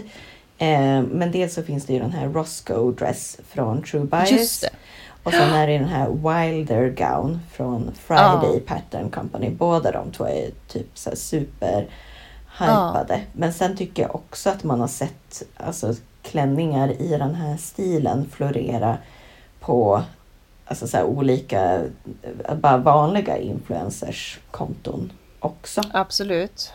Eh, 0.59 1.03
men 1.03 1.31
dels 1.33 1.55
så 1.55 1.63
finns 1.63 1.85
det 1.87 1.93
ju 1.93 1.99
den 1.99 2.13
här 2.13 2.29
Roscoe 2.29 2.93
Dress 2.93 3.39
från 3.49 3.83
True 3.83 4.05
Bias. 4.05 4.31
Just 4.31 4.61
det. 4.63 4.71
Och 5.23 5.33
sen 5.33 5.53
är 5.53 5.67
det 5.67 5.79
den 5.79 5.89
här 5.89 6.09
Wilder 6.09 6.89
Gown 6.89 7.41
från 7.53 7.91
Friday 7.95 8.61
Pattern 8.61 9.11
Company. 9.11 9.51
Båda 9.51 9.93
de 9.93 10.13
två 10.13 10.25
är 10.25 10.51
typ 10.69 10.99
så 10.99 11.17
super 11.17 11.87
hypade. 12.59 13.21
Men 13.33 13.53
sen 13.53 13.77
tycker 13.77 14.03
jag 14.03 14.15
också 14.15 14.51
att 14.51 14.65
man 14.65 14.81
har 14.81 14.89
sett 14.89 15.43
alltså, 15.57 15.95
klänningar 16.23 17.03
i 17.03 17.09
den 17.09 17.35
här 17.35 17.57
stilen 17.57 18.29
florera 18.31 18.99
på 19.61 20.03
alltså, 20.67 20.87
så 20.87 21.03
olika, 21.03 21.83
bara 22.57 22.77
vanliga 22.77 23.39
influencers 23.39 24.39
konton 24.51 25.13
också. 25.41 25.83
Absolut. 25.93 26.73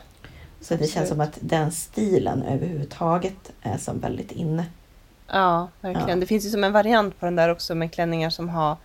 Så 0.61 0.75
det 0.75 0.87
känns 0.87 0.95
Absolut. 0.95 1.09
som 1.09 1.21
att 1.21 1.37
den 1.41 1.71
stilen 1.71 2.43
överhuvudtaget 2.43 3.51
är 3.61 3.77
som 3.77 3.99
väldigt 3.99 4.31
inne. 4.31 4.65
Ja, 5.33 5.67
verkligen. 5.81 6.09
Ja. 6.09 6.15
Det 6.15 6.25
finns 6.25 6.45
ju 6.45 6.49
som 6.49 6.63
en 6.63 6.71
variant 6.71 7.19
på 7.19 7.25
den 7.25 7.35
där 7.35 7.49
också 7.49 7.75
med 7.75 7.91
klänningar 7.93 8.29
som 8.29 8.49
har 8.49 8.77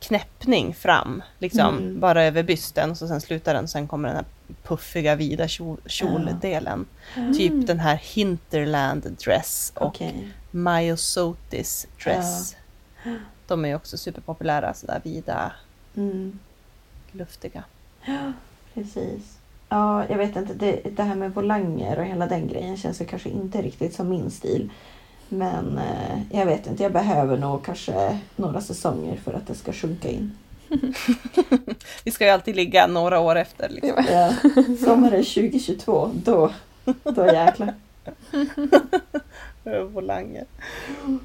knäppning 0.00 0.74
fram, 0.74 1.22
liksom 1.38 1.78
Mm. 1.78 2.00
bara 2.00 2.24
över 2.24 2.42
bysten 2.42 2.90
och 2.90 2.96
så 2.98 3.08
sen 3.08 3.20
slutar 3.20 3.54
den 3.54 3.64
och 3.64 3.70
sen 3.70 3.88
kommer 3.88 4.08
den 4.08 4.16
här 4.16 4.24
puffiga 4.62 5.14
vida 5.16 5.48
kjol, 5.48 5.80
kjoldelen. 5.86 6.86
Typ 7.36 7.66
den 7.66 7.80
här 7.80 7.96
Hinterland 7.96 9.16
dress 9.24 9.72
och 9.76 9.86
Okej. 9.86 10.28
Myosotis 10.50 11.86
dress. 12.04 12.56
De 13.46 13.64
är 13.64 13.68
ju 13.68 13.74
också 13.74 13.96
superpopulära, 13.98 14.74
sådär 14.74 15.00
vida, 15.04 15.52
Mm. 15.96 16.38
luftiga. 17.12 17.64
Precis. 18.74 19.38
Ja, 19.68 20.08
jag 20.08 20.16
vet 20.18 20.36
inte. 20.36 20.54
Det, 20.54 20.80
det 20.96 21.02
här 21.02 21.14
med 21.14 21.34
volanger 21.34 21.98
och 21.98 22.04
hela 22.04 22.26
den 22.26 22.48
grejen 22.48 22.76
känns 22.76 23.00
ju 23.00 23.04
kanske 23.04 23.28
inte 23.28 23.62
riktigt 23.62 23.94
som 23.94 24.08
min 24.08 24.30
stil. 24.30 24.70
Men 25.28 25.78
eh, 25.78 26.38
jag 26.38 26.46
vet 26.46 26.66
inte, 26.66 26.82
jag 26.82 26.92
behöver 26.92 27.36
nog 27.36 27.64
kanske 27.64 28.18
några 28.36 28.60
säsonger 28.60 29.16
för 29.16 29.32
att 29.32 29.46
det 29.46 29.54
ska 29.54 29.72
sjunka 29.72 30.08
in. 30.08 30.32
Vi 32.04 32.10
ska 32.10 32.24
ju 32.24 32.30
alltid 32.30 32.56
ligga 32.56 32.86
några 32.86 33.20
år 33.20 33.36
efter. 33.36 33.68
Liksom. 33.68 34.04
Ja, 34.10 34.32
sommaren 34.84 35.24
2022, 35.24 36.10
då, 36.14 36.50
då 37.02 37.26
jäklar. 37.26 37.74
Volanger. 39.92 40.44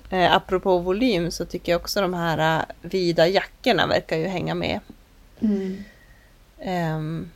Eh, 0.09 0.33
apropå 0.33 0.77
volym 0.77 1.31
så 1.31 1.45
tycker 1.45 1.71
jag 1.71 1.81
också 1.81 2.01
de 2.01 2.13
här 2.13 2.59
eh, 2.59 2.89
vida 2.89 3.27
jackorna 3.27 3.87
verkar 3.87 4.17
ju 4.17 4.27
hänga 4.27 4.55
med. 4.55 4.79
Mm. 5.39 5.83
Ehm, 6.59 7.29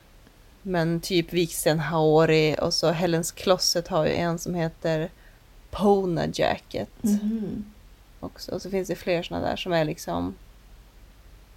men 0.61 1.01
typ 1.01 1.33
Viksten 1.33 1.79
Haori 1.79 2.55
och 2.61 2.73
så 2.73 2.91
Helens 2.91 3.31
Closet 3.31 3.87
har 3.87 4.05
ju 4.05 4.11
en 4.13 4.39
som 4.39 4.55
heter 4.55 5.09
Pona 5.73 6.25
Jacket 6.33 6.89
Mhm. 7.01 7.65
också. 8.19 8.51
Och 8.51 8.61
så 8.61 8.69
finns 8.69 8.87
det 8.87 8.95
fler 8.95 9.23
sådana 9.23 9.45
där 9.47 9.55
som 9.55 9.73
är 9.73 9.85
liksom 9.85 10.35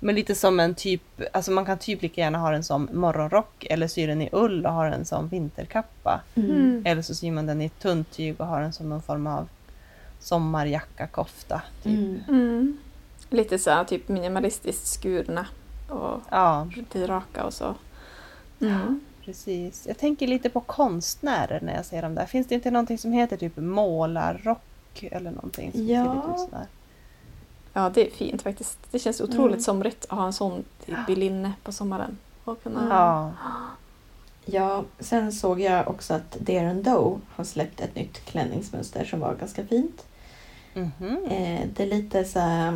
men 0.00 0.14
lite 0.14 0.34
som 0.34 0.60
en 0.60 0.74
typ, 0.74 1.02
alltså 1.32 1.50
man 1.50 1.64
kan 1.64 1.78
typ 1.78 2.02
lika 2.02 2.20
gärna 2.20 2.38
ha 2.38 2.50
den 2.50 2.64
som 2.64 2.88
morgonrock 2.92 3.64
eller 3.70 3.88
sy 3.88 4.06
den 4.06 4.22
i 4.22 4.28
ull 4.32 4.66
och 4.66 4.72
ha 4.72 4.84
den 4.90 5.04
som 5.04 5.28
vinterkappa. 5.28 6.20
Mm. 6.34 6.82
Eller 6.86 7.02
så 7.02 7.14
syr 7.14 7.30
man 7.32 7.46
den 7.46 7.62
i 7.62 7.68
tunt 7.68 8.10
tyg 8.10 8.40
och 8.40 8.46
har 8.46 8.60
den 8.60 8.72
som 8.72 8.88
någon 8.88 9.02
form 9.02 9.26
av 9.26 9.48
sommarjacka, 10.20 11.06
kofta. 11.06 11.62
Typ. 11.82 11.92
Mm. 11.98 12.20
Mm. 12.28 12.76
Lite 13.30 13.58
så 13.58 13.70
här, 13.70 13.84
typ 13.84 14.08
minimalistiskt 14.08 14.86
skurna 14.86 15.46
och 15.88 16.20
Ja, 16.30 16.68
lite 16.76 17.06
raka 17.06 17.44
och 17.44 17.54
så. 17.54 17.74
Mm. 18.60 19.00
Precis. 19.26 19.84
Jag 19.86 19.98
tänker 19.98 20.26
lite 20.26 20.50
på 20.50 20.60
konstnärer 20.60 21.60
när 21.62 21.74
jag 21.76 21.84
ser 21.86 22.02
dem 22.02 22.14
där. 22.14 22.26
Finns 22.26 22.46
det 22.46 22.54
inte 22.54 22.70
någonting 22.70 22.98
som 22.98 23.12
heter 23.12 23.36
typ 23.36 23.56
målarrock 23.56 25.02
eller 25.02 25.30
någonting? 25.30 25.72
Som 25.72 25.88
Ja. 25.88 26.04
ser 26.04 26.14
lite 26.14 26.28
ut 26.32 26.38
sådär? 26.50 26.66
Ja, 27.72 27.90
det 27.94 28.06
är 28.06 28.10
fint 28.10 28.42
faktiskt. 28.42 28.78
Det 28.90 28.98
känns 28.98 29.20
otroligt 29.20 29.54
Mm. 29.54 29.60
somrigt 29.60 30.06
att 30.08 30.18
ha 30.18 30.26
en 30.26 30.32
sån 30.32 30.64
typ 30.86 31.08
i 31.08 31.16
linne 31.16 31.52
på 31.62 31.72
sommaren. 31.72 32.18
Och 32.44 32.62
kunna... 32.62 32.86
Ja. 32.90 33.32
Ja, 34.44 34.84
sen 34.98 35.32
såg 35.32 35.60
jag 35.60 35.88
också 35.88 36.14
att 36.14 36.32
Dare 36.40 36.70
and 36.70 36.84
Doe 36.84 37.18
har 37.34 37.44
släppt 37.44 37.80
ett 37.80 37.94
nytt 37.94 38.24
klänningsmönster 38.24 39.04
som 39.04 39.20
var 39.20 39.34
ganska 39.34 39.66
fint. 39.66 40.04
Mhm. 40.74 41.24
Eh, 41.30 41.60
det 41.76 41.82
är 41.82 41.86
lite 41.86 42.24
så 42.24 42.38
här... 42.40 42.74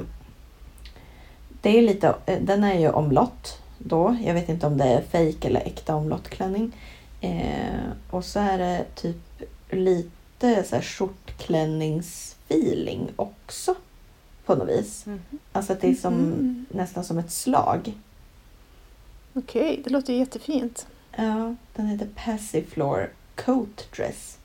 Det 1.63 1.79
är 1.79 1.83
lite, 1.83 2.15
eh, 2.27 2.43
den 2.43 2.65
är 2.65 2.79
ju 2.79 2.91
omlott 2.91 3.60
då. 3.85 4.17
Jag 4.25 4.35
vet 4.35 4.49
inte 4.49 4.67
om 4.67 4.77
det 4.79 4.85
är 4.85 5.03
fake 5.03 5.49
eller 5.49 5.61
äkta 5.61 5.95
omlottklänning. 5.95 6.73
Eh, 7.21 7.81
och 8.11 8.25
så 8.25 8.41
är 8.41 8.59
det 8.59 8.85
typ 8.95 9.17
lite 9.71 10.65
så 10.65 10.75
här 10.77 10.83
skjortklänningsfeeling 10.83 13.09
också. 13.17 13.75
På 14.47 14.55
något 14.55 14.69
vis. 14.69 15.07
Mhm. 15.07 15.21
Alltså 15.53 15.73
att 15.73 15.81
det 15.81 15.89
är 15.91 15.95
som, 15.95 16.15
Mhm. 16.15 16.67
nästan 16.71 17.05
som 17.05 17.19
ett 17.19 17.31
slag. 17.33 17.93
Okej, 19.35 19.81
det 19.85 19.91
låter 19.91 20.13
jättefint. 20.13 20.87
Ja, 21.17 21.55
den 21.75 21.87
heter 21.87 22.09
Passiflor 22.25 23.11
Coat 23.35 23.89
Dress. 23.97 24.39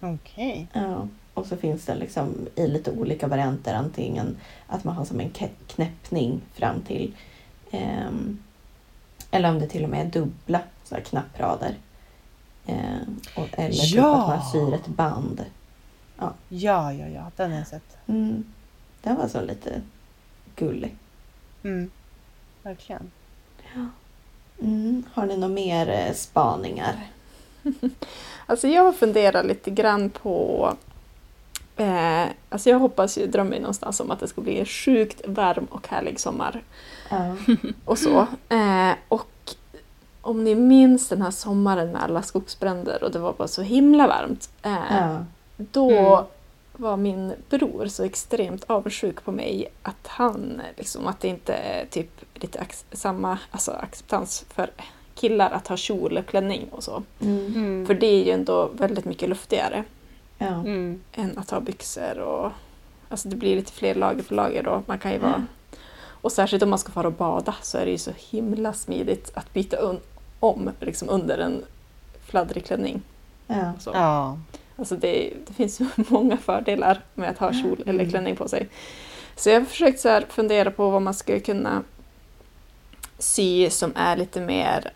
Okej. 0.00 0.66
Ja, 0.72 1.08
och 1.34 1.46
så 1.46 1.56
finns 1.56 1.84
den 1.84 1.98
liksom 1.98 2.34
i 2.54 2.66
lite 2.66 2.90
olika 2.90 3.26
varianter. 3.26 3.74
Antingen 3.74 4.36
att 4.66 4.84
man 4.84 4.96
har 4.96 5.04
som 5.04 5.20
en 5.20 5.30
knäppning 5.66 6.40
fram 6.54 6.82
till. 6.82 7.12
Ehm, 7.76 8.38
eller 9.30 9.48
om 9.48 9.58
det 9.58 9.66
till 9.66 9.84
och 9.84 9.90
med 9.90 10.06
är 10.06 10.10
dubbla 10.10 10.60
så 10.84 10.94
här 10.94 11.02
knapprader. 11.02 11.74
Ehm, 12.66 13.20
och, 13.36 13.48
eller 13.52 13.70
typ 13.72 13.94
Ja! 13.94 14.22
att 14.22 14.28
man 14.28 14.52
syr 14.52 14.74
ett 14.74 14.86
band. 14.86 15.44
Ja, 16.18 16.32
ja, 16.48 16.92
ja. 16.92 17.30
Den 17.36 17.50
har 17.50 17.58
jag 17.58 17.66
sett. 17.66 17.96
Mm. 18.06 18.44
Den 19.02 19.16
var 19.16 19.28
så 19.28 19.40
lite 19.40 19.80
gullig. 20.56 20.96
Mm. 21.62 21.90
Verkligen. 22.62 23.10
Mm. 24.62 25.02
Har 25.14 25.26
ni 25.26 25.36
några 25.36 25.54
mer 25.54 25.88
eh, 25.88 26.14
spaningar? 26.14 27.06
Alltså 28.48 28.68
jag 28.68 28.96
funderar 28.96 29.44
lite 29.44 29.70
grann 29.70 30.10
på... 30.10 30.72
Eh, 31.76 32.24
alltså 32.48 32.70
jag 32.70 32.78
hoppas 32.78 33.18
ju, 33.18 33.26
drömmer 33.26 33.52
ju 33.56 33.60
någonstans 33.60 34.00
om 34.00 34.10
att 34.10 34.20
det 34.20 34.28
ska 34.28 34.40
bli 34.40 34.58
en 34.58 34.66
sjukt 34.66 35.20
varm 35.26 35.66
och 35.70 35.88
härlig 35.88 36.20
sommar. 36.20 36.62
Ja. 37.10 37.36
Och 37.84 37.98
så. 37.98 38.26
Eh, 38.48 38.92
och 39.08 39.28
om 40.20 40.44
ni 40.44 40.54
minns 40.54 41.08
den 41.08 41.22
här 41.22 41.30
sommaren 41.30 41.92
med 41.92 42.02
alla 42.02 42.22
skogsbränder 42.22 43.04
och 43.04 43.10
det 43.12 43.18
var 43.18 43.32
bara 43.32 43.48
så 43.48 43.62
himla 43.62 44.06
varmt. 44.06 44.50
Eh, 44.62 44.76
ja. 44.90 45.24
Då 45.56 45.90
Mm. 45.90 46.24
var 46.88 46.96
min 46.96 47.32
bror 47.50 47.86
så 47.86 48.04
extremt 48.04 48.64
avundsjuk 48.66 49.24
på 49.24 49.32
mig 49.32 49.68
att 49.82 50.06
han, 50.06 50.60
liksom, 50.76 51.06
att 51.06 51.20
det 51.20 51.28
inte 51.28 51.52
är 51.54 51.86
typ 51.86 52.10
lite 52.34 52.58
ac- 52.58 52.84
samma 52.92 53.38
alltså, 53.50 53.70
acceptans 53.70 54.44
för 54.54 54.70
killar 55.14 55.50
att 55.50 55.68
ha 55.68 55.76
kjol 55.76 56.18
och 56.18 56.26
klänning 56.26 56.68
och 56.70 56.84
så. 56.84 57.02
Mm. 57.20 57.46
Mm. 57.46 57.86
För 57.86 57.94
det 57.94 58.06
är 58.06 58.24
ju 58.24 58.30
ändå 58.30 58.70
väldigt 58.72 59.04
mycket 59.04 59.28
luftigare 59.28 59.84
ja. 60.38 60.46
Mm. 60.46 61.00
än 61.12 61.38
att 61.38 61.50
ha 61.50 61.60
byxor 61.60 62.18
och 62.18 62.52
alltså 63.08 63.28
det 63.28 63.36
blir 63.36 63.56
lite 63.56 63.72
fler 63.72 63.94
lager 63.94 64.22
på 64.22 64.34
lager 64.34 64.62
då. 64.62 64.82
Man 64.86 64.98
kan 64.98 65.12
ju 65.12 65.18
vara... 65.18 65.46
Och 66.08 66.32
särskilt 66.32 66.62
om 66.62 66.70
man 66.70 66.78
ska 66.78 66.92
fara 66.92 67.06
och 67.06 67.12
bada 67.12 67.54
så 67.62 67.78
är 67.78 67.84
det 67.84 67.90
ju 67.90 67.98
så 67.98 68.10
himla 68.30 68.72
smidigt 68.72 69.30
att 69.34 69.52
byta 69.52 69.76
un- 69.76 70.00
om 70.40 70.70
liksom 70.80 71.08
under 71.08 71.38
en 71.38 71.64
fladdrig 72.26 72.66
klänning. 72.66 73.02
Ja. 73.46 73.72
Så. 73.78 73.90
Ja. 73.94 74.38
Alltså 74.76 74.96
det, 74.96 75.32
det 75.46 75.52
finns 75.52 75.80
ju 75.80 75.86
många 76.08 76.36
fördelar 76.36 77.00
med 77.14 77.30
att 77.30 77.38
ha 77.38 77.52
kjol 77.52 77.80
eller 77.82 78.00
Mm. 78.00 78.10
klänning 78.10 78.36
på 78.36 78.48
sig. 78.48 78.68
Så 79.36 79.50
jag 79.50 79.60
har 79.60 79.64
försökt 79.66 80.00
så 80.00 80.08
här 80.08 80.24
fundera 80.28 80.70
på 80.70 80.90
vad 80.90 81.02
man 81.02 81.14
skulle 81.14 81.40
kunna 81.40 81.82
sy 83.18 83.70
som 83.70 83.92
är 83.96 84.16
lite 84.16 84.40
mer, 84.40 84.90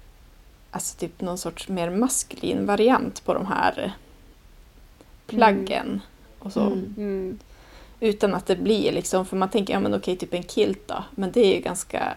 alltså 0.70 0.98
typ 0.98 1.20
någon 1.20 1.38
sorts 1.38 1.68
mer 1.68 1.90
maskulin 1.90 2.66
variant 2.66 3.24
på 3.24 3.34
de 3.34 3.46
här 3.46 3.92
plaggen. 5.36 6.00
Och 6.38 6.52
så. 6.52 6.60
Mm. 6.60 6.94
Mm. 6.96 7.38
Utan 8.00 8.34
att 8.34 8.46
det 8.46 8.56
blir 8.56 8.92
liksom, 8.92 9.26
för 9.26 9.36
man 9.36 9.50
tänker, 9.50 9.72
ja 9.74 9.80
men 9.80 9.94
okej, 9.94 10.16
typ 10.16 10.34
en 10.34 10.42
kilt 10.42 10.88
då. 10.88 11.04
Men 11.14 11.32
det 11.32 11.40
är 11.40 11.54
ju 11.54 11.60
ganska, 11.60 12.14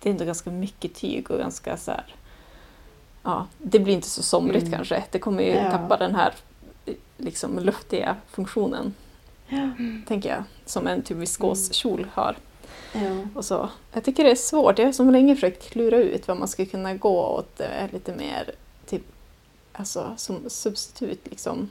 det 0.00 0.08
är 0.08 0.10
ändå 0.12 0.24
ganska 0.24 0.50
mycket 0.50 0.94
tyg 0.94 1.30
och 1.30 1.38
ganska 1.38 1.76
så 1.76 1.90
här, 1.90 2.04
ja, 3.22 3.46
det 3.58 3.78
blir 3.78 3.94
inte 3.94 4.08
så 4.10 4.22
somrigt 4.22 4.66
Mm. 4.66 4.72
kanske. 4.76 5.04
Det 5.10 5.18
kommer 5.18 5.42
ju 5.42 5.50
Ja. 5.50 5.70
tappa 5.70 5.96
den 5.96 6.14
här 6.14 6.34
liksom 7.16 7.58
luftiga 7.58 8.16
funktionen, 8.30 8.94
Ja. 9.48 9.70
tänker 10.08 10.28
jag, 10.28 10.44
som 10.64 10.86
en 10.86 11.02
typ 11.02 11.16
viskoskjol 11.16 12.06
har. 12.12 12.36
Ja. 12.92 13.00
Och 13.34 13.44
så. 13.44 13.68
Jag 13.92 14.04
tycker 14.04 14.24
det 14.24 14.30
är 14.30 14.34
svårt, 14.34 14.78
jag 14.78 14.86
har 14.86 14.92
som 14.92 15.10
länge 15.10 15.34
försökt 15.34 15.70
klura 15.70 15.96
ut 15.96 16.28
vad 16.28 16.36
man 16.36 16.48
skulle 16.48 16.66
kunna 16.66 16.94
gå 16.94 17.20
åt 17.26 17.60
eh, 17.60 17.92
lite 17.92 18.14
mer, 18.14 18.50
typ, 18.86 19.02
alltså 19.72 20.14
som 20.16 20.38
substitut 20.50 21.20
liksom, 21.30 21.70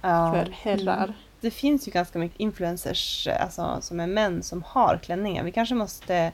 Ja. 0.00 0.32
för 0.32 0.52
herrar. 0.52 1.12
Det 1.40 1.50
finns 1.50 1.88
ju 1.88 1.92
ganska 1.92 2.18
mycket 2.18 2.40
influencers 2.40 3.28
alltså, 3.40 3.78
som 3.80 4.00
är 4.00 4.06
män 4.06 4.42
som 4.42 4.62
har 4.62 5.00
klänningar. 5.02 5.44
Vi 5.44 5.52
kanske 5.52 5.74
måste 5.74 6.32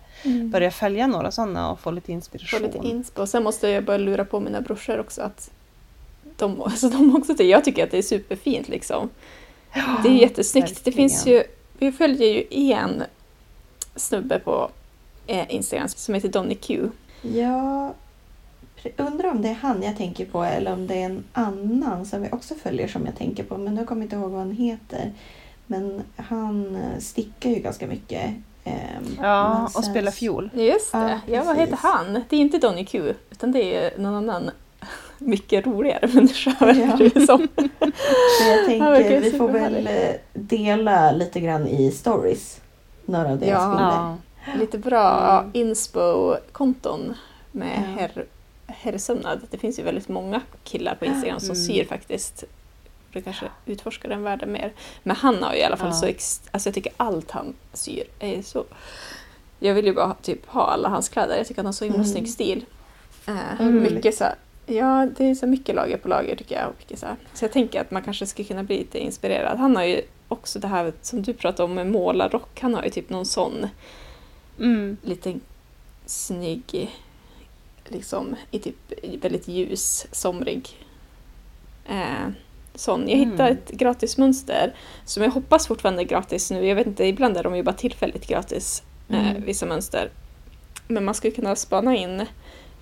börja 0.52 0.70
följa 0.70 1.06
några 1.06 1.30
sådana 1.30 1.70
och 1.70 1.80
få 1.80 1.90
lite 1.90 2.06
Få 2.06 2.12
inspiration. 2.12 2.62
lite 2.62 2.78
inspo. 2.86 3.22
Och 3.22 3.28
sen 3.28 3.42
måste 3.42 3.68
jag 3.68 3.84
börja 3.84 3.98
lura 3.98 4.24
på 4.24 4.40
mina 4.40 4.60
brorsor 4.60 5.00
också 5.00 5.22
att 5.22 5.50
de, 6.36 6.62
alltså 6.64 6.88
de 6.88 7.16
också 7.16 7.32
tycker, 7.32 7.44
jag 7.44 7.64
tycker 7.64 7.84
att 7.84 7.90
det 7.90 7.98
är 7.98 8.02
superfint 8.02 8.68
liksom. 8.68 9.10
Det 10.02 10.08
är 10.08 10.12
jättesnyggt. 10.12 10.84
Det 10.84 10.92
finns 10.92 11.26
ju, 11.26 11.42
vi 11.78 11.92
följer 11.92 12.28
ju 12.28 12.72
en 12.72 13.02
snubbe 13.96 14.38
på 14.38 14.70
eh, 15.26 15.54
Instagram 15.54 15.88
som 15.88 16.14
heter 16.14 16.28
Donny 16.28 16.54
Q. 16.54 16.88
Pre- 17.22 17.92
undrar 18.96 19.30
om 19.30 19.42
det 19.42 19.48
är 19.48 19.54
han 19.54 19.82
jag 19.82 19.96
tänker 19.96 20.24
på 20.26 20.42
eller 20.44 20.72
om 20.72 20.86
det 20.86 20.94
är 21.02 21.06
en 21.06 21.24
annan 21.32 22.06
som 22.06 22.22
vi 22.22 22.28
också 22.32 22.54
följer 22.54 22.88
som 22.88 23.06
jag 23.06 23.16
tänker 23.16 23.42
på. 23.44 23.56
Men 23.58 23.74
nu 23.74 23.84
kommer 23.86 24.00
jag 24.02 24.06
inte 24.06 24.16
ihåg 24.16 24.30
vad 24.30 24.40
han 24.40 24.52
heter. 24.52 25.12
Men 25.66 26.02
han 26.16 26.76
eh, 26.76 26.98
stickar 27.00 27.50
ju 27.50 27.56
ganska 27.56 27.86
mycket. 27.86 28.30
ehm, 28.64 29.16
Ja, 29.20 29.64
och 29.64 29.70
sen- 29.70 29.82
spela 29.82 30.10
fiol. 30.10 30.50
Just 30.54 30.92
det. 30.92 31.20
Ja, 31.26 31.34
Ja, 31.34 31.42
vad 31.44 31.56
heter 31.56 31.76
han? 31.82 32.12
Det 32.28 32.36
är 32.36 32.40
inte 32.40 32.58
Donny 32.58 32.84
Q, 32.84 33.14
utan 33.30 33.52
det 33.52 33.76
är 33.76 33.98
någon 33.98 34.14
annan 34.14 34.50
mycket 35.18 35.66
roligare 35.66 36.06
människa 36.14 36.54
verkar 36.60 36.96
det 36.96 37.04
ju 37.20 37.26
som. 37.26 37.48
Jag 38.48 38.66
tänker 38.66 39.20
vi 39.20 39.30
får 39.30 39.48
väl 39.48 39.86
eh, 39.86 40.14
dela 40.32 41.12
lite 41.12 41.40
grann 41.40 41.66
i 41.66 41.90
stories. 41.90 42.60
Några 43.06 43.30
av 43.30 43.38
deras 43.38 43.62
Ja. 43.62 43.68
bilder. 43.70 44.16
Ja. 44.46 44.60
Lite 44.60 44.78
bra 44.78 45.38
Mm. 45.40 45.50
inspo-konton 45.54 47.14
med 47.52 47.82
Ja. 47.96 48.00
herr, 48.00 48.24
herrsömnad. 48.78 49.40
Det 49.50 49.58
finns 49.58 49.78
ju 49.78 49.82
väldigt 49.82 50.08
många 50.08 50.40
killar 50.64 50.94
på 50.94 51.04
Instagram 51.04 51.40
som 51.40 51.50
Mm. 51.54 51.64
syr 51.66 51.84
faktiskt. 51.84 52.44
Det 53.12 53.22
kanske 53.22 53.46
utforskar 53.66 54.08
den 54.08 54.22
världen 54.22 54.52
mer. 54.52 54.72
Men 55.02 55.16
han 55.16 55.42
har 55.42 55.52
ju 55.52 55.58
i 55.58 55.64
alla 55.64 55.76
fall 55.76 55.88
Ja. 55.88 55.92
så... 55.94 56.06
Ex, 56.06 56.40
alltså 56.50 56.68
jag 56.68 56.74
tycker 56.74 56.92
allt 56.96 57.30
han 57.30 57.54
syr 57.72 58.04
är 58.18 58.42
så... 58.42 58.64
Jag 59.58 59.74
vill 59.74 59.86
ju 59.86 59.92
bara 59.94 60.14
typ 60.14 60.46
ha 60.46 60.62
alla 60.66 60.88
hans 60.88 61.08
kläder. 61.08 61.36
Jag 61.36 61.46
tycker 61.46 61.58
han 61.58 61.66
har 61.66 61.72
så 61.72 61.84
himla 61.84 61.98
Mm. 61.98 62.08
snygg 62.08 62.28
stil. 62.28 62.64
Mm. 63.58 63.82
Mycket 63.82 64.14
så 64.14 64.24
här, 64.24 64.34
Ja, 64.66 65.08
det 65.16 65.24
är 65.30 65.34
så 65.34 65.46
mycket 65.46 65.74
lager 65.74 65.96
på 65.96 66.08
lager 66.08 66.36
tycker 66.36 66.54
jag. 66.54 66.72
Mycket 66.78 66.98
så, 66.98 67.06
här. 67.06 67.16
så 67.34 67.44
jag 67.44 67.52
tänker 67.52 67.80
att 67.80 67.90
man 67.90 68.02
kanske 68.02 68.26
skulle 68.26 68.48
kunna 68.48 68.62
bli 68.62 68.78
lite 68.78 68.98
inspirerad. 68.98 69.58
Han 69.58 69.76
har 69.76 69.84
ju 69.84 70.02
också 70.28 70.58
det 70.58 70.68
här 70.68 70.92
som 71.02 71.22
du 71.22 71.34
pratade 71.34 71.62
om 71.64 71.74
med 71.74 71.86
målarrock. 71.86 72.60
Han 72.60 72.74
har 72.74 72.82
ju 72.84 72.90
typ 72.90 73.10
någon 73.10 73.26
sån 73.26 73.66
Mm. 74.58 74.96
lite 75.02 75.34
snygg, 76.06 76.90
liksom 77.88 78.36
i 78.50 78.58
typ 78.58 78.76
väldigt 79.20 79.48
ljus, 79.48 80.06
somrig. 80.12 80.68
Eh, 81.88 82.28
sån. 82.74 83.08
Jag 83.08 83.16
hittade 83.18 83.42
Mm. 83.48 83.52
ett 83.58 83.70
gratismönster 83.70 84.74
som 85.04 85.22
jag 85.22 85.30
hoppas 85.30 85.66
fortfarande 85.66 86.02
är 86.02 86.06
gratis 86.06 86.50
nu. 86.50 86.66
Jag 86.66 86.74
vet 86.76 86.86
inte, 86.86 87.04
ibland 87.04 87.36
är 87.36 87.42
de 87.42 87.56
ju 87.56 87.62
bara 87.62 87.74
tillfälligt 87.74 88.26
gratis, 88.26 88.82
eh, 89.08 89.30
Mm. 89.30 89.42
vissa 89.44 89.66
mönster. 89.66 90.10
Men 90.88 91.04
man 91.04 91.14
skulle 91.14 91.34
kunna 91.34 91.56
spana 91.56 91.96
in, 91.96 92.18
jag 92.18 92.26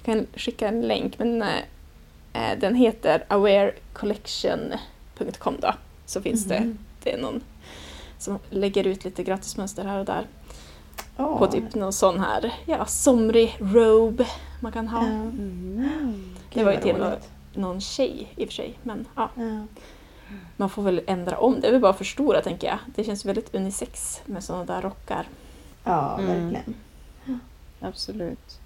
kan 0.05 0.27
skicka 0.37 0.69
en 0.69 0.81
länk, 0.81 1.19
men 1.19 1.43
eh, 1.43 2.59
den 2.61 2.75
heter 2.75 3.25
awarecollection.com 3.29 5.57
då. 5.61 5.75
Så 6.07 6.23
finns 6.23 6.45
det, 6.45 6.61
Mhm. 6.61 6.79
det 7.03 7.13
är 7.13 7.19
någon 7.19 7.41
som 8.19 8.39
lägger 8.51 8.87
ut 8.87 9.05
lite 9.05 9.23
gratismönster 9.23 9.85
här 9.85 9.99
och 9.99 10.05
där 10.05 10.27
Åh. 11.17 11.39
på 11.39 11.47
typ 11.47 11.75
någon 11.75 11.93
sån 11.93 12.21
här 12.21 12.53
ja, 12.67 12.87
somrig 12.87 13.57
robe 13.61 14.27
man 14.61 14.73
kan 14.73 14.89
ha. 14.89 15.07
Mm. 15.07 16.35
Det 16.55 16.65
var 16.65 16.73
ju 16.73 16.81
till 16.81 17.05
någon 17.55 17.81
tjej 17.81 18.33
i 18.37 18.45
och 18.45 18.49
för 18.49 18.55
sig. 18.55 18.79
Men 18.83 19.07
ja, 19.17 19.31
man 20.57 20.71
får 20.71 20.83
väl 20.83 21.01
ändra 21.07 21.39
om. 21.39 21.61
Det 21.61 21.67
är 21.69 21.73
väl 21.73 21.81
bara 21.81 21.93
för 21.93 22.05
stora 22.05 22.41
tänker 22.41 22.67
jag. 22.67 22.79
Det 22.97 23.05
känns 23.05 23.25
väldigt 23.25 23.55
unisex 23.55 24.21
med 24.27 24.45
såna 24.45 24.65
där 24.65 24.83
rockar. 24.83 25.29
ja, 25.85 26.19
Mm. 26.19 26.29
verkligen. 26.53 26.75
Absolut. 27.81 28.61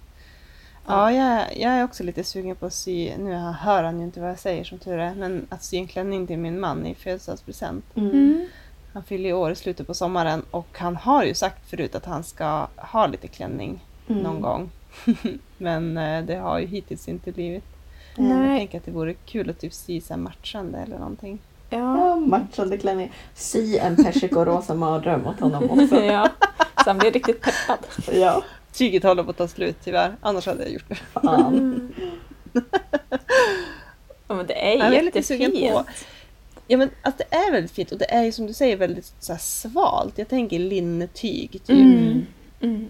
Ja, 0.87 1.11
jag, 1.11 1.57
jag 1.57 1.71
är 1.73 1.83
också 1.83 2.03
lite 2.03 2.23
sugen 2.23 2.55
på 2.55 2.65
att 2.65 2.73
sy, 2.73 3.11
nu 3.17 3.33
hör 3.33 3.83
han 3.83 3.99
ju 3.99 4.05
inte 4.05 4.19
vad 4.21 4.29
jag 4.29 4.39
säger 4.39 4.63
som 4.63 4.77
tur 4.79 4.97
är, 4.99 5.15
men 5.15 5.47
att 5.49 5.63
sy 5.63 5.77
en 5.77 5.87
klänning 5.87 6.27
till 6.27 6.37
min 6.39 6.59
man 6.59 6.85
i 6.85 6.95
födelsedagspresent. 6.95 7.85
Mm. 7.95 8.47
Han 8.93 9.03
fyller 9.03 9.29
ju 9.29 9.33
år 9.33 9.51
i 9.51 9.55
slutet 9.55 9.87
på 9.87 9.93
sommaren 9.93 10.43
och 10.51 10.67
han 10.79 10.95
har 10.95 11.23
ju 11.23 11.33
sagt 11.33 11.69
förut 11.69 11.95
att 11.95 12.05
han 12.05 12.23
ska 12.23 12.67
ha 12.77 13.07
lite 13.07 13.27
klänning 13.27 13.79
Mm. 14.07 14.23
någon 14.23 14.41
gång. 14.41 14.69
men 15.57 15.97
eh, 15.97 16.23
det 16.25 16.35
har 16.35 16.59
ju 16.59 16.65
hittills 16.65 17.07
inte 17.07 17.31
blivit. 17.31 17.63
Nej. 18.17 18.49
Jag 18.49 18.57
tänker 18.59 18.77
att 18.77 18.85
det 18.85 18.91
vore 18.91 19.13
kul 19.13 19.49
att 19.49 19.59
typ 19.59 19.73
sy 19.73 20.01
så 20.01 20.17
matchande 20.17 20.77
eller 20.77 20.97
någonting. 20.97 21.39
Ja. 21.69 21.77
Ja, 21.97 22.15
matchande 22.15 22.77
klänning. 22.77 23.11
Sy 23.33 23.77
en 23.77 23.95
persikorosa 23.95 24.73
mardröm 24.73 25.27
åt 25.27 25.39
honom 25.39 25.69
också. 25.69 25.95
ja. 26.03 26.29
Så 26.83 26.89
han 26.89 26.97
blir 26.97 27.11
riktigt 27.11 27.41
peppad. 27.41 27.77
Ja, 28.13 28.43
Tyget 28.73 29.03
håller 29.03 29.23
på 29.23 29.29
att 29.29 29.37
ta 29.37 29.47
slut 29.47 29.77
tyvärr, 29.83 30.15
annars 30.21 30.45
hade 30.45 30.63
jag 30.63 30.71
gjort 30.73 30.89
det. 30.89 30.95
fan. 30.95 31.93
Ja, 34.27 34.35
men 34.35 34.45
det 34.47 34.73
är 34.73 34.77
Jag 34.77 34.95
är 34.95 35.03
lite 35.03 35.23
sugen 35.23 35.51
jättefint. 35.55 35.73
på- 35.73 35.85
Ja 36.67 36.77
men 36.77 36.89
alltså, 37.01 37.23
det 37.29 37.35
är 37.35 37.51
väldigt 37.51 37.71
fint 37.71 37.91
och 37.91 37.97
det 37.97 38.13
är 38.13 38.23
ju 38.23 38.31
som 38.31 38.47
du 38.47 38.53
säger 38.53 38.77
väldigt 38.77 39.13
så 39.19 39.31
här, 39.33 39.39
svalt. 39.39 40.17
Jag 40.17 40.27
tänker 40.27 40.59
linnetyg. 40.59 41.51
Typ. 41.51 41.69
Mm. 41.69 42.25
Mm. 42.61 42.89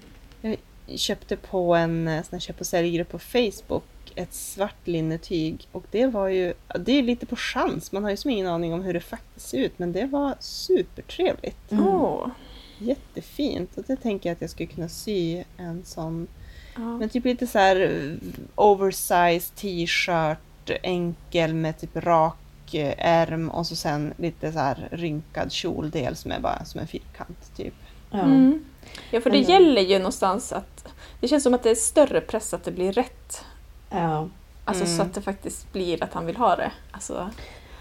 Jag 0.86 1.00
köpte 1.00 1.36
på 1.38 1.76
en 1.76 2.08
eh, 2.08 2.24
sån 2.24 2.30
här 2.32 2.40
köp 2.40 2.60
och 2.60 2.68
säljgrupp 2.68 3.10
på 3.10 3.20
Facebook 3.20 3.84
ett 4.16 4.34
svart 4.34 4.88
linnetyg 4.88 5.68
och 5.72 5.84
det 5.92 6.08
var 6.08 6.28
ju, 6.28 6.54
det 6.80 6.92
är 6.92 7.04
lite 7.04 7.26
på 7.26 7.36
chans. 7.36 7.92
Man 7.92 8.04
har 8.04 8.12
ju 8.12 8.18
som 8.18 8.32
ingen 8.32 8.48
aning 8.48 8.74
om 8.74 8.84
hur 8.84 8.94
det 8.94 9.00
faktiskt 9.00 9.50
ser 9.50 9.58
ut 9.58 9.80
men 9.80 9.92
det 9.92 10.06
var 10.06 10.36
supertrevligt. 10.40 11.72
Mm. 11.72 12.32
Jättefint 12.78 13.78
och 13.78 13.84
det 13.88 13.96
tänker 13.96 14.30
jag 14.30 14.36
att 14.36 14.42
jag 14.42 14.50
skulle 14.50 14.68
kunna 14.68 14.90
sy 14.90 15.44
en 15.58 15.84
sån 15.86 16.28
Ja. 16.76 16.98
Men 16.98 17.10
typ 17.10 17.26
lite 17.26 17.48
så 17.48 17.60
här 17.60 17.76
eh, 17.82 18.18
oversized 18.56 19.56
t-shirt, 19.56 20.70
enkel 20.84 21.54
med 21.54 21.80
typ 21.80 21.96
rak 21.96 22.74
eh, 22.74 22.94
ärm 22.98 23.50
och 23.50 23.68
så 23.68 23.76
sen 23.76 24.14
lite 24.18 24.52
så 24.52 24.60
här 24.60 24.88
rynkad 24.92 25.52
kjoldel 25.52 26.16
som 26.16 26.32
är 26.32 26.40
bara 26.40 26.66
som 26.66 26.80
en 26.82 26.88
fyrkant 26.88 27.56
typ. 27.58 27.74
Ja. 28.12 28.20
Mm. 28.22 28.66
Ja, 29.12 29.22
för 29.22 29.30
det 29.30 29.38
Men- 29.42 29.50
gäller 29.50 29.82
ju 29.82 29.98
någonstans 29.98 30.54
att 30.54 30.75
det 31.20 31.28
känns 31.28 31.44
som 31.44 31.54
att 31.54 31.64
det 31.64 31.70
är 31.72 31.76
större 31.76 32.22
press 32.22 32.54
att 32.54 32.64
det 32.64 32.72
blir 32.72 32.92
rätt. 32.92 33.46
ja. 33.90 34.28
Alltså 34.68 34.84
Mm. 34.84 34.98
så 34.98 35.02
att 35.04 35.14
det 35.14 35.22
faktiskt 35.22 35.74
blir 35.74 36.04
att 36.04 36.14
han 36.14 36.26
vill 36.26 36.38
ha 36.38 36.56
det. 36.56 36.72
Alltså, 36.92 37.30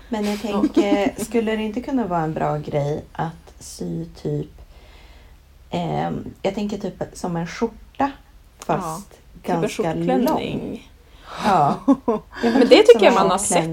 Men 0.09 0.25
jag 0.25 0.41
tänker, 0.41 1.15
skulle 1.25 1.57
det 1.57 1.63
inte 1.63 1.81
kunna 1.81 2.07
vara 2.07 2.21
en 2.23 2.35
bra 2.35 2.57
grej 2.59 3.05
att 3.13 3.55
sy 3.59 4.05
typ... 4.23 4.51
ehm, 5.71 6.25
jag 6.43 6.55
tänker 6.55 6.79
typ 6.79 7.03
som 7.13 7.37
en 7.37 7.47
skjorta 7.47 8.11
fast 8.59 9.11
typ 9.11 9.49
en 9.51 9.61
ganska 9.61 9.95
lång. 9.95 10.89
Ja. 11.45 11.75
Ja, 11.87 11.97
Men 12.43 12.61
typ 12.61 12.71
det 12.71 12.77
tycker 12.83 12.93
som 12.99 13.05
jag 13.05 13.15
man 13.15 13.31
har 13.31 13.39
sett. 13.39 13.69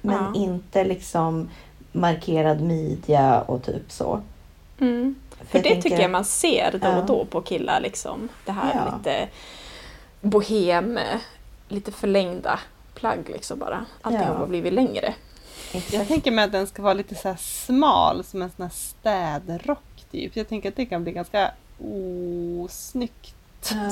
Men 0.00 0.14
Ja. 0.14 0.32
inte 0.34 0.84
liksom 0.84 1.50
markerad 1.92 2.60
midja 2.60 3.40
och 3.40 3.62
typ 3.62 3.92
så. 3.92 4.20
Mm. 4.80 5.14
För 5.50 5.58
jag 5.58 5.64
det 5.64 5.68
tänker- 5.68 5.82
tycker 5.82 6.02
jag 6.02 6.10
man 6.10 6.24
ser 6.24 6.78
då 6.82 6.88
och 6.88 7.06
då 7.06 7.24
på 7.24 7.40
killar. 7.40 7.80
Liksom. 7.80 8.28
Det 8.44 8.52
här 8.52 8.72
Ja. 8.86 8.96
lite 8.96 9.28
bohem, 10.20 10.98
lite 11.68 11.92
förlängda 11.92 12.58
plagg 12.94 13.18
liksom 13.28 13.58
bara. 13.58 13.84
Allting 14.02 14.20
Ja. 14.22 14.34
har 14.34 14.46
blivit 14.46 14.72
längre. 14.72 15.14
Jag 15.72 15.82
Exakt. 15.82 16.08
tänker 16.08 16.30
mig 16.30 16.44
att 16.44 16.52
den 16.52 16.66
ska 16.66 16.82
vara 16.82 16.94
lite 16.94 17.14
så 17.14 17.28
här 17.28 17.36
smal 17.40 18.24
som 18.24 18.42
en 18.42 18.50
sån 18.56 18.62
här 18.62 18.72
städrock 18.74 20.04
typ. 20.10 20.36
Jag 20.36 20.48
tänker 20.48 20.68
att 20.68 20.76
det 20.76 20.86
kan 20.86 21.02
bli 21.02 21.12
ganska 21.12 21.50
osnyggt. 22.64 23.34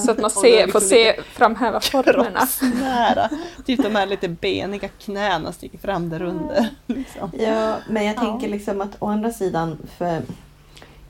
Så 0.04 0.10
att 0.10 0.18
man 0.18 0.30
ser, 0.30 0.40
får 0.40 0.64
liksom 0.64 0.80
se 0.80 1.20
framhäva 1.22 1.80
formerna. 1.80 2.38
Kroppsnära. 2.38 3.30
Typ 3.66 3.82
de 3.82 3.96
här 3.96 4.06
lite 4.06 4.28
beniga 4.28 4.88
knäna 4.88 5.52
sticker 5.52 5.78
fram 5.78 6.08
där 6.08 6.22
under. 6.22 6.68
Liksom. 6.86 7.30
Ja, 7.38 7.76
men 7.88 8.04
jag 8.04 8.16
Ja. 8.16 8.20
tänker 8.20 8.48
liksom 8.48 8.80
att 8.80 8.96
å 8.98 9.06
andra 9.06 9.30
sidan, 9.32 9.78
för 9.98 10.22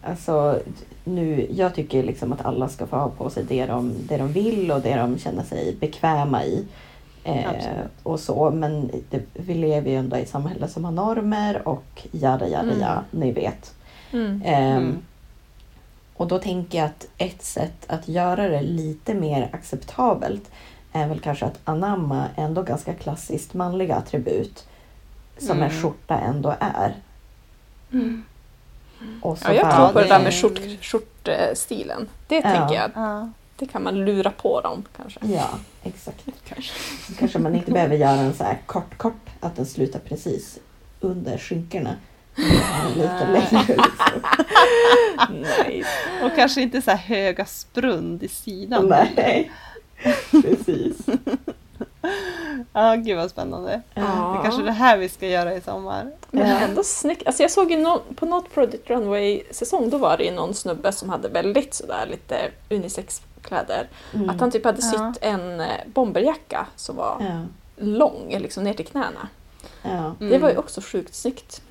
alltså 0.03 0.61
nu, 1.05 1.46
jag 1.51 1.74
tycker 1.74 2.03
liksom 2.03 2.32
att 2.32 2.44
alla 2.44 2.68
ska 2.68 2.86
få 2.86 2.96
ha 2.96 3.09
på 3.09 3.30
sig 3.30 3.44
det 3.44 3.66
de, 3.66 3.94
det 4.09 4.16
de 4.16 4.32
vill 4.32 4.70
och 4.72 4.80
det 4.80 4.96
de 4.96 5.18
känner 5.18 5.44
sig 5.44 5.76
bekväma 5.80 6.44
i. 6.44 6.66
Eh, 7.24 7.51
och 8.03 8.20
så, 8.20 8.51
men 8.51 8.90
det, 9.11 9.22
vi 9.32 9.55
lever 9.55 9.90
ju 9.90 9.96
ändå 9.96 10.16
i 10.16 10.22
ett 10.22 10.28
samhälle 10.28 10.68
som 10.68 10.84
har 10.84 10.92
normer 10.92 11.68
och 11.68 12.07
jada 12.12 12.48
jada 12.48 12.62
Mm. 12.62 12.80
ja, 12.80 13.03
ni 13.11 13.32
vet. 13.32 13.74
Mm. 14.12 14.42
Mm. 14.44 14.98
Och 16.16 16.28
då 16.28 16.38
tänker 16.38 16.78
jag 16.78 16.86
att 16.86 17.07
ett 17.18 17.42
sätt 17.42 17.84
att 17.86 18.09
göra 18.09 18.48
det 18.48 18.62
lite 18.62 19.14
mer 19.14 19.48
acceptabelt 19.53 20.51
är 20.92 21.09
väl 21.09 21.20
kanske 21.20 21.46
att 21.46 21.61
anamma 21.64 22.26
ändå 22.36 22.62
ganska 22.62 22.94
klassiskt 22.94 23.55
manliga 23.55 23.96
attribut 23.96 24.66
som 25.38 25.57
en 25.62 25.70
Mm. 25.70 25.82
skjorta 25.82 26.18
ändå 26.18 26.55
är. 26.61 26.94
Så 27.90 27.96
Ja, 29.22 29.36
jag 29.42 29.62
bara- 29.66 29.76
tror 29.76 29.88
på 29.92 30.01
det 30.01 30.07
där 30.09 30.20
med 30.22 30.34
skjort, 30.34 30.59
skjortstilen. 30.80 32.09
Det 32.28 32.34
Ja. 32.34 32.42
tänker 32.42 32.74
jag, 32.74 32.90
Ja, 32.94 33.28
det 33.57 33.66
kan 33.66 33.82
man 33.82 34.05
lura 34.05 34.30
på 34.30 34.61
dem 34.61 34.84
kanske. 34.96 35.20
Ja, 35.22 35.48
exakt. 35.82 36.24
kanske. 36.48 36.72
Kanske 37.18 37.38
man 37.38 37.55
inte 37.55 37.72
behöver 37.72 37.96
göra 37.96 38.11
en 38.20 38.34
så 38.34 38.44
här 38.44 38.59
kort 38.66 38.98
kort 38.98 39.26
att 39.40 39.57
den 39.57 39.66
slutar 39.66 39.98
precis 39.98 40.59
under 41.01 41.38
skinkorna. 41.38 41.94
Lite 42.96 43.28
längre 43.32 43.66
liksom. 43.76 44.22
Nej. 45.59 45.84
Och 46.24 46.30
kanske 46.36 46.61
inte 46.62 46.82
så 46.82 46.90
här 46.90 46.98
höga 46.98 47.44
sprund 47.44 48.22
i 48.22 48.28
sidan. 48.28 48.86
Nej, 49.16 49.51
precis. 50.30 50.96
Ja, 52.72 52.94
gud 52.94 53.16
vad 53.16 53.30
spännande. 53.30 53.82
Det 53.94 54.01
är 54.01 54.42
kanske 54.42 54.62
det 54.62 54.72
här 54.72 54.96
vi 54.96 55.09
ska 55.09 55.26
göra 55.28 55.55
i 55.55 55.61
sommar. 55.61 56.11
Men 56.30 56.48
Ja. 56.48 56.59
ändå 56.59 56.84
snyggt. 56.84 57.26
Alltså 57.26 57.42
jag 57.42 57.51
såg 57.51 57.70
ju 57.70 57.78
nå- 57.78 58.03
på 58.16 58.26
något 58.26 58.55
Project 58.55 58.90
Runway-säsong, 58.90 59.90
då 59.90 59.98
var 59.98 60.16
det 60.16 60.24
ju 60.24 60.30
någon 60.30 60.55
snubbe 60.55 60.92
som 60.92 61.09
hade 61.09 61.28
väldigt 61.28 61.74
sådär 61.74 62.07
lite 62.11 62.51
unisex-kläder. 62.70 63.88
Mm. 64.14 64.30
Att 64.30 64.40
han 64.40 64.51
typ 64.51 64.64
hade 64.64 64.78
Ja. 64.92 65.12
sytt 65.12 65.22
en 65.24 65.61
eh, 65.61 65.66
bomberjacka 65.86 66.66
som 66.76 66.96
var 66.96 67.16
Ja, 67.20 67.44
lång, 67.84 68.36
liksom 68.38 68.64
ner 68.64 68.74
till 68.74 68.86
knäna. 68.86 69.28
ja. 69.82 70.14
Det 70.18 70.38
var 70.38 70.51
ju 70.51 70.57
också 70.57 70.80
sjukt 70.80 71.14
snyggt. 71.14 71.62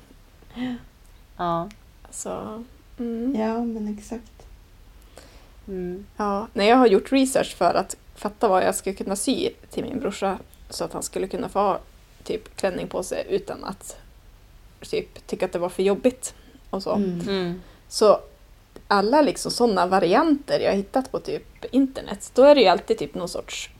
Ja. 1.36 1.68
Alltså, 2.06 2.64
mm. 2.98 3.40
ja, 3.40 3.58
men 3.64 3.96
exakt. 3.98 4.32
Mm. 5.68 6.06
Ja, 6.16 6.46
när 6.52 6.64
jag 6.64 6.76
har 6.76 6.86
gjort 6.86 7.12
research 7.12 7.56
för 7.56 7.74
att 7.74 7.96
fatta 8.20 8.48
vad 8.48 8.62
jag 8.64 8.74
skulle 8.74 8.96
kunna 8.96 9.16
sy 9.16 9.50
till 9.70 9.84
min 9.84 10.00
brorsa 10.00 10.38
så 10.70 10.84
att 10.84 10.92
han 10.92 11.02
skulle 11.02 11.28
kunna 11.28 11.48
få 11.48 11.58
ha 11.58 11.78
typ 12.24 12.56
klänning 12.56 12.88
på 12.88 13.02
sig 13.02 13.26
utan 13.28 13.64
att 13.64 13.96
typ 14.90 15.26
tycka 15.26 15.46
att 15.46 15.52
det 15.52 15.58
var 15.58 15.68
för 15.68 15.82
jobbigt 15.82 16.34
och 16.70 16.82
så. 16.82 16.94
Mm. 16.94 17.20
Mm. 17.20 17.60
Så 17.88 18.20
alla 18.88 19.22
liksom 19.22 19.50
sådana 19.50 19.86
varianter 19.86 20.60
jag 20.60 20.72
hittat 20.72 21.12
på 21.12 21.18
typ 21.20 21.64
internet, 21.72 22.30
då 22.34 22.42
är 22.42 22.54
det 22.54 22.60
ju 22.60 22.66
alltid 22.66 22.98
typ 22.98 23.14
någon 23.14 23.28
sorts 23.28 23.70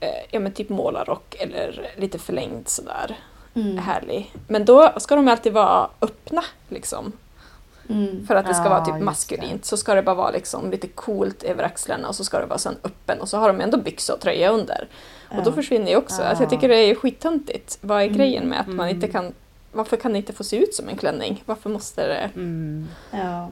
eh, 0.00 0.24
ja 0.30 0.40
men 0.40 0.52
typ 0.52 0.68
målarrock 0.68 1.34
eller 1.38 1.90
lite 1.96 2.18
förlängd 2.18 2.68
sådär 2.68 3.16
Mm. 3.54 3.78
härlig. 3.78 4.34
Men 4.48 4.64
då 4.64 4.92
ska 4.96 5.16
de 5.16 5.28
alltid 5.28 5.52
vara 5.52 5.90
öppna 6.00 6.44
liksom. 6.68 7.12
Mm. 7.88 8.26
För 8.26 8.34
att 8.34 8.46
det 8.46 8.54
ska 8.54 8.64
Ja, 8.64 8.70
vara 8.70 8.84
typ 8.84 9.00
maskulint 9.04 9.64
så 9.64 9.76
ska 9.76 9.94
det 9.94 10.02
bara 10.02 10.14
vara 10.14 10.30
liksom 10.30 10.70
lite 10.70 10.86
coolt 10.88 11.42
över 11.42 11.62
axlarna 11.64 12.08
och 12.08 12.14
så 12.14 12.24
ska 12.24 12.38
det 12.40 12.46
vara 12.46 12.58
sen 12.58 12.76
öppen 12.84 13.20
och 13.20 13.28
så 13.28 13.38
har 13.38 13.48
de 13.48 13.60
ändå 13.60 13.78
byxa 13.78 14.14
och 14.14 14.20
tröja 14.20 14.50
under. 14.50 14.88
Och 15.28 15.42
då 15.44 15.50
Ja. 15.50 15.54
försvinner 15.54 15.90
ju 15.90 15.96
också. 15.96 16.22
Alltså 16.22 16.44
jag 16.44 16.52
Ja. 16.52 16.56
tycker 16.56 16.68
det 16.68 16.76
är 16.76 16.94
skittöntigt. 16.94 17.78
Vad 17.80 17.98
är 18.02 18.06
Mm. 18.06 18.16
grejen 18.18 18.48
med 18.48 18.60
att 18.60 18.66
man 18.66 18.80
Mm. 18.86 18.94
inte 18.94 19.08
kan... 19.08 19.32
Varför 19.72 19.96
kan 19.96 20.12
det 20.12 20.18
inte 20.18 20.32
få 20.32 20.44
se 20.44 20.56
ut 20.56 20.74
som 20.74 20.88
en 20.88 20.96
klänning? 20.96 21.42
Varför 21.46 21.70
måste 21.70 22.06
det... 22.06 22.30
Mm. 22.34 22.88
Ja. 23.10 23.50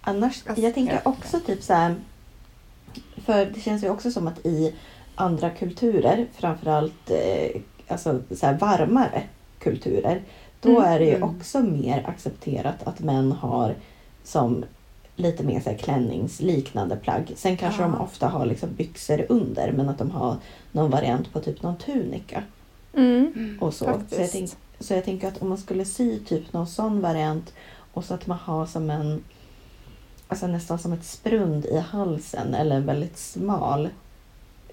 Annars, 0.00 0.42
jag 0.56 0.74
tänker 0.74 0.94
ja. 1.04 1.10
också 1.10 1.40
typ 1.40 1.62
så 1.62 1.74
här. 1.74 1.94
För 3.24 3.44
det 3.44 3.60
känns 3.60 3.84
ju 3.84 3.90
också 3.90 4.10
som 4.10 4.28
att 4.28 4.46
i 4.46 4.74
andra 5.14 5.50
kulturer, 5.50 6.26
framförallt 6.38 7.10
eh, 7.10 7.60
alltså 7.88 8.20
så 8.36 8.46
här 8.46 8.54
varmare 8.58 9.22
kulturer, 9.58 10.22
då 10.60 10.70
Mm. 10.70 10.82
är 10.82 10.98
det 10.98 11.04
ju 11.04 11.14
Mm. 11.16 11.28
också 11.28 11.60
mer 11.60 12.04
accepterat 12.08 12.82
att 12.84 13.00
män 13.00 13.32
har 13.32 13.74
som 14.24 14.64
lite 15.16 15.42
mer 15.44 15.60
så 15.60 15.70
här 15.70 15.76
klänningsliknande 15.76 16.96
plagg. 16.96 17.32
Sen 17.36 17.56
kanske 17.56 17.82
Ja. 17.82 17.88
de 17.88 18.00
ofta 18.00 18.28
har 18.28 18.46
liksom 18.46 18.68
byxor 18.76 19.26
under 19.28 19.72
men 19.72 19.88
att 19.88 19.98
de 19.98 20.10
har 20.10 20.36
någon 20.72 20.90
variant 20.90 21.32
på 21.32 21.40
typ 21.40 21.62
någon 21.62 21.76
tunika. 21.76 22.42
Mm. 22.94 23.58
Och 23.60 23.74
så. 23.74 23.84
Så, 24.10 24.20
jag 24.20 24.30
tänk, 24.32 24.50
så 24.80 24.94
jag 24.94 25.04
tänker 25.04 25.28
att 25.28 25.42
om 25.42 25.48
man 25.48 25.58
skulle 25.58 25.84
sy 25.84 26.18
typ 26.18 26.52
någon 26.52 26.66
sån 26.66 27.00
variant 27.00 27.52
och 27.92 28.04
så 28.04 28.14
att 28.14 28.26
man 28.26 28.38
har 28.38 28.66
som 28.66 28.90
en 28.90 29.24
alltså 30.28 30.46
nästan 30.46 30.78
som 30.78 30.92
ett 30.92 31.04
sprund 31.04 31.64
i 31.66 31.78
halsen 31.78 32.54
eller 32.54 32.76
en 32.76 32.86
väldigt 32.86 33.18
smal 33.18 33.88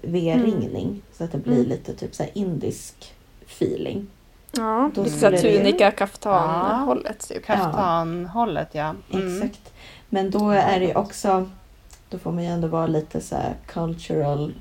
V-ringning 0.02 1.02
så 1.16 1.24
att 1.24 1.32
det 1.32 1.38
blir 1.38 1.56
Mm. 1.56 1.68
lite 1.68 1.94
typ 1.94 2.14
så 2.14 2.22
här 2.22 2.32
indisk 2.34 3.14
feeling. 3.46 4.06
Ja, 4.52 4.90
Då 4.94 5.02
lite 5.04 5.30
det- 5.30 5.38
tunika, 5.40 5.90
kaftan-hållet 5.90 7.28
typ. 7.28 7.46
Kaftanhållet 7.46 8.68
ja. 8.72 8.94
Mm. 9.12 9.36
Exakt. 9.42 9.72
Men 10.08 10.30
då 10.30 10.50
är 10.50 10.80
det 10.80 10.94
också 10.94 11.50
då 12.10 12.18
får 12.18 12.32
man 12.32 12.42
ju 12.44 12.50
ändå 12.50 12.68
vara 12.68 12.86
lite 12.86 13.20
så 13.20 13.34
här 13.36 13.54
cultural 13.66 14.54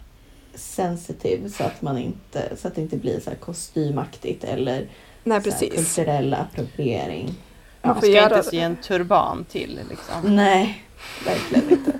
sensitive 0.55 1.49
så 1.49 1.63
att 1.63 1.81
man 1.81 1.97
inte 1.97 2.57
så 2.57 2.67
att 2.67 2.75
det 2.75 2.81
inte 2.81 2.97
blir 2.97 3.19
så 3.19 3.29
här 3.29 3.37
kostymaktigt 3.37 4.43
eller 4.43 4.87
Nej, 5.23 5.41
så 5.41 5.49
här 5.49 5.59
precis. 5.59 5.73
kulturell 5.75 6.33
appropriering. 6.33 7.35
Man 7.81 7.95
får 7.95 8.01
ska 8.01 8.11
göra 8.11 8.37
inte 8.37 8.49
sy 8.49 8.57
en 8.59 8.75
turban 8.75 9.45
till 9.49 9.79
liksom. 9.89 10.35
Nej, 10.35 10.83
verkligen 11.25 11.69
inte. 11.69 11.91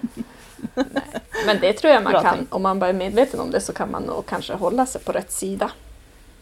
Men 1.46 1.60
det 1.62 1.74
tror 1.74 1.94
jag 1.94 2.04
man 2.04 2.12
Bra 2.12 2.22
kan, 2.22 2.36
tänkt. 2.36 2.54
om 2.54 2.62
man 2.62 2.80
bara 2.80 2.90
är 2.90 2.94
medveten 2.94 3.40
om 3.40 3.52
det 3.52 3.62
så 3.62 3.74
kan 3.74 3.92
man 3.92 4.04
nog 4.04 4.26
kanske 4.26 4.54
hålla 4.54 4.86
sig 4.86 5.02
på 5.02 5.12
rätt 5.12 5.32
sida. 5.32 5.72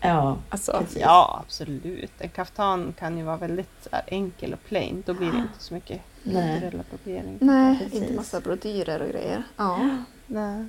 Ja, 0.01 0.37
Alltså. 0.49 0.83
Ja, 0.99 1.41
absolut. 1.45 2.11
En 2.19 2.29
kaftan 2.29 2.93
kan 2.99 3.17
ju 3.17 3.23
vara 3.23 3.37
väldigt 3.37 3.87
här, 3.91 4.01
enkel 4.07 4.53
och 4.53 4.63
plain. 4.63 5.03
Då 5.05 5.13
blir 5.13 5.31
det 5.31 5.37
inte 5.37 5.59
så 5.63 5.73
mycket 5.73 6.01
Nej. 6.23 6.59
kulturell 6.61 6.79
appropriering. 6.79 7.37
nej, 7.41 7.77
Precis. 7.79 8.01
inte 8.01 8.13
massa 8.13 8.39
brodyrer 8.39 9.01
och 9.01 9.09
grejer. 9.09 9.43
Ja. 9.57 9.79
Nej. 10.27 10.65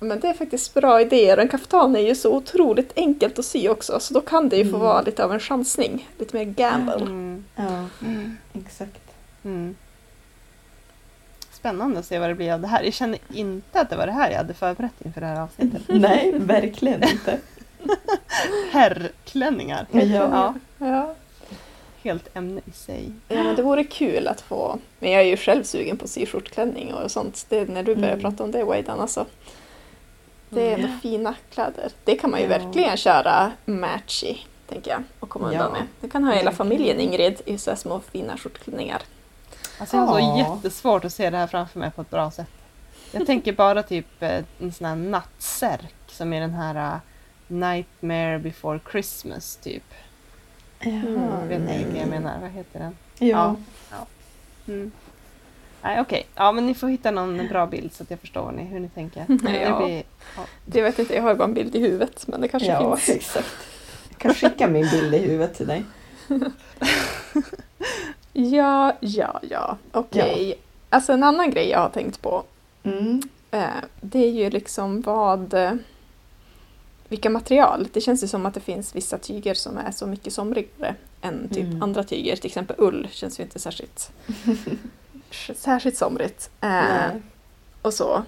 Men 0.00 0.20
det 0.20 0.28
är 0.28 0.34
faktiskt 0.34 0.74
bra 0.74 1.00
idéer. 1.00 1.36
En 1.38 1.48
kaftan 1.48 1.96
är 1.96 2.00
ju 2.00 2.14
så 2.14 2.36
otroligt 2.36 2.92
enkelt 2.96 3.38
att 3.38 3.44
sy 3.44 3.68
också 3.68 4.00
så 4.00 4.14
då 4.14 4.20
kan 4.20 4.48
det 4.48 4.56
ju 4.56 4.64
få 4.64 4.68
Mm. 4.76 4.80
vara 4.80 5.02
lite 5.02 5.24
av 5.24 5.32
en 5.32 5.40
chansning. 5.40 6.08
Lite 6.18 6.36
mer 6.36 6.44
gamble. 6.44 6.94
Mm. 6.94 7.44
Ja, 7.56 7.84
Mm. 8.02 8.36
exakt. 8.54 9.00
Mm. 9.44 9.76
Spännande 11.52 11.98
att 11.98 12.06
se 12.06 12.18
vad 12.18 12.28
det 12.30 12.34
blir 12.34 12.52
av 12.52 12.60
det 12.60 12.66
här. 12.66 12.82
Jag 12.82 12.94
känner 12.94 13.18
inte 13.32 13.80
att 13.80 13.90
det 13.90 13.96
var 13.96 14.06
det 14.06 14.12
här 14.12 14.30
jag 14.30 14.36
hade 14.36 14.54
förberett 14.54 15.04
inför 15.04 15.20
det 15.20 15.26
här 15.26 15.40
avsnittet. 15.40 15.82
Nej, 15.88 16.32
verkligen 16.38 17.02
inte. 17.02 17.38
Herrklänningar. 18.70 19.86
Ja. 19.90 20.04
Ja, 20.04 20.54
Ja. 20.78 21.14
helt 22.02 22.36
ämne 22.36 22.60
i 22.66 22.70
sig. 22.72 23.12
ja, 23.28 23.42
men 23.42 23.56
det 23.56 23.62
vore 23.62 23.84
kul 23.84 24.28
att 24.28 24.40
få. 24.40 24.78
Men 24.98 25.10
jag 25.12 25.22
är 25.22 25.26
ju 25.26 25.36
själv 25.36 25.62
sugen 25.64 25.96
på 25.96 26.04
att 26.04 26.10
sy 26.10 26.26
skjortklänning 26.26 26.94
och 26.94 27.10
sånt. 27.10 27.46
Det, 27.48 27.68
när 27.70 27.82
du 27.82 27.94
börjar 27.94 28.08
Mm. 28.12 28.20
prata 28.22 28.44
om 28.44 28.50
det 28.50 28.64
Waidan 28.64 29.00
alltså. 29.00 29.26
Det 30.50 30.70
är 30.70 30.74
ändå 30.74 30.88
Ja. 30.88 30.92
fina 31.02 31.34
kläder. 31.50 31.90
Det 32.04 32.16
kan 32.16 32.30
man 32.30 32.40
ju 32.40 32.46
Ja. 32.46 32.58
verkligen 32.58 32.96
köra 32.96 33.52
matchy, 33.64 34.36
tänker 34.68 34.90
jag. 34.90 35.02
Och 35.20 35.28
komma 35.28 35.46
undan 35.48 35.60
Ja, 35.66 35.70
med. 35.72 35.82
Det 36.00 36.08
kan 36.08 36.24
ha 36.24 36.32
hela 36.32 36.52
familjen 36.52 37.00
Ingrid 37.00 37.40
i 37.44 37.58
så 37.58 37.76
små 37.76 38.00
fina 38.12 38.36
skjortklänningar. 38.36 39.02
Alltså 39.80 39.96
jag 39.96 40.02
har 40.06 40.20
så 40.20 40.38
jättesvårt 40.38 41.04
att 41.04 41.12
se 41.12 41.30
det 41.30 41.36
här 41.36 41.46
framför 41.46 41.78
mig 41.78 41.90
på 41.90 42.02
ett 42.02 42.10
bra 42.10 42.30
sätt. 42.30 42.48
Jag 43.12 43.26
tänker 43.26 43.52
bara 43.52 43.82
typ 43.82 44.22
eh, 44.22 44.44
en 44.60 44.72
sån 44.72 44.86
här 44.86 44.96
nattsärk 44.96 45.94
som 46.06 46.32
är 46.32 46.40
den 46.40 46.54
här 46.54 46.74
eh, 46.94 46.98
Nightmare 47.48 48.38
before 48.38 48.80
Christmas 48.90 49.56
typ. 49.56 49.82
Jaha, 50.80 50.92
Mm, 50.92 51.48
Vet 51.48 51.60
ni 51.60 51.76
vilken 51.78 51.96
jag 51.96 52.08
menar? 52.08 52.40
Vad 52.40 52.50
heter 52.50 52.78
den? 52.80 52.96
Ja. 53.18 53.56
Mm. 54.68 54.92
Nej 55.82 56.00
okej, 56.00 56.26
ja 56.34 56.52
men 56.52 56.66
ni 56.66 56.74
får 56.74 56.88
hitta 56.88 57.10
någon 57.10 57.48
bra 57.48 57.66
bild 57.66 57.92
så 57.92 58.02
att 58.02 58.10
jag 58.10 58.20
förstår 58.20 58.52
ni, 58.52 58.62
hur 58.64 58.80
ni 58.80 58.88
tänker. 58.88 59.20
Ja. 59.28 59.34
Det 59.78 59.84
blir, 59.86 60.02
ja. 60.36 60.42
Det 60.64 60.82
vet 60.82 60.98
inte, 60.98 61.14
jag 61.14 61.22
har 61.22 61.30
ju 61.30 61.36
bara 61.36 61.44
en 61.44 61.54
bild 61.54 61.76
i 61.76 61.80
huvudet 61.80 62.26
men 62.26 62.40
det 62.40 62.48
kanske 62.48 62.68
Ja, 62.68 62.96
finns. 62.96 63.16
exakt. 63.16 63.48
Jag 64.10 64.18
kan 64.18 64.34
skicka 64.34 64.68
min 64.68 64.90
bild 64.90 65.14
i 65.14 65.18
huvudet 65.18 65.54
till 65.54 65.66
dig. 65.66 65.84
Ja, 68.32 68.92
ja, 69.00 69.40
ja. 69.50 69.76
Okej. 69.92 70.54
Alltså 70.90 71.12
en 71.12 71.22
annan 71.22 71.50
grej 71.50 71.68
jag 71.68 71.78
har 71.78 71.88
tänkt 71.88 72.22
på. 72.22 72.42
Mm. 72.82 73.22
Eh, 73.50 73.66
det 74.00 74.18
är 74.18 74.30
ju 74.30 74.50
liksom 74.50 75.00
vad... 75.00 75.54
Vilka 77.08 77.30
material. 77.30 77.88
Det 77.92 78.00
känns 78.00 78.22
ju 78.24 78.28
som 78.28 78.46
att 78.46 78.54
det 78.54 78.60
finns 78.60 78.96
vissa 78.96 79.18
tyger 79.18 79.54
som 79.54 79.78
är 79.78 79.90
så 79.90 80.06
mycket 80.06 80.32
somrigare 80.32 80.94
än 81.22 81.48
typ 81.48 81.64
Mm. 81.64 81.82
andra 81.82 82.04
tyger. 82.04 82.36
Till 82.36 82.46
exempel 82.46 82.76
ull 82.78 83.08
känns 83.10 83.40
ju 83.40 83.42
inte 83.44 83.58
särskilt, 83.58 84.12
särskilt 85.56 85.96
somrigt. 85.96 86.50
Eh, 86.60 87.10
och 87.82 87.94
så. 87.94 88.22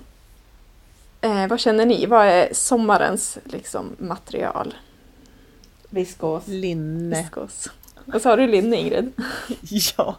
Eh, 1.20 1.46
vad 1.46 1.60
känner 1.60 1.86
ni? 1.86 2.06
Vad 2.06 2.26
är 2.26 2.48
sommarens 2.54 3.38
liksom, 3.44 3.96
material? 3.98 4.74
Viskos. 5.90 6.46
Linne. 6.46 7.22
Viskos. 7.22 7.68
Vad 8.04 8.22
sa 8.22 8.36
du 8.36 8.46
linne 8.46 8.76
Ingrid? 8.76 9.12
Ja, 9.96 10.16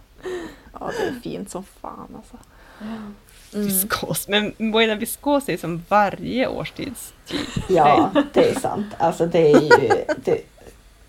Ja, 0.79 0.91
det 0.99 1.07
är 1.07 1.19
fint 1.23 1.49
som 1.49 1.63
fan 1.63 2.07
alltså. 2.15 2.37
Mm. 2.81 3.15
Viskos. 3.51 4.27
Men 4.27 4.53
Boina 4.57 4.95
viskos 4.95 5.49
är 5.49 5.57
som 5.57 5.83
varje 5.89 6.47
årstids 6.47 7.13
typ. 7.27 7.69
Ja, 7.69 8.11
det 8.33 8.49
är 8.49 8.59
sant. 8.59 8.85
Alltså 8.97 9.25
det 9.25 9.51
är 9.51 9.61
ju... 9.61 9.89
Det, 10.23 10.41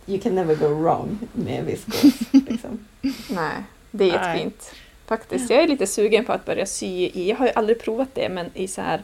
you 0.07 0.21
can 0.21 0.35
never 0.35 0.55
go 0.55 0.67
wrong 0.67 1.19
med 1.33 1.65
viskos. 1.65 2.13
Liksom. 2.31 2.87
Nej, 3.31 3.65
det 3.91 4.05
är 4.05 4.13
jättefint. 4.13 4.75
Faktiskt. 5.07 5.51
Jag 5.51 5.63
är 5.63 5.69
lite 5.69 5.87
sugen 5.87 6.25
på 6.25 6.33
att 6.33 6.45
börja 6.45 6.67
sy 6.67 6.87
i, 6.87 7.29
jag 7.29 7.37
har 7.37 7.47
ju 7.47 7.53
aldrig 7.53 7.81
provat 7.81 8.09
det, 8.15 8.29
men 8.29 8.51
i 8.55 8.69
så 8.69 8.81
här 8.81 9.03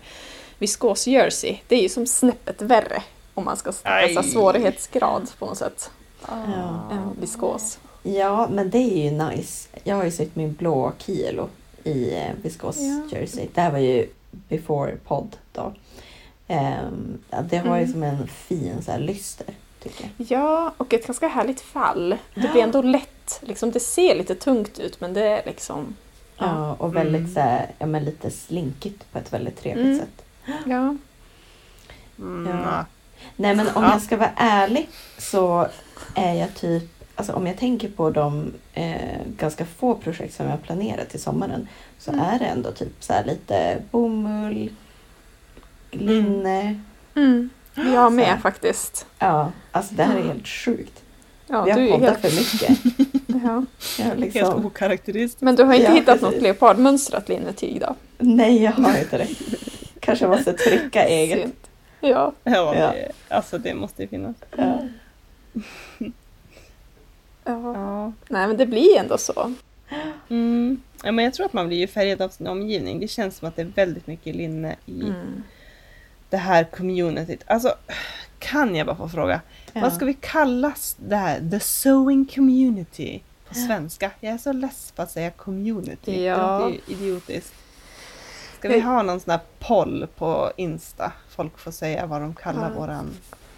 viskos 0.59 1.07
jersey. 1.07 1.57
Det 1.69 1.77
är 1.77 1.83
ju 1.83 1.89
som 1.89 2.07
snäppet 2.07 2.63
värre 2.63 3.03
om 3.35 3.45
man 3.45 3.57
ska 3.57 3.73
snacka 3.73 4.09
så 4.09 4.15
här 4.15 4.19
Aj. 4.19 4.31
svårighetsgrad 4.31 5.31
på 5.39 5.47
något 5.47 5.59
sätt. 5.59 5.91
Ja. 6.29 6.89
Än 6.93 7.21
viskos. 7.21 7.79
Ja, 8.03 8.49
men 8.51 8.71
det 8.71 8.79
är 8.79 9.05
ju 9.05 9.11
nice. 9.11 9.69
Jag 9.85 9.97
har 9.97 10.05
ju 10.05 10.11
sytt 10.11 10.37
min 10.37 10.53
blå 10.53 10.93
kilo 10.99 11.49
i 11.85 12.15
eh, 12.17 12.33
viskos 12.43 12.77
Ja. 12.79 13.19
jersey. 13.19 13.49
Det 13.55 13.61
här 13.61 13.71
var 13.73 13.79
ju 13.79 14.09
before 14.31 14.97
podd 14.97 15.37
då. 15.53 15.73
Ja, 17.31 17.43
det 17.51 17.57
har 17.59 17.77
ju 17.77 17.83
Mm. 17.83 17.93
som 17.93 18.03
en 18.03 18.29
fin 18.29 18.83
så 18.83 18.91
här 18.93 18.99
lyster, 18.99 19.47
tycker 19.83 20.11
jag. 20.17 20.27
Ja, 20.31 20.73
och 20.77 20.93
ett 20.95 21.07
ganska 21.07 21.29
härligt 21.29 21.61
fall. 21.61 22.17
Det 22.35 22.49
blir 22.53 22.63
ändå 22.63 22.83
lätt. 22.83 23.41
Liksom, 23.43 23.71
det 23.71 23.81
ser 23.81 24.15
lite 24.15 24.35
tungt 24.35 24.79
ut, 24.79 25.01
men 25.01 25.15
det 25.15 25.23
är 25.23 25.43
liksom... 25.47 25.97
Ja, 26.39 26.73
och 26.79 26.97
väldigt 26.97 27.21
Mm. 27.21 27.35
så 27.35 27.41
här, 27.41 27.71
ja, 27.79 27.87
men 27.87 28.05
lite 28.05 28.31
slinkigt 28.31 29.13
på 29.13 29.19
ett 29.19 29.33
väldigt 29.33 29.57
trevligt 29.57 29.87
Mm. 29.87 29.99
sätt. 29.99 30.25
Ja. 30.67 30.97
Mm. 32.19 32.59
Ja. 32.65 32.85
Nej 33.37 33.55
men 33.57 33.67
om 33.75 33.83
Ja. 33.83 33.91
jag 33.93 34.03
ska 34.03 34.17
vara 34.17 34.31
ärlig 34.37 34.89
så 35.19 35.69
är 36.15 36.35
jag 36.35 36.55
typ, 36.55 36.98
alltså 37.19 37.33
om 37.33 37.47
jag 37.47 37.57
tänker 37.57 37.89
på 37.89 38.11
de 38.11 38.53
eh, 38.75 39.19
ganska 39.37 39.65
få 39.65 39.95
projekt 39.95 40.35
som 40.35 40.47
jag 40.47 40.53
har 40.53 40.59
planerat 40.59 41.09
till 41.11 41.21
sommaren 41.23 41.69
så 41.99 42.11
Mm. 42.13 42.25
är 42.25 42.39
det 42.39 42.45
ändå 42.45 42.71
typ 42.73 42.93
så 43.01 43.13
här 43.13 43.25
lite 43.25 43.79
bomull, 43.91 44.71
linne. 45.91 46.81
Mm. 47.15 47.51
Jag 47.75 48.13
med 48.13 48.35
Så. 48.37 48.41
faktiskt. 48.43 49.07
Ja, 49.19 49.53
alltså 49.73 49.95
det 49.95 50.03
här 50.03 50.17
är 50.17 50.23
helt 50.23 50.49
sjukt. 50.49 51.03
Ja, 51.47 51.65
Vi 51.65 51.71
har 51.71 51.79
du 51.79 51.89
är 51.89 51.93
poddat 51.93 52.21
helt... 52.23 52.35
för 52.35 52.41
mycket. 52.41 52.79
Ja. 53.45 53.65
Jag 53.99 54.05
har 54.05 54.11
Helt 54.11 54.21
liksom, 54.21 54.67
okaraktäristiskt. 54.67 55.41
Men 55.43 55.57
du 55.57 55.63
har 55.65 55.75
inte 55.75 55.87
Ja, 55.87 55.93
hittat 55.95 56.21
precis. 56.21 56.35
något 56.35 56.43
leopardmönstrat 56.43 57.29
linnetyg 57.29 57.81
då? 57.81 57.95
nej 58.19 58.63
jag 58.63 58.73
har 58.73 58.99
inte 58.99 59.19
det. 59.19 59.29
Kanske 60.01 60.27
måste 60.29 60.53
trycka 60.53 61.05
eget. 61.09 61.53
Ja. 62.01 62.33
Ja, 62.45 62.53
Ja. 62.55 62.73
Det, 62.93 63.13
alltså 63.29 63.59
det 63.59 63.75
måste 63.75 64.03
ju 64.03 64.09
finnas. 64.09 64.37
Ja. 64.57 64.79
ja. 67.53 67.73
Ja. 67.75 68.13
Nej, 68.29 68.47
men 68.49 68.57
det 68.57 68.67
blir 68.67 68.99
ändå 68.99 69.19
så. 69.19 69.55
Mm. 70.29 70.81
ja, 71.03 71.13
men 71.13 71.25
jag 71.25 71.35
tror 71.35 71.47
att 71.47 71.53
man 71.53 71.67
blir 71.69 71.79
ju 71.79 71.87
färgad 71.87 72.23
av 72.23 72.29
sin 72.29 72.47
omgivning. 72.47 73.01
Det 73.01 73.09
känns 73.09 73.37
som 73.37 73.49
att 73.49 73.57
det 73.57 73.63
är 73.63 73.73
väldigt 73.77 74.07
mycket 74.07 74.37
linne 74.37 74.77
i 74.87 75.01
Mm. 75.01 75.43
det 76.31 76.37
här 76.37 76.65
communityt. 76.65 77.45
Alltså, 77.47 77.75
kan 78.39 78.75
jag 78.77 78.87
bara 78.87 78.97
få 78.97 79.09
fråga? 79.09 79.41
Ja. 79.73 79.81
Vad 79.81 79.93
ska 79.93 80.05
vi 80.05 80.15
kalla 80.21 80.73
det 80.97 81.17
här? 81.17 81.51
The 81.51 81.61
sewing 81.61 82.27
community 82.27 83.23
på 83.49 83.55
svenska? 83.55 84.11
Jag 84.21 84.33
är 84.33 84.39
så 84.39 84.53
less 84.53 84.93
på 84.97 85.03
att 85.03 85.11
säga 85.11 85.31
community. 85.31 86.25
Ja. 86.25 86.37
Det 86.37 86.65
låter 86.65 86.71
ju 86.89 86.95
idiotiskt. 86.95 87.55
Ska 88.59 88.69
vi 88.69 88.81
ha 88.81 89.03
någon 89.03 89.21
sån 89.21 89.31
här 89.31 89.41
poll 89.59 90.07
på 90.17 90.53
Insta? 90.57 91.13
Folk 91.29 91.59
får 91.59 91.71
säga 91.71 92.07
vad 92.07 92.21
de 92.21 92.35
kallar 92.35 92.71
Ja. 92.75 92.81
våran... 92.81 93.11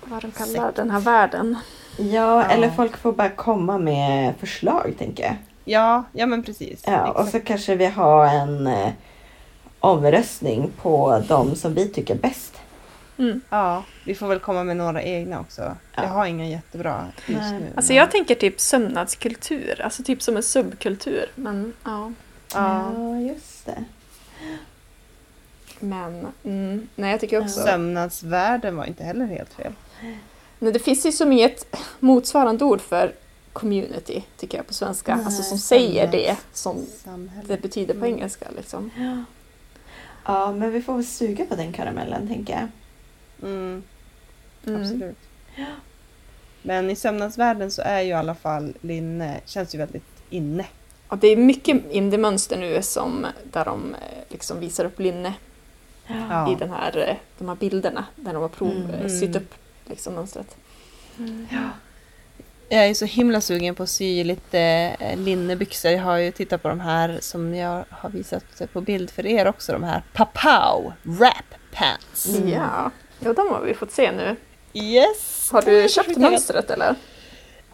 Vad 0.04 0.22
de 0.22 0.30
kallar 0.32 0.72
den 0.72 0.90
här 0.90 1.00
världen. 1.00 1.56
Ja, 2.00 2.44
eller 2.44 2.70
folk 2.70 2.96
får 2.96 3.12
bara 3.12 3.28
komma 3.28 3.78
med 3.78 4.34
förslag 4.40 4.94
tänker 4.98 5.22
jag. 5.24 5.36
Ja, 5.64 6.04
ja 6.12 6.26
men 6.26 6.42
precis. 6.42 6.82
Ja, 6.86 7.10
och 7.10 7.28
så 7.28 7.40
kanske 7.40 7.74
vi 7.76 7.86
har 7.86 8.26
en 8.26 8.66
eh, 8.66 8.88
omröstning 9.80 10.70
på 10.82 11.22
de 11.28 11.56
som 11.56 11.74
vi 11.74 11.88
tycker 11.88 12.14
bäst. 12.14 12.56
Mm. 13.18 13.40
Ja, 13.50 13.82
vi 14.04 14.14
får 14.14 14.26
väl 14.28 14.38
komma 14.38 14.64
med 14.64 14.76
några 14.76 15.02
egna 15.02 15.40
också. 15.40 15.62
Ja. 15.94 16.02
Jag 16.02 16.08
har 16.10 16.26
inga 16.26 16.46
jättebra 16.48 17.04
just 17.26 17.40
Nej. 17.40 17.52
nu. 17.60 17.66
Alltså 17.76 17.90
men- 17.92 17.96
jag 17.96 18.10
tänker 18.10 18.34
typ 18.34 18.60
sömnadskultur, 18.60 19.80
alltså 19.84 20.02
typ 20.02 20.22
som 20.22 20.36
en 20.36 20.42
subkultur. 20.42 21.26
Men 21.34 21.72
ja, 21.84 22.12
Ja. 22.54 22.92
just 23.20 23.66
det. 23.66 23.84
men 25.80 26.26
mm, 26.44 26.88
nej 26.94 27.10
jag 27.10 27.20
tycker 27.20 27.40
också... 27.40 27.60
Sömnadsvärlden 27.60 28.76
var 28.76 28.84
inte 28.84 29.04
heller 29.04 29.26
helt 29.26 29.52
fel. 29.52 29.72
Nej, 30.62 30.72
det 30.72 30.78
finns 30.78 31.06
ju 31.06 31.12
som 31.12 31.32
inget 31.32 31.76
motsvarande 32.00 32.64
ord 32.64 32.80
för 32.80 33.12
community 33.52 34.22
tycker 34.36 34.58
jag 34.58 34.66
på 34.66 34.74
svenska. 34.74 35.16
Nej, 35.16 35.24
alltså 35.24 35.42
som 35.42 35.58
säger 35.58 36.06
sömnads- 36.06 36.10
det 36.12 36.36
som 36.52 36.86
Samhälle. 37.04 37.48
det 37.48 37.62
betyder 37.62 37.94
på 37.94 37.98
Mm. 38.04 38.14
engelska 38.14 38.46
liksom. 38.56 38.90
Ja, 40.26 40.52
men 40.52 40.72
vi 40.72 40.82
får 40.82 40.94
väl 40.94 41.04
suga 41.06 41.44
på 41.46 41.54
den 41.54 41.72
karamellen 41.72 42.28
tänker 42.28 42.52
jag. 42.52 42.68
Mm, 43.50 43.82
Mm. 44.66 44.82
absolut. 44.82 45.16
Men 46.62 46.90
i 46.90 46.96
sömnadsvärlden 46.96 47.70
så 47.70 47.82
är 47.82 48.00
ju 48.00 48.08
i 48.08 48.12
alla 48.12 48.34
fall 48.34 48.72
linne, 48.80 49.40
känns 49.44 49.74
ju 49.74 49.78
väldigt 49.78 50.22
inne. 50.30 50.66
Ja, 51.10 51.16
det 51.20 51.28
är 51.28 51.36
mycket 51.36 51.90
indie-mönster 51.90 52.56
nu 52.56 52.82
som, 52.82 53.26
där 53.52 53.64
de 53.64 53.94
eh, 53.94 54.00
liksom 54.28 54.60
visar 54.60 54.84
upp 54.84 54.98
linne 55.00 55.34
Ja. 56.06 56.52
i 56.52 56.54
den 56.54 56.70
här, 56.70 57.08
eh, 57.08 57.16
de 57.38 57.48
här 57.48 57.54
bilderna 57.56 58.04
där 58.16 58.32
de 58.32 58.42
har 58.42 58.48
prov, 58.48 58.70
Mm. 58.94 59.08
sytt 59.20 59.36
upp 59.36 59.54
liksom, 59.90 60.14
mönstret. 60.14 60.56
Jag 62.68 62.86
är 62.86 62.94
så 62.94 63.04
himla 63.04 63.40
sugen 63.40 63.74
på 63.74 63.82
att 63.82 63.88
sy 63.88 64.24
lite 64.24 64.60
eh, 65.00 65.18
linnebyxor. 65.18 65.90
Jag 65.90 66.02
har 66.02 66.16
ju 66.16 66.30
tittat 66.30 66.62
på 66.62 66.68
de 66.68 66.80
här 66.80 67.18
som 67.20 67.54
jag 67.54 67.84
har 67.90 68.10
visat 68.10 68.44
på 68.72 68.80
bild 68.80 69.10
för 69.10 69.26
er 69.26 69.46
också. 69.48 69.72
De 69.72 69.82
här 69.82 70.02
Papau 70.12 70.92
Wrap 71.02 71.54
Pants. 71.72 72.28
Mm. 72.28 72.48
Ja, 72.48 72.90
jo, 73.20 73.32
de 73.32 73.48
har 73.48 73.60
vi 73.60 73.74
fått 73.74 73.90
se 73.90 74.12
nu. 74.12 74.36
Yes! 74.72 75.48
Har 75.52 75.62
du 75.62 75.88
köpt 75.88 76.16
mönstret 76.16 76.70
eller? 76.70 76.94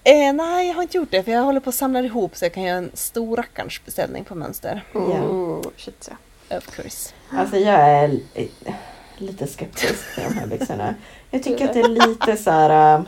Eh, 0.04 0.32
nej, 0.32 0.68
jag 0.68 0.74
har 0.74 0.82
inte 0.82 0.96
gjort 0.96 1.10
det 1.10 1.22
för 1.22 1.32
jag 1.32 1.42
håller 1.42 1.60
på 1.60 1.68
att 1.68 1.74
samla 1.74 2.00
ihop 2.00 2.36
så 2.36 2.44
jag 2.44 2.52
kan 2.54 2.62
göra 2.62 2.78
en 2.78 2.90
stor 2.94 3.36
rackarns 3.36 3.84
beställning 3.84 4.24
på 4.24 4.34
mönster. 4.34 4.84
Ja. 4.92 5.00
Oh, 5.00 5.62
shit 5.76 6.10
ja. 6.10 6.56
Of 6.56 6.76
course. 6.76 7.14
Alltså 7.30 7.56
jag 7.56 7.80
är 7.80 8.20
eh, 8.34 8.74
lite 9.18 9.46
skeptisk 9.46 10.14
till 10.14 10.24
de 10.24 10.34
här 10.34 10.46
byxorna. 10.46 10.94
Jag 11.30 11.42
tycker 11.42 11.64
att 11.64 11.72
det 11.72 11.80
är 11.80 12.08
lite 12.08 12.36
så 12.36 12.50
här... 12.50 12.94
eh, 12.98 13.02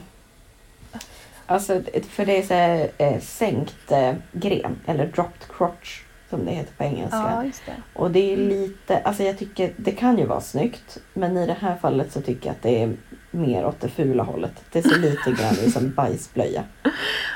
Alltså 1.51 1.83
för 2.11 2.27
det 2.27 2.39
är 2.39 2.43
så 2.43 2.55
här 2.55 2.89
eh, 2.99 3.21
sänkt 3.21 3.93
eh, 3.93 4.13
gren 4.33 4.79
eller 4.87 5.07
dropped 5.07 5.57
crotch 5.57 6.01
som 6.31 6.45
det 6.45 6.51
heter 6.51 6.73
på 6.77 6.85
engelska. 6.85 7.17
Ja, 7.17 7.43
det. 7.67 7.73
Och 7.95 8.11
det 8.11 8.33
är 8.33 8.37
lite, 8.37 8.99
alltså 8.99 9.23
jag 9.23 9.39
tycker 9.39 9.73
det 9.77 9.93
kan 9.93 10.19
ju 10.19 10.27
vara 10.27 10.41
snyggt 10.41 10.99
men 11.15 11.37
i 11.37 11.47
det 11.47 11.57
här 11.61 11.77
fallet 11.77 12.13
så 12.13 12.21
tycker 12.21 12.47
jag 12.47 12.53
att 12.55 12.63
det 12.63 12.83
är 12.83 12.93
mer 13.31 13.67
åt 13.67 13.81
det 13.81 13.89
fula 13.89 14.23
hållet. 14.23 14.53
Det 14.73 14.83
ser 14.83 14.99
lite 14.99 15.31
grann 15.31 15.55
ut 15.67 15.73
som 15.73 15.91
bajsblöja. 15.95 16.63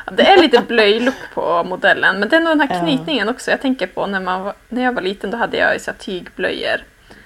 Ja, 0.06 0.12
Det 0.16 0.22
är 0.22 0.42
lite 0.42 0.62
blöjlook 0.68 1.14
på 1.34 1.64
modellen, 1.64 2.20
men 2.20 2.28
det 2.28 2.36
är 2.36 2.40
nog 2.40 2.50
den 2.58 2.68
här 2.68 2.80
knytningen 2.82 3.28
också 3.28 3.50
jag 3.50 3.60
tänker 3.60 3.86
på. 3.86 4.06
När, 4.06 4.20
man 4.20 4.52
när 4.68 4.82
jag 4.82 4.92
var 4.92 5.02
liten 5.02 5.30
då 5.30 5.36
hade 5.36 5.56
jag 5.56 5.80
så 5.80 5.92
tygblöjor. 5.98 6.80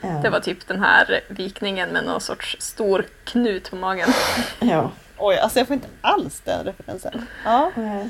Ja. 0.06 0.20
Det 0.22 0.30
var 0.30 0.40
typ 0.40 0.66
den 0.66 0.80
här 0.80 1.20
vikningen 1.28 1.88
med 1.90 2.04
någon 2.04 2.20
sorts 2.20 2.56
stor 2.58 3.04
knut 3.24 3.70
på 3.70 3.76
magen. 3.76 4.08
Ja. 4.60 4.90
Oj, 5.18 5.36
alltså 5.38 5.58
jag 5.58 5.66
får 5.66 5.74
inte 5.74 5.88
alls 6.00 6.40
den 6.44 6.64
referensen. 6.64 7.26
Ja. 7.44 7.72
Eh, 7.76 8.06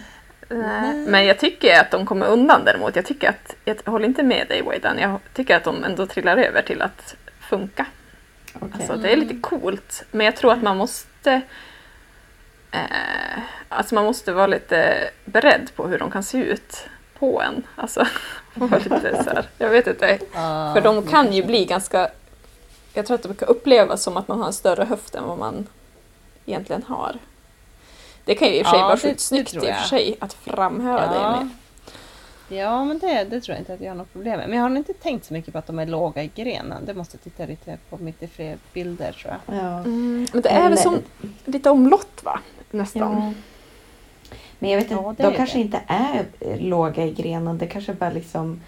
Nej. 0.48 0.94
Men 0.94 1.26
jag 1.26 1.38
tycker 1.38 1.80
att 1.80 1.90
de 1.90 2.06
kommer 2.06 2.26
undan 2.26 2.64
däremot. 2.64 2.96
Jag 2.96 3.06
tycker 3.06 3.28
att, 3.28 3.54
jag 3.64 3.76
håller 3.84 4.06
inte 4.06 4.22
med 4.22 4.48
dig 4.48 4.62
Waydan, 4.62 4.98
jag 4.98 5.20
tycker 5.34 5.56
att 5.56 5.64
de 5.64 5.84
ändå 5.84 6.06
trillar 6.06 6.36
över 6.36 6.62
till 6.62 6.82
att 6.82 7.16
funka. 7.40 7.86
okej. 8.54 8.70
Alltså 8.74 8.96
det 8.96 9.12
är 9.12 9.16
lite 9.16 9.36
coolt, 9.40 10.04
men 10.10 10.26
jag 10.26 10.36
tror 10.36 10.52
att 10.52 10.62
man 10.62 10.76
måste 10.76 11.40
eh, 12.70 12.80
Alltså 13.68 13.94
man 13.94 14.04
måste 14.04 14.32
vara 14.32 14.46
lite 14.46 15.10
beredd 15.24 15.70
på 15.76 15.86
hur 15.88 15.98
de 15.98 16.10
kan 16.10 16.22
se 16.22 16.38
ut 16.38 16.88
på 17.18 17.42
en. 17.42 17.62
Alltså, 17.76 18.06
lite 18.54 19.24
så 19.24 19.30
här, 19.30 19.46
jag 19.58 19.70
vet 19.70 19.86
inte. 19.86 20.18
För 20.74 20.80
de 20.80 21.02
kan 21.06 21.32
ju 21.32 21.44
bli 21.46 21.64
ganska... 21.64 22.08
Jag 22.94 23.06
tror 23.06 23.14
att 23.14 23.22
de 23.22 23.34
kan 23.34 23.48
upplevas 23.48 24.02
som 24.02 24.16
att 24.16 24.28
man 24.28 24.38
har 24.40 24.46
en 24.46 24.52
större 24.52 24.84
höft 24.84 25.14
än 25.14 25.24
vad 25.24 25.38
man 25.38 25.66
egentligen 26.46 26.82
har. 26.82 27.16
Det 28.24 28.34
kan 28.34 28.48
ju 28.48 28.54
i 28.54 28.62
och 28.62 28.66
för 28.66 28.70
sig 28.70 28.80
Ja, 28.80 28.84
vara 28.84 28.94
det- 28.94 29.00
sjukt 29.00 29.14
det 29.18 29.22
snyggt 29.22 29.54
i 29.54 29.58
och 29.58 29.62
för 29.64 29.88
sig 29.88 30.16
att 30.20 30.32
framhäva 30.34 31.00
det 31.14 31.20
med. 31.38 31.48
Ja, 32.48 32.84
men 32.84 32.98
det, 32.98 33.24
det 33.24 33.40
tror 33.40 33.54
jag 33.54 33.60
inte 33.60 33.74
att 33.74 33.80
jag 33.80 33.90
har 33.90 33.94
något 33.96 34.12
problem 34.12 34.38
med. 34.38 34.48
Men 34.48 34.58
jag 34.58 34.68
har 34.68 34.76
inte 34.76 34.92
tänkt 34.92 35.24
så 35.26 35.32
mycket 35.32 35.52
på 35.52 35.58
att 35.58 35.66
de 35.66 35.78
är 35.78 35.86
låga 35.86 36.22
i 36.22 36.30
grenen. 36.34 36.84
Det 36.86 36.94
måste 36.94 37.16
jag 37.16 37.22
titta 37.22 37.46
lite 37.46 37.78
på 37.90 37.96
lite 37.96 38.28
fler 38.28 38.56
bilder 38.72 39.12
tror 39.12 39.34
jag. 39.46 39.56
Ja. 39.56 39.78
Mm, 39.78 40.26
men 40.32 40.42
det 40.42 40.48
är 40.48 40.68
väl 40.68 40.78
som 40.78 40.98
lite 41.44 41.70
omlott 41.70 42.20
va? 42.22 42.40
Nästan. 42.70 43.34
Men 44.58 44.70
jag 44.70 44.76
vet 44.78 44.90
inte, 44.90 45.02
Ja, 45.02 45.14
de 45.30 45.36
kanske 45.36 45.56
det. 45.58 45.62
inte 45.62 45.80
är 45.86 46.24
eh, 46.40 46.60
låga 46.60 47.04
i 47.04 47.12
grenen. 47.12 47.58
Det 47.58 47.66
kanske 47.66 47.92
bara 47.94 48.10
liksom 48.10 48.60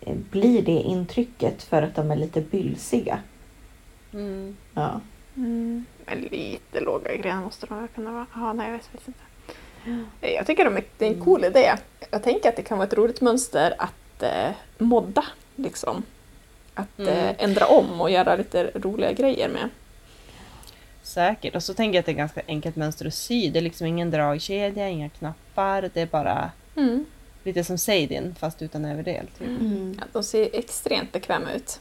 eh, 0.00 0.14
blir 0.30 0.62
det 0.62 0.72
intrycket 0.72 1.62
för 1.62 1.82
att 1.82 1.94
de 1.94 2.10
är 2.10 2.16
lite 2.16 2.40
bylsiga. 2.40 3.18
Mm. 4.12 4.56
Ja. 4.74 5.00
Mm. 5.36 5.84
Men 6.06 6.20
lite 6.20 6.80
låga 6.80 7.16
grejer 7.16 7.36
måste 7.36 7.66
de 7.66 7.88
kunna 7.94 8.12
vara. 8.12 8.26
Ja, 8.34 8.52
nej, 8.52 8.66
jag 8.66 8.72
vet 8.72 9.08
inte. 9.08 9.20
Jag 10.20 10.46
tycker 10.46 10.64
de 10.64 10.76
är, 10.76 10.84
det 10.98 11.06
är 11.06 11.14
en 11.14 11.24
cool 11.24 11.44
idé. 11.44 11.74
Jag 12.10 12.22
tänker 12.22 12.48
att 12.48 12.56
det 12.56 12.62
kan 12.62 12.78
vara 12.78 12.88
ett 12.88 12.94
roligt 12.94 13.20
mönster 13.20 13.74
att 13.78 14.22
eh, 14.22 14.50
modda. 14.78 15.24
Liksom. 15.56 16.02
Att 16.74 16.98
Mm. 16.98 17.12
eh, 17.14 17.34
ändra 17.38 17.66
om 17.66 18.00
och 18.00 18.10
göra 18.10 18.36
lite 18.36 18.70
roliga 18.74 19.12
grejer 19.12 19.48
med. 19.48 19.68
Säkert. 21.12 21.54
Och 21.56 21.62
så 21.62 21.74
tänker 21.74 21.94
jag 21.96 22.00
att 22.00 22.06
det 22.06 22.12
är 22.12 22.16
ganska 22.16 22.42
enkelt 22.48 22.76
mönster 22.76 23.06
att 23.06 23.14
sy. 23.14 23.50
Det 23.50 23.58
är 23.58 23.62
liksom 23.62 23.86
ingen 23.86 24.10
dragkedja, 24.10 24.88
inga 24.88 25.08
knappar. 25.08 25.90
Det 25.94 26.00
är 26.00 26.06
bara 26.06 26.50
Mm. 26.76 27.04
lite 27.44 27.64
som 27.64 27.78
Seidin 27.78 28.34
fast 28.38 28.62
utan 28.62 28.84
överdel. 28.84 29.26
Typ. 29.38 29.48
Mm. 29.48 29.94
Ja, 29.98 30.04
de 30.12 30.22
ser 30.22 30.48
extremt 30.52 31.12
bekväma 31.12 31.52
ut. 31.52 31.80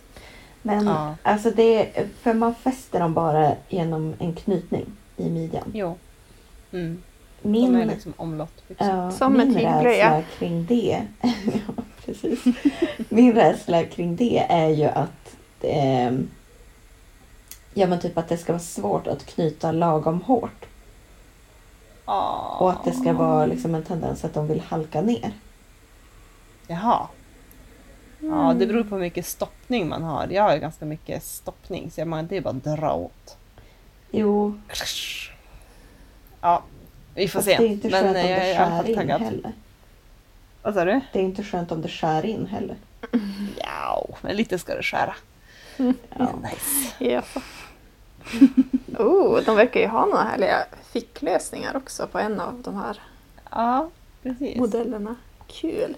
Men 0.61 0.86
Ja. 0.88 1.15
alltså 1.23 1.51
det, 1.51 1.89
för 2.21 2.34
man 2.34 2.55
fäster 2.55 2.99
dem 2.99 3.13
bara 3.13 3.51
genom 3.69 4.13
en 4.19 4.34
knytning 4.36 4.86
i 5.17 5.29
midjan. 5.29 5.71
Jo. 5.73 5.97
Mm. 6.71 7.01
Min, 7.41 7.73
De 7.73 7.82
är 7.82 7.86
liksom 7.86 8.13
omlottbyxor. 8.17 8.88
ja, 8.88 9.11
Som 9.11 9.39
en 9.39 9.47
min 9.53 9.57
rädsla 9.84 10.23
kring 10.39 10.65
det, 10.65 11.01
ja, 11.53 11.84
precis. 12.05 12.39
Min 13.09 13.34
rädsla 13.36 13.84
kring 13.84 14.15
det 14.15 14.45
är 14.49 14.67
ju 14.69 14.86
att 14.86 15.36
ehm, 15.61 16.29
Ja 17.74 17.88
men 17.88 17.99
typ 17.99 18.17
att 18.17 18.28
det 18.30 18.38
ska 18.38 18.51
vara 18.53 18.59
svårt 18.63 19.07
att 19.07 19.26
knyta 19.26 19.72
lagom 19.72 20.22
hårt. 20.22 20.65
Ja. 22.05 22.57
Och 22.59 22.72
att 22.72 22.84
det 22.84 22.91
ska 22.93 23.13
vara 23.13 23.45
liksom 23.45 23.76
en 23.76 23.84
tendens 23.84 24.26
att 24.26 24.34
de 24.34 24.47
vill 24.47 24.59
halka 24.61 25.01
ner. 25.01 25.32
Jaha. 26.67 27.07
Ja, 28.19 28.55
det 28.59 28.67
beror 28.67 28.84
på 28.84 28.95
hur 28.95 29.01
mycket 29.01 29.26
stoppning 29.26 29.89
man 29.89 30.03
har. 30.03 30.28
Jag 30.28 30.43
har 30.43 30.53
ju 30.53 30.59
ganska 30.59 30.86
mycket 30.86 31.24
stoppning 31.24 31.91
så 31.91 32.05
man, 32.05 32.28
det 32.28 32.38
är 32.38 32.41
bara 32.41 32.49
att 32.49 32.63
dra 32.63 32.93
åt. 32.93 33.38
Jo, 34.11 34.59
Ja, 36.41 36.63
vi 37.15 37.28
får 37.28 37.39
fast 37.39 37.45
se. 37.45 37.57
det 37.57 37.63
är 37.63 37.67
inte 37.67 37.89
Men 37.89 38.03
skönt 38.03 38.17
om 38.17 38.22
jag 38.32 38.39
är 38.47 38.47
det 38.49 38.55
skär 38.84 38.89
in 38.89 38.95
taggad. 38.95 39.22
heller. 39.22 39.51
Vad 40.61 40.74
sa 40.74 40.86
du? 40.86 41.01
Det 41.13 41.19
är 41.19 41.24
inte 41.24 41.43
skönt 41.43 41.72
om 41.72 41.82
det 41.82 41.88
skär 41.89 42.26
in 42.26 42.45
heller. 42.45 42.76
Ja, 43.57 44.07
men 44.22 44.36
lite 44.36 44.59
ska 44.59 44.76
det 44.76 44.84
skära. 44.84 45.15
Ja. 45.78 45.93
Nice. 46.41 46.93
Yes. 46.99 47.26
oh, 48.99 49.39
de 49.45 49.55
verkar 49.55 49.80
ju 49.80 49.88
ha 49.88 50.05
några 50.05 50.24
härliga 50.24 50.65
ficklösningar 50.91 51.76
också 51.78 52.07
på 52.07 52.19
en 52.19 52.39
av 52.39 52.61
de 52.61 52.76
här 52.76 53.01
Ja, 53.51 53.89
precis. 54.24 54.57
modellerna. 54.57 55.15
Kul! 55.47 55.95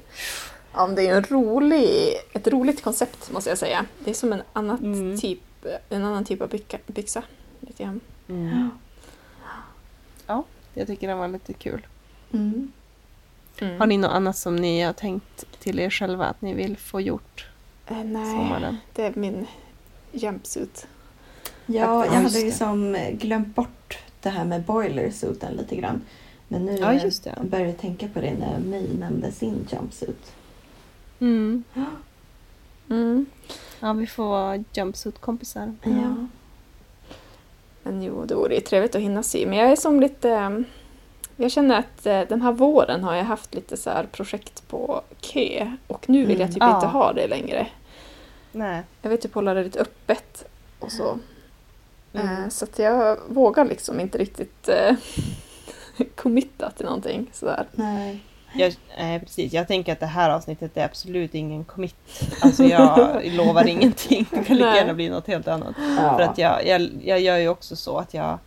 Ja, 0.74 0.88
det 0.88 1.08
är 1.08 1.16
en 1.18 1.24
rolig, 1.24 2.14
ett 2.34 2.48
roligt 2.48 2.84
koncept 2.84 3.32
måste 3.32 3.50
jag 3.50 3.58
säga. 3.58 3.86
Det 4.00 4.10
är 4.10 4.14
som 4.14 4.34
en, 4.34 4.42
annat 4.54 4.82
Mm. 4.82 5.18
typ, 5.20 5.66
en 5.90 6.04
annan 6.04 6.26
typ 6.26 6.42
av 6.42 6.50
byxa. 6.50 6.78
byxa 6.88 7.24
lite 7.60 7.84
grann. 7.84 8.00
Mm. 8.30 8.70
Ja, 10.28 10.44
jag 10.74 10.88
tycker 10.88 11.08
den 11.08 11.18
var 11.18 11.28
lite 11.28 11.54
kul. 11.54 11.88
Mm. 12.34 12.72
Mm. 13.60 13.80
Har 13.80 13.88
ni 13.88 13.98
något 13.98 14.12
annat 14.12 14.38
som 14.38 14.56
ni 14.56 14.82
har 14.82 14.94
tänkt 14.94 15.46
till 15.60 15.80
er 15.80 15.90
själva 15.90 16.26
att 16.26 16.42
ni 16.42 16.54
vill 16.54 16.78
få 16.78 17.02
gjort 17.02 17.48
Eh, 17.88 17.98
nej, 17.98 18.32
sommaren? 18.32 18.78
det 18.94 19.06
är 19.06 19.14
min 19.16 19.46
jumpsuit. 20.12 20.88
Ja, 21.66 22.06
jag 22.06 22.12
hade 22.12 22.40
ju 22.40 22.52
som 22.52 22.98
glömt 23.12 23.56
bort 23.56 23.98
det 24.22 24.30
här 24.30 24.46
med 24.46 24.64
boilersuiten 24.64 25.54
lite 25.54 25.76
grann. 25.76 26.02
Men 26.48 26.66
nu 26.66 26.78
Ja, 26.78 26.94
just 26.94 27.24
det. 27.24 27.36
började 27.44 27.70
jag 27.70 27.80
tänka 27.80 28.08
på 28.08 28.22
det 28.22 28.34
när 28.34 28.60
My 28.60 28.88
nämnde 29.00 29.32
sin 29.32 29.68
jumpsuit. 29.72 30.32
Mm. 31.20 31.64
Mm. 32.90 33.26
Ja, 33.80 33.94
vi 33.94 34.08
får 34.08 34.24
vara 34.24 34.64
jumpsuit-kompisar. 34.74 35.74
Ja. 35.84 36.16
Men 37.84 38.04
jo, 38.04 38.26
det 38.26 38.36
vore 38.36 38.56
ju 38.56 38.62
trevligt 38.62 38.96
att 38.96 39.02
hinna 39.02 39.24
sy. 39.24 39.46
Men 39.46 39.58
jag 39.58 39.72
är 39.72 39.76
som 39.76 40.00
lite... 40.00 40.30
um, 40.30 40.66
Jag 41.36 41.52
känner 41.52 41.80
att 41.80 42.06
eh, 42.06 42.22
den 42.22 42.42
här 42.42 42.52
våren 42.52 43.04
har 43.04 43.16
jag 43.16 43.24
haft 43.24 43.54
lite 43.56 43.78
så 43.78 43.90
här 43.90 44.04
projekt 44.12 44.68
på 44.68 45.02
kö 45.22 45.72
och 45.88 46.10
nu 46.10 46.26
vill 46.26 46.40
jag 46.40 46.50
Mm. 46.50 46.54
typ 46.54 46.64
Ja. 46.64 46.76
inte 46.76 46.88
ha 46.88 47.14
det 47.14 47.28
längre. 47.28 47.68
Nej. 48.52 48.82
Jag 49.02 49.10
vill 49.10 49.20
typ 49.20 49.34
hålla 49.34 49.54
det 49.54 49.64
lite 49.64 49.80
öppet 49.80 50.46
och 50.80 50.92
så. 50.92 51.20
Mm. 52.14 52.44
Eh, 52.44 52.50
Så 52.50 52.66
att 52.66 52.80
jag 52.80 53.18
vågar 53.28 53.66
liksom 53.66 54.00
inte 54.00 54.18
riktigt 54.18 54.70
eh, 54.70 54.96
committa 56.16 56.70
till 56.72 56.86
någonting 56.86 57.30
sådär. 57.34 57.68
Nej. 57.72 58.24
Jag, 58.56 58.76
nej, 58.98 59.20
precis. 59.20 59.54
Jag 59.54 59.68
tänker 59.68 59.94
att 59.94 60.00
det 60.00 60.06
här 60.06 60.30
avsnittet 60.30 60.78
är 60.78 60.86
absolut 60.86 61.36
ingen 61.36 61.64
commit. 61.64 61.96
Alltså 62.42 62.64
jag 62.64 63.22
lovar 63.36 63.68
ingenting. 63.68 64.26
Det 64.32 64.44
kan 64.44 64.58
lika 64.58 64.76
gärna 64.76 64.94
bli 64.94 65.10
något 65.10 65.28
helt 65.28 65.48
annat. 65.48 65.76
Ja. 65.78 66.14
För 66.18 66.24
att 66.24 66.38
jag, 66.38 66.68
jag, 66.68 66.90
jag 67.04 67.20
gör 67.20 67.38
ju 67.38 67.48
också 67.50 67.76
så 67.76 67.98
att 67.98 68.14
jag 68.14 68.38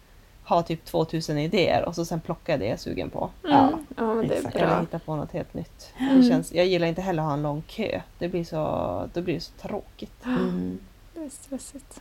har 0.45 0.63
typ 0.63 0.85
2000 0.85 1.39
idéer 1.39 1.85
och 1.85 1.95
så 1.95 2.05
sen 2.05 2.21
plockar 2.21 2.53
jag 2.53 2.61
det 2.61 2.65
jag 2.67 2.73
är 2.73 2.77
sugen 2.77 3.11
på. 3.11 3.31
Ja, 3.43 3.49
Mm. 3.69 3.87
ja 3.97 4.15
men 4.15 4.29
det 4.29 4.35
är 4.35 4.39
exakt. 4.39 4.57
Eller 4.57 4.67
bra. 4.67 4.81
hitta 4.81 4.99
på 4.99 5.17
något 5.17 5.33
helt 5.33 5.55
nytt. 5.55 5.93
Mm. 5.99 6.21
Det 6.21 6.29
känns, 6.29 6.53
jag 6.53 6.67
gillar 6.67 6.87
inte 6.87 7.01
heller 7.03 7.23
att 7.23 7.27
ha 7.29 7.35
en 7.35 7.43
lång 7.43 7.63
kö. 7.67 8.01
Det 8.19 8.29
blir 8.29 8.45
så, 8.45 9.09
då 9.15 9.21
blir 9.23 9.35
det 9.35 9.41
så 9.41 9.53
tråkigt. 9.63 10.25
Mm. 10.25 10.79
Det 11.15 11.21
är 11.25 11.29
stressigt 11.31 12.01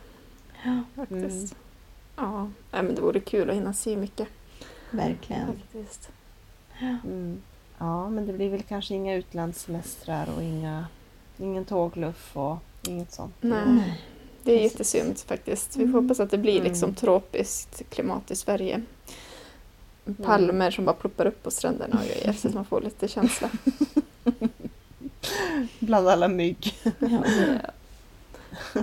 faktiskt. 0.96 1.54
Mm. 1.54 1.56
Ja, 2.16 2.50
nej, 2.72 2.82
men 2.82 2.94
det 2.94 3.00
vore 3.00 3.20
kul 3.20 3.50
att 3.50 3.56
hinna 3.56 3.72
sy 3.72 3.96
mycket 3.96 4.28
verkligen. 4.90 5.46
faktiskt. 5.46 6.08
Mm. 6.80 7.42
Ja, 7.78 8.08
men 8.10 8.26
det 8.26 8.32
blir 8.32 8.50
väl 8.50 8.62
kanske 8.62 8.94
inga 8.94 9.14
utlandssemestrar 9.14 10.28
och 10.36 10.42
inga, 10.42 10.86
ingen 11.38 11.64
tågluff 11.64 12.36
och 12.36 12.56
inget 12.88 13.12
sånt. 13.12 13.34
Nej. 13.40 13.64
Nej. 13.66 14.02
Det 14.42 14.52
är 14.52 14.62
jättesynd 14.62 15.18
faktiskt. 15.18 15.70
Vi 15.76 15.80
får 15.80 15.82
Mm. 15.88 15.94
hoppas 15.94 16.20
att 16.20 16.30
det 16.30 16.38
blir 16.38 16.52
Mm. 16.60 16.64
liksom 16.64 16.94
tropiskt 16.94 17.82
klimat 17.90 18.30
i 18.30 18.36
Sverige. 18.36 18.82
Palmer 20.24 20.70
som 20.70 20.84
bara 20.84 20.96
ploppar 20.96 21.26
upp 21.26 21.42
på 21.42 21.50
stränderna 21.50 21.98
och 22.00 22.06
grejer 22.06 22.32
så 22.32 22.48
att 22.48 22.54
man 22.54 22.64
får 22.64 22.80
lite 22.80 23.08
känsla. 23.08 23.50
Bland 25.78 26.08
alla 26.08 26.28
mygg. 26.28 26.74
Ja. 26.98 27.24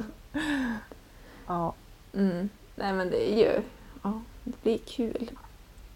Ja. 1.48 1.74
Mm. 2.14 2.50
Nej 2.76 2.94
men 2.94 3.10
det 3.10 3.32
är 3.34 3.38
ju, 3.38 3.62
ja, 4.04 4.22
det 4.44 4.64
blir 4.64 4.78
kul. 4.78 5.32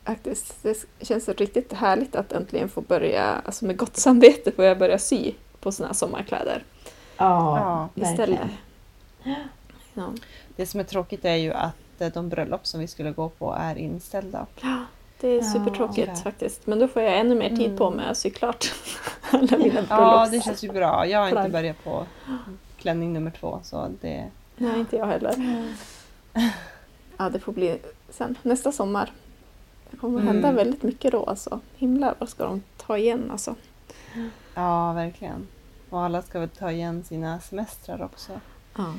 Faktiskt, 0.03 0.63
det 0.63 0.85
känns 1.01 1.25
så 1.25 1.33
riktigt 1.33 1.73
härligt 1.73 2.15
att 2.15 2.31
äntligen 2.31 2.69
få 2.69 2.81
börja, 2.81 3.23
alltså 3.25 3.65
med 3.65 3.77
gott 3.77 3.97
samvete 3.97 4.51
får 4.51 4.65
jag 4.65 4.77
börja 4.77 4.99
sy 4.99 5.33
på 5.59 5.71
såna 5.71 5.87
här 5.87 5.93
sommarkläder 5.93 6.63
Ja, 7.17 7.89
Ja, 7.95 8.09
istället. 8.09 8.39
verkligen. 8.39 9.47
Ja. 9.93 10.09
Det 10.55 10.65
som 10.65 10.79
är 10.79 10.83
tråkigt 10.83 11.25
är 11.25 11.35
ju 11.35 11.53
att 11.53 11.75
eh, 12.01 12.07
de 12.13 12.29
bröllop 12.29 12.67
som 12.67 12.79
vi 12.79 12.87
skulle 12.87 13.11
gå 13.11 13.29
på 13.29 13.53
är 13.59 13.75
inställda. 13.75 14.45
Det 15.19 15.27
är 15.27 15.35
Ja, 15.37 15.43
supertråkigt 15.43 16.07
tyvärr. 16.07 16.15
faktiskt. 16.21 16.67
Men 16.67 16.79
då 16.79 16.87
får 16.87 17.01
jag 17.01 17.17
ännu 17.19 17.35
mer 17.35 17.49
tid 17.49 17.65
Mm. 17.65 17.77
på 17.77 17.89
mig 17.91 18.05
att 18.09 18.17
sy 18.17 18.29
klart 18.29 18.73
alla 19.31 19.57
mina 19.57 19.85
Ja, 19.89 19.95
bröllops. 19.97 20.31
det 20.31 20.41
känns 20.41 20.63
ju 20.63 20.71
bra. 20.71 21.07
Jag 21.07 21.19
har 21.19 21.27
inte 21.27 21.49
börjat 21.49 21.83
på 21.83 22.05
klänning 22.79 23.13
nummer 23.13 23.31
två 23.31 23.59
så 23.63 23.87
det... 24.01 24.27
Nej, 24.57 24.79
inte 24.79 24.95
jag 24.95 25.05
heller. 25.07 25.63
Ja, 27.17 27.29
det 27.29 27.39
får 27.39 27.51
bli 27.53 27.79
sen 28.09 28.37
nästa 28.41 28.71
sommar. 28.71 29.11
Det 29.91 29.97
kommer 29.97 30.21
Mm. 30.21 30.27
hända 30.33 30.51
väldigt 30.51 30.83
mycket 30.83 31.11
då 31.11 31.23
alltså. 31.23 31.59
Himlar 31.75 32.15
vad 32.19 32.29
ska 32.29 32.43
de 32.43 32.63
ta 32.77 32.97
igen 32.97 33.31
alltså. 33.31 33.55
Ja, 34.55 34.93
verkligen. 34.93 35.47
Och 35.89 36.01
alla 36.01 36.21
ska 36.21 36.39
väl 36.39 36.49
ta 36.49 36.71
igen 36.71 37.03
sina 37.03 37.39
semestrar 37.39 38.01
också. 38.03 38.31
Ja. 38.77 38.93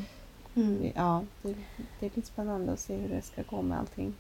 Mm. 0.55 0.93
Ja, 0.97 1.23
det, 1.43 1.55
det 2.01 2.13
blir 2.15 2.25
spännande 2.25 2.73
att 2.73 2.81
se 2.81 2.97
hur 2.97 3.09
det 3.09 3.23
ska 3.23 3.43
gå 3.57 3.63
med 3.63 3.79
allting. 3.79 4.15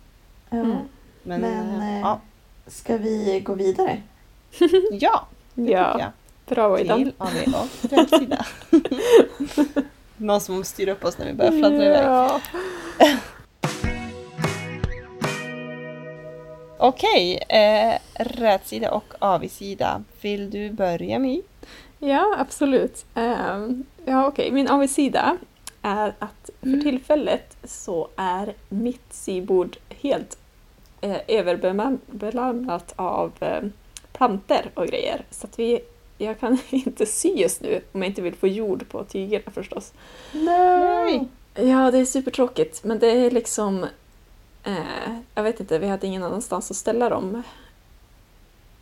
Mm. 0.51 0.77
Men, 1.23 1.41
Men 1.41 1.81
eh, 1.83 2.01
ja, 2.01 2.21
ska 2.67 2.97
vi 2.97 3.41
gå 3.41 3.55
vidare? 3.55 4.03
ja, 4.93 5.27
det 5.55 5.63
tycker 5.63 5.73
Ja, 5.79 5.99
jag. 6.01 6.11
bra 6.57 6.81
Ida. 6.81 6.97
Till 6.97 7.13
AV 7.19 7.55
och. 7.55 7.69
Någon 10.19 10.41
som 10.41 10.65
styr 10.65 10.89
upp 10.89 11.05
oss 11.05 11.19
när 11.19 11.27
vi 11.27 11.33
börjar 11.33 11.53
fladdra 11.53 11.85
iväg. 11.85 12.05
Ja. 12.05 12.41
Okej, 16.79 17.43
eh, 17.49 17.99
rätsida 18.15 18.91
och 18.91 19.15
avigsida. 19.19 20.05
Vill 20.21 20.51
du 20.51 20.71
börja 20.71 21.19
My? 21.19 21.43
ja, 21.99 22.37
absolut. 22.39 23.07
Ehm, 23.15 23.85
ja, 24.05 24.27
okej. 24.27 24.51
Min 24.51 24.69
avigsida 24.69 25.37
är 25.83 26.15
att 26.19 26.51
för 26.61 26.83
tillfället 26.83 27.57
så 27.65 28.09
är 28.17 28.55
mitt 28.69 29.13
sybord 29.13 29.77
helt 29.89 30.39
eh, 31.01 31.17
överbelamrat 31.29 32.93
av 32.97 33.33
eh, 33.41 33.63
planter 34.13 34.71
och 34.75 34.87
grejer. 34.87 35.25
Så 35.31 35.47
att 35.47 35.59
vi, 35.59 35.81
jag 36.19 36.41
kan 36.41 36.59
inte 36.71 37.07
sy 37.07 37.29
just 37.29 37.61
nu 37.61 37.81
om 37.93 38.03
jag 38.03 38.11
inte 38.11 38.23
vill 38.23 38.35
få 38.35 38.49
jord 38.49 38.89
på 38.89 39.05
tygerna 39.05 39.51
förstås. 39.51 39.93
Nej! 40.33 41.29
Ja, 41.55 41.91
det 41.91 41.99
är 41.99 42.05
supertråkigt, 42.05 42.85
men 42.85 42.99
det 42.99 43.11
är 43.11 43.31
liksom... 43.31 43.87
Eh, 44.65 45.15
jag 45.35 45.43
vet 45.43 45.61
inte, 45.61 45.79
vi 45.79 45.87
hade 45.87 46.07
ingen 46.07 46.23
annanstans 46.23 46.71
att 46.71 46.77
ställa 46.77 47.09
dem. 47.09 47.43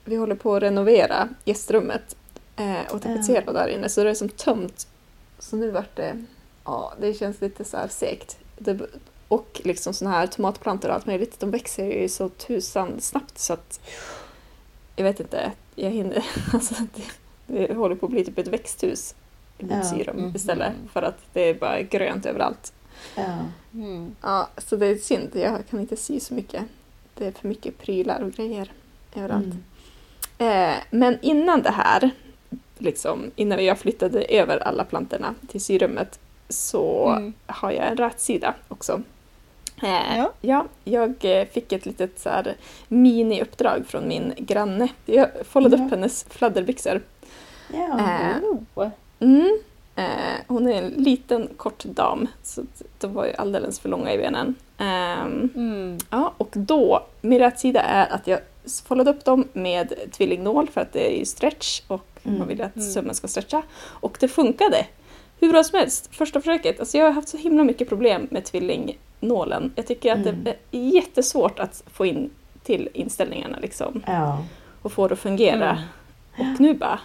Vi 0.05 0.17
håller 0.17 0.35
på 0.35 0.55
att 0.55 0.63
renovera 0.63 1.29
gästrummet 1.45 2.17
eh, 2.57 2.93
och 2.93 3.03
tapetsera 3.03 3.53
där 3.53 3.69
inne, 3.69 3.89
så 3.89 4.05
det 4.05 4.11
är 4.11 4.15
som 4.15 4.29
tömt. 4.29 4.87
Så 5.39 5.57
nu 5.57 5.71
vart 5.71 5.97
det... 5.97 6.25
Ja, 6.65 6.93
det 7.01 7.15
känns 7.15 7.41
lite 7.41 7.65
så 7.65 7.77
här 7.77 7.89
segt. 7.89 8.39
det, 8.59 8.81
och 9.29 9.61
liksom 9.65 9.95
såna 9.95 10.11
här 10.11 10.27
tomatplantor 10.27 10.89
och 10.89 10.95
allt 10.95 11.07
möjligt, 11.07 11.41
de 11.41 11.51
växer 11.51 11.85
ju 11.85 12.09
så 12.09 12.29
tusan 12.29 13.01
snabbt 13.01 13.39
så 13.39 13.53
att 13.53 13.81
jag 14.97 15.05
vet 15.05 15.21
inte, 15.21 15.53
jag 15.75 15.91
hinner, 15.91 16.25
alltså 16.53 16.75
det, 16.95 17.03
det 17.47 17.75
håller 17.75 17.95
på 17.97 18.07
att 18.07 18.13
bli 18.13 18.25
typ 18.25 18.39
ett 18.39 18.49
växthus 18.49 19.15
i 19.59 19.65
mitt 19.65 19.73
Ja. 19.77 19.83
syrum 19.83 20.17
Mhm. 20.17 20.37
istället 20.37 20.73
för 20.93 21.03
att 21.03 21.19
det 21.33 21.41
är 21.41 21.55
bara 21.55 21.83
grönt 21.83 22.27
överallt. 22.27 22.73
Ja. 23.17 23.39
Mm. 23.75 24.15
Ja, 24.23 24.49
så 24.59 24.77
det 24.77 24.87
är 24.87 24.97
synd, 24.97 25.31
jag 25.35 25.67
kan 25.71 25.81
inte 25.81 25.97
sy 25.97 26.21
så 26.21 26.35
mycket. 26.35 26.63
Det 27.15 27.27
är 27.27 27.33
för 27.33 27.49
mycket 27.49 27.79
prylar 27.79 28.21
och 28.23 28.33
grejer 28.33 28.73
överallt. 29.15 29.55
Mm. 30.39 30.73
Eh, 30.73 30.77
men 30.91 31.19
innan 31.23 31.63
det 31.63 31.71
här, 31.71 32.11
liksom, 32.79 33.31
innan 33.37 33.65
jag 33.65 33.79
flyttade 33.79 34.23
över 34.25 34.59
alla 34.59 34.85
plantorna 34.85 35.35
till 35.49 35.61
syrummet 35.61 36.19
så 36.49 37.09
Mm. 37.17 37.33
har 37.47 37.71
jag 37.73 37.87
en 37.87 37.97
rätsida 37.97 38.55
också. 38.69 39.03
Eh, 39.83 40.19
Ja. 40.19 40.33
ja, 40.41 40.67
jag 40.85 41.25
eh, 41.25 41.47
fick 41.47 41.73
ett 41.73 41.87
litet 41.87 42.19
så 42.19 42.29
här, 42.29 42.57
mini-uppdrag 42.89 43.83
från 43.87 44.09
min 44.09 44.33
granne. 44.39 44.89
Jag 45.07 45.29
follade 45.49 45.77
Ja. 45.77 45.85
upp 45.85 45.91
hennes 45.91 46.25
fladderbyxor. 46.25 47.03
Ja. 47.73 47.99
Eh, 47.99 48.37
Oh. 48.75 48.89
Mm. 49.21 49.59
Eh, 49.97 50.05
hon 50.47 50.69
är 50.69 50.73
en 50.83 50.89
liten 50.89 51.49
kort 51.57 51.85
dam, 51.85 52.29
så 52.43 52.63
de 52.99 53.15
var 53.15 53.27
ju 53.27 53.33
alldeles 53.33 53.81
för 53.81 53.89
långa 53.89 54.13
i 54.13 54.19
benen. 54.19 54.55
Ehm, 54.79 55.49
Mm. 55.55 55.99
Ja, 56.11 56.33
och 56.39 56.49
då, 56.53 57.07
min 57.21 57.39
rätsida 57.39 57.81
är 57.81 58.13
att 58.13 58.27
jag 58.27 58.39
follade 58.87 59.11
upp 59.11 59.25
dem 59.25 59.49
med 59.53 59.93
tvillingnål 60.13 60.69
för 60.69 60.81
att 60.81 60.93
det 60.93 61.15
är 61.15 61.19
ju 61.19 61.25
stretch 61.25 61.83
och 61.89 62.07
Mm. 62.25 62.39
man 62.39 62.49
vill 62.49 62.63
att 62.63 62.77
Mm. 62.77 62.89
sömmen 62.89 63.15
ska 63.15 63.29
stretcha. 63.29 63.63
Och 63.81 64.17
det 64.21 64.29
funkade! 64.29 64.87
Hur 65.41 65.51
bra 65.53 65.65
som 65.65 65.79
helst, 65.79 66.15
första 66.15 66.41
försöket. 66.41 66.81
Alltså 66.81 66.99
jag 66.99 67.05
har 67.05 67.13
haft 67.13 67.29
så 67.29 67.37
himla 67.37 67.65
mycket 67.65 67.89
problem 67.89 68.27
med 68.31 68.45
tvillingnålen. 68.45 69.73
Jag 69.77 69.87
tycker 69.87 70.13
att 70.13 70.19
Mm. 70.27 70.45
det 70.45 70.57
är 70.79 70.81
jättesvårt 70.95 71.59
att 71.59 71.83
få 71.93 72.07
in 72.07 72.31
till 72.63 72.89
inställningarna 72.95 73.59
liksom 73.63 74.03
ja. 74.07 74.45
och 74.83 74.93
få 74.93 75.09
det 75.09 75.13
att 75.13 75.19
fungera. 75.19 75.71
Mm. 76.39 76.53
Och 76.55 76.61
nu 76.61 76.75
bara, 76.75 77.01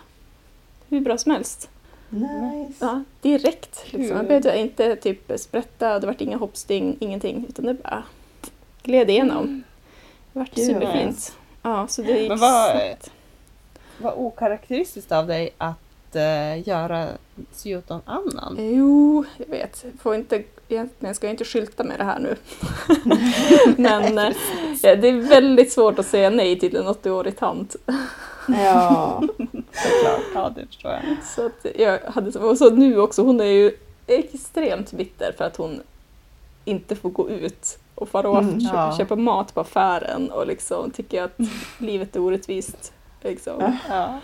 hur 0.92 1.02
bra 1.02 1.18
som 1.18 1.32
helst. 1.32 1.70
Nice. 2.10 2.74
Ja, 2.80 3.04
direkt. 3.22 3.84
Liksom. 3.92 4.18
Jag 4.18 4.28
behövde 4.28 4.60
inte 4.60 4.96
typ 4.96 5.32
sprätta, 5.36 6.00
det 6.00 6.08
vart 6.08 6.22
inga 6.22 6.38
hoppsting, 6.38 6.98
ingenting. 7.00 7.46
Utan 7.50 7.66
det 7.66 7.74
bara 7.74 8.04
gled 8.84 9.10
igenom. 9.10 9.64
Det 10.34 10.40
vart 10.40 10.56
Gud, 10.56 10.66
superfint. 10.66 11.36
Ja, 11.62 11.88
så 11.88 12.02
det 12.02 12.20
gick 12.20 12.30
Men 12.30 12.40
vad- 12.40 12.72
snabbt. 12.72 13.12
Vad 13.98 14.14
okaraktäristiskt 14.18 15.12
av 15.12 15.28
dig 15.28 15.50
att 15.58 16.16
eh, 16.16 16.68
göra 16.68 17.08
sy 17.52 17.76
åt 17.76 17.90
någon 17.90 18.02
annan. 18.06 18.56
Jo, 18.60 19.26
jag 19.38 19.46
vet. 19.46 19.86
Får 20.02 20.16
inte, 20.16 20.44
egentligen 20.68 21.16
ska 21.16 21.28
jag 21.28 21.34
inte 21.34 21.46
skylta 21.46 21.84
med 21.84 22.00
det 22.00 22.04
här 22.04 22.20
nu. 22.20 22.36
Men 23.78 24.18
eh, 24.18 24.34
ja, 24.84 24.96
det 24.96 25.08
är 25.08 25.22
väldigt 25.30 25.72
svårt 25.72 26.00
att 26.00 26.06
säga 26.08 26.30
nej 26.30 26.60
till 26.60 26.76
en 26.76 26.86
80-årig 26.86 27.38
tant. 27.38 27.76
Ja. 28.58 29.24
Såklart. 29.72 30.22
Ja, 30.36 30.52
det 30.56 30.66
förstår 30.68 30.92
jag. 30.92 31.02
Så 31.24 31.46
att 31.46 31.66
jag 31.80 32.00
hade, 32.00 32.40
och 32.40 32.58
så 32.58 32.70
nu 32.70 33.00
också, 33.00 33.24
hon 33.24 33.40
är 33.42 33.46
ju 33.46 33.72
extremt 34.08 34.92
bitter 34.92 35.32
för 35.38 35.46
att 35.46 35.56
hon 35.58 35.82
inte 36.66 36.96
får 36.96 37.10
gå 37.10 37.30
ut 37.30 37.80
och 37.96 38.10
fara 38.10 38.30
och 38.30 38.38
Mm. 38.38 38.60
köpa, 38.62 38.76
Ja. 38.78 38.98
köpa 38.98 39.16
mat 39.16 39.54
på 39.54 39.60
affären 39.62 40.32
och 40.32 40.48
liksom 40.48 40.92
tycker 40.92 41.24
att 41.24 41.38
livet 41.78 42.16
är 42.16 42.20
orättvist. 42.20 42.94
Liksom. 43.22 43.74
Ja. 43.90 44.20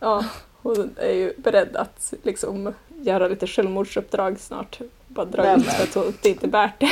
Ja, 0.00 0.24
hon 0.62 0.90
är 0.96 1.12
ju 1.12 1.32
beredd 1.36 1.76
att 1.76 2.14
liksom 2.22 2.74
göra 3.02 3.28
lite 3.28 3.46
självmordsuppdrag 3.46 4.38
snart. 4.40 4.78
Bara 5.06 5.26
dra 5.26 5.56
ut 5.56 5.66
för 5.66 5.82
att 5.82 5.94
hon- 5.94 6.14
det 6.22 6.28
är 6.28 6.32
inte 6.32 6.46
värt 6.48 6.80
det. 6.80 6.90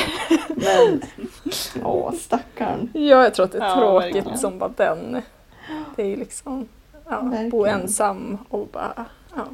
Men, 0.49 1.01
åh 1.85 2.11
stackarn. 2.13 2.89
Ja, 2.93 3.01
jag 3.23 3.33
tror 3.33 3.45
att 3.45 3.51
det 3.51 3.57
är 3.57 3.65
Ja, 3.65 3.75
tråkigt 3.75 4.15
verkligen. 4.15 4.37
som 4.37 4.59
bara 4.59 4.71
den. 4.77 5.21
Det 5.95 6.01
är 6.03 6.07
ju 6.07 6.15
liksom, 6.15 6.67
ja, 7.09 7.49
bo 7.51 7.65
ensam 7.65 8.37
och 8.49 8.67
bara, 8.67 9.05
ja. 9.35 9.45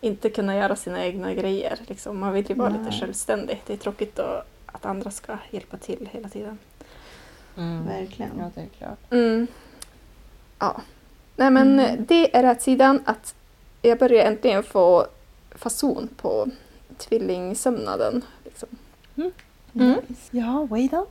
Inte 0.00 0.30
kunna 0.30 0.56
göra 0.56 0.76
sina 0.76 1.04
egna 1.04 1.34
grejer. 1.34 1.78
Liksom. 1.86 2.18
Man 2.18 2.32
vill 2.32 2.48
ju 2.48 2.54
vara 2.54 2.68
lite 2.68 2.82
Nej. 2.82 3.00
självständig. 3.00 3.62
Det 3.66 3.72
är 3.72 3.76
tråkigt 3.76 4.16
då 4.16 4.42
att 4.66 4.86
andra 4.86 5.10
ska 5.10 5.38
hjälpa 5.50 5.76
till 5.76 6.08
hela 6.12 6.28
tiden. 6.28 6.58
Mm. 7.56 7.86
Verkligen. 7.86 8.30
Ja, 8.38 8.50
det 8.54 8.60
är 8.60 8.66
klart. 8.78 8.98
Mm. 9.12 9.46
Ja. 10.58 10.80
Nej 11.36 11.50
men 11.50 11.78
Mm. 11.80 12.04
det 12.08 12.36
är 12.36 12.42
rätt 12.42 12.62
sidan 12.62 13.00
att 13.04 13.34
jag 13.82 13.98
börjar 13.98 14.24
äntligen 14.24 14.62
få 14.62 15.06
fason 15.50 16.08
på 16.16 16.46
tvillingsömnaden. 16.98 18.24
Liksom. 18.44 18.68
Mm. 19.16 19.30
Nice. 19.72 20.36
Ja, 20.36 20.66
Waydan? 20.70 21.06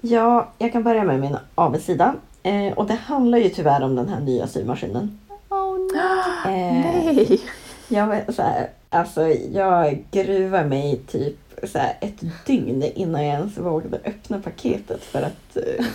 Ja, 0.00 0.48
jag 0.58 0.72
kan 0.72 0.82
börja 0.82 1.04
med 1.04 1.20
min 1.20 1.36
avigsida. 1.54 2.14
Eh, 2.42 2.72
och 2.72 2.86
det 2.86 2.94
handlar 2.94 3.38
ju 3.38 3.48
tyvärr 3.48 3.82
om 3.82 3.96
den 3.96 4.08
här 4.08 4.20
nya 4.20 4.46
symaskinen. 4.46 5.18
Oh, 5.48 5.78
Eh, 6.46 6.72
Nej! 6.72 7.40
Jag, 7.88 8.06
vet, 8.06 8.34
så 8.34 8.42
här, 8.42 8.68
alltså, 8.90 9.28
jag 9.28 10.04
gruvar 10.10 10.64
mig 10.64 11.00
typ 11.06 11.36
så 11.62 11.78
här, 11.78 11.96
ett 12.00 12.46
dygn 12.46 12.82
innan 12.82 13.24
jag 13.24 13.34
ens 13.34 13.58
vågade 13.58 13.98
öppna 14.04 14.40
paketet 14.40 15.02
för 15.02 15.22
att 15.22 15.56
eh, 15.56 15.86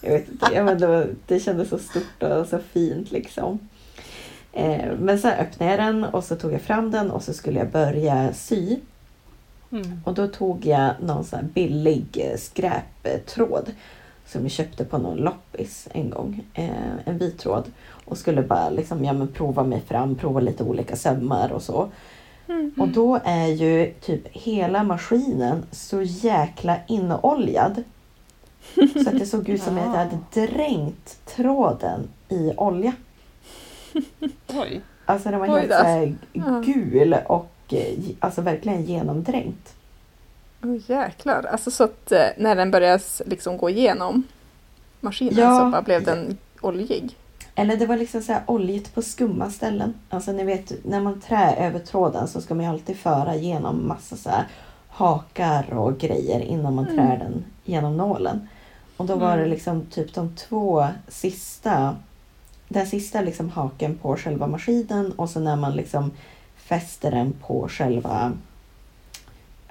jag 0.00 0.12
vet 0.12 0.28
inte, 0.28 0.46
ja, 0.54 0.64
men 0.64 0.78
det, 0.78 0.86
var, 0.86 1.06
det 1.26 1.40
kändes 1.40 1.68
så 1.68 1.78
stort 1.78 2.22
och 2.22 2.46
så 2.46 2.58
fint 2.58 3.10
liksom. 3.10 3.58
Eh, 4.52 4.92
men 4.98 5.18
så 5.18 5.28
öppnade 5.28 5.70
jag 5.70 5.80
den 5.80 6.04
och 6.04 6.24
så 6.24 6.36
tog 6.36 6.52
jag 6.52 6.62
fram 6.62 6.90
den 6.90 7.10
och 7.10 7.22
så 7.22 7.32
skulle 7.32 7.58
jag 7.58 7.70
börja 7.70 8.32
sy. 8.32 8.76
Mm. 9.72 10.00
Och 10.04 10.14
då 10.14 10.26
tog 10.26 10.66
jag 10.66 10.94
någon 11.00 11.24
sån 11.24 11.38
här 11.38 11.46
billig 11.54 12.06
eh, 12.14 12.38
skräptråd 12.38 13.72
som 14.30 14.42
jag 14.42 14.50
köpte 14.50 14.84
på 14.84 14.98
någon 14.98 15.16
loppis 15.16 15.88
en 15.92 16.10
gång. 16.10 16.44
Eh, 16.54 16.70
en 17.04 17.18
vit 17.18 17.38
tråd. 17.38 17.64
Och 18.04 18.18
skulle 18.18 18.42
bara 18.42 18.70
liksom, 18.70 19.04
ja, 19.04 19.12
men 19.12 19.28
prova 19.28 19.64
mig 19.64 19.80
fram, 19.80 20.14
prova 20.14 20.40
lite 20.40 20.64
olika 20.64 20.96
sömmar 20.96 21.52
och 21.52 21.62
så. 21.62 21.88
Mm. 22.48 22.72
Och 22.78 22.88
då 22.88 23.20
är 23.24 23.46
ju 23.46 23.94
typ 24.00 24.28
hela 24.28 24.84
maskinen 24.84 25.62
så 25.70 26.02
jäkla 26.02 26.76
inoljad. 26.86 27.82
Så 28.74 29.08
att 29.08 29.18
det 29.18 29.26
såg 29.26 29.48
ut 29.48 29.62
som 29.62 29.78
att 29.78 29.84
jag 29.84 29.90
hade 29.90 30.18
dränkt 30.46 31.26
tråden 31.26 32.08
i 32.28 32.52
olja. 32.56 32.92
Oj. 34.48 34.80
Alltså 35.04 35.30
den 35.30 35.40
var 35.40 35.54
Oj 35.54 35.60
helt 35.60 36.16
så 36.34 36.60
gul 36.60 37.16
och 37.26 37.50
eh, 37.68 37.98
alltså 38.20 38.42
verkligen 38.42 38.84
genomdränkt. 38.84 39.74
Oh, 40.62 40.76
jäklar, 40.90 41.42
alltså 41.52 41.70
så 41.70 41.84
att 41.84 42.12
eh, 42.12 42.26
när 42.36 42.56
den 42.56 42.70
började 42.70 43.02
liksom 43.26 43.56
gå 43.58 43.70
igenom 43.70 44.22
maskinen 45.00 45.34
Ja. 45.38 45.58
så 45.60 45.70
bara 45.70 45.82
blev 45.82 46.04
den 46.04 46.38
oljig. 46.60 47.16
Eller 47.54 47.76
det 47.76 47.86
var 47.86 47.96
liksom 47.96 48.22
så 48.22 48.32
här 48.32 48.42
oljigt 48.46 48.94
på 48.94 49.02
skumma 49.02 49.50
ställen. 49.50 49.94
Alltså 50.10 50.32
ni 50.32 50.44
vet, 50.44 50.84
när 50.84 51.00
man 51.00 51.20
trär 51.20 51.56
över 51.56 51.78
tråden 51.78 52.28
så 52.28 52.40
ska 52.40 52.54
man 52.54 52.64
ju 52.64 52.70
alltid 52.70 52.96
föra 52.98 53.34
igenom 53.34 53.88
massa 53.88 54.16
så 54.16 54.30
här 54.30 54.44
hakar 54.88 55.72
och 55.74 55.98
grejer 55.98 56.40
innan 56.40 56.74
man 56.74 56.86
trär 56.86 57.18
den 57.18 57.44
genom 57.64 57.96
nålen. 57.96 58.48
Och 58.96 59.06
då 59.06 59.14
var 59.14 59.28
det 59.36 59.42
Mm. 59.42 59.50
liksom 59.50 59.86
typ 59.86 60.14
de 60.14 60.36
två 60.36 60.86
sista, 61.08 61.96
den 62.68 62.86
sista 62.86 63.20
liksom 63.20 63.50
haken 63.50 63.94
på 63.98 64.16
själva 64.16 64.46
maskinen 64.46 65.12
och 65.12 65.30
så 65.30 65.40
när 65.40 65.56
man 65.56 65.72
liksom 65.72 66.10
fäster 66.56 67.10
den 67.10 67.32
på 67.46 67.68
själva 67.68 68.32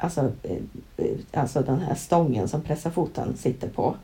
Alltså, 0.01 0.21
eh, 0.43 0.57
eh, 0.97 1.05
alltså 1.33 1.61
den 1.61 1.79
här 1.79 1.95
stången 1.95 2.47
som 2.47 2.61
pressarfoten 2.61 3.37
sitter 3.37 3.67
på. 3.69 3.95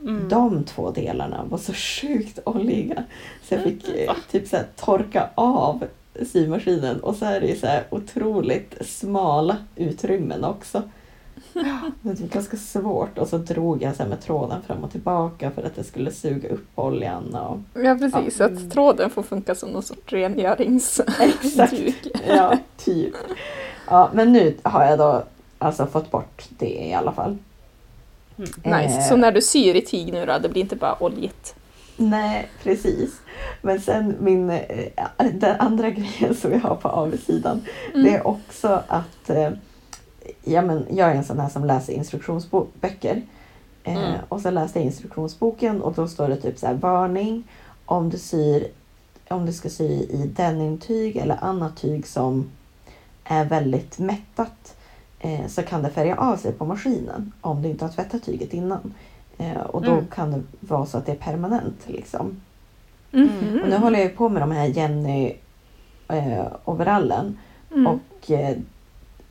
Mm. 0.00 0.28
De 0.28 0.64
två 0.64 0.90
delarna 0.90 1.44
var 1.48 1.58
så 1.58 1.72
sjukt 1.72 2.38
oljiga. 2.44 3.04
Så 3.42 3.54
jag 3.54 3.62
fick 3.62 3.88
eh, 3.88 4.14
typ 4.30 4.48
så 4.48 4.56
här, 4.56 4.66
torka 4.76 5.30
av 5.34 5.84
symaskinen 6.26 7.00
och 7.00 7.16
så 7.16 7.24
är 7.24 7.40
det 7.40 7.46
ju 7.46 7.56
så 7.56 7.66
här 7.66 7.84
otroligt 7.90 8.86
smala 8.86 9.56
utrymmen 9.76 10.44
också. 10.44 10.82
Det 12.02 12.20
var 12.20 12.28
ganska 12.28 12.56
svårt 12.56 13.18
och 13.18 13.28
så 13.28 13.38
drog 13.38 13.82
jag 13.82 13.96
så 13.96 14.02
här 14.02 14.10
med 14.10 14.20
tråden 14.20 14.62
fram 14.66 14.84
och 14.84 14.90
tillbaka 14.92 15.50
för 15.50 15.62
att 15.62 15.74
det 15.76 15.84
skulle 15.84 16.10
suga 16.12 16.48
upp 16.48 16.66
oljan. 16.74 17.34
Och... 17.34 17.58
Ja 17.82 17.94
precis, 17.94 18.40
Mm. 18.40 18.56
att 18.56 18.70
tråden 18.72 19.10
får 19.10 19.22
funka 19.22 19.54
som 19.54 19.68
någon 19.68 19.82
sorts 19.82 20.12
rengöringsduk. 20.12 21.08
Exakt. 21.20 21.74
Ja, 22.28 22.58
typ. 22.76 23.14
Ja, 23.86 24.10
men 24.14 24.32
nu 24.32 24.56
har 24.62 24.84
jag 24.84 24.98
då 24.98 25.22
alltså 25.58 25.86
fått 25.86 26.10
bort 26.10 26.44
det 26.58 26.86
i 26.86 26.94
alla 26.94 27.12
fall. 27.12 27.38
Nice, 28.36 28.98
Eh, 28.98 29.08
så 29.08 29.16
när 29.16 29.32
du 29.32 29.42
syr 29.42 29.74
i 29.74 29.80
tyg 29.80 30.12
nu 30.12 30.26
då, 30.26 30.38
det 30.38 30.48
blir 30.48 30.62
inte 30.62 30.76
bara 30.76 31.02
oljigt? 31.02 31.54
Nej, 31.96 32.48
precis. 32.62 33.20
Men 33.62 33.80
sen 33.80 34.16
min, 34.20 34.50
eh, 34.50 34.62
den 35.34 35.60
andra 35.60 35.90
grejen 35.98 36.34
som 36.34 36.52
jag 36.52 36.60
har 36.60 36.74
på 36.76 36.88
avsidan 36.88 37.62
Mm. 37.94 38.04
det 38.04 38.10
är 38.16 38.26
också 38.26 38.82
att 38.88 39.30
eh, 39.30 39.50
ja, 40.44 40.62
men 40.62 40.86
jag 40.90 41.10
är 41.10 41.14
en 41.14 41.24
sån 41.24 41.40
här 41.40 41.48
som 41.48 41.64
läser 41.64 41.92
instruktionsböcker. 41.92 43.22
Eh, 43.84 43.96
Mm. 43.96 44.12
Och 44.28 44.40
så 44.40 44.50
läste 44.50 44.78
jag 44.78 44.86
instruktionsboken 44.86 45.82
och 45.82 45.92
då 45.94 46.08
står 46.08 46.28
det 46.28 46.36
typ 46.36 46.58
så 46.58 46.66
här 46.66 46.74
varning 46.74 47.44
om 47.84 48.10
du 48.10 48.18
syr 48.18 48.66
om 49.28 49.46
du 49.46 49.52
ska 49.52 49.68
sy 49.68 49.84
i 49.88 50.30
denimtyg 50.36 51.16
eller 51.16 51.44
annat 51.44 51.76
tyg 51.76 52.06
som 52.06 52.50
är 53.28 53.44
väldigt 53.44 53.98
mättat 53.98 54.76
eh, 55.20 55.46
så 55.46 55.62
kan 55.62 55.82
det 55.82 55.90
färga 55.90 56.16
av 56.16 56.36
sig 56.36 56.52
på 56.52 56.64
maskinen 56.64 57.32
om 57.40 57.62
du 57.62 57.68
inte 57.68 57.84
har 57.84 57.92
tvättat 57.92 58.22
tyget 58.22 58.54
innan. 58.54 58.94
Eh, 59.38 59.60
och 59.60 59.82
då 59.82 59.92
Mm. 59.92 60.06
kan 60.06 60.30
det 60.30 60.42
vara 60.60 60.86
så 60.86 60.98
att 60.98 61.06
det 61.06 61.12
är 61.12 61.16
permanent. 61.16 61.80
Liksom. 61.86 62.40
Mhm. 63.10 63.60
Och 63.62 63.68
nu 63.68 63.76
håller 63.76 63.98
jag 63.98 64.08
ju 64.10 64.16
på 64.16 64.28
med 64.28 64.42
de 64.42 64.50
här 64.50 64.66
Jenny 64.66 65.32
eh, 66.08 66.46
overallen 66.64 67.38
Mm. 67.72 67.86
och 67.86 68.30
eh, 68.30 68.56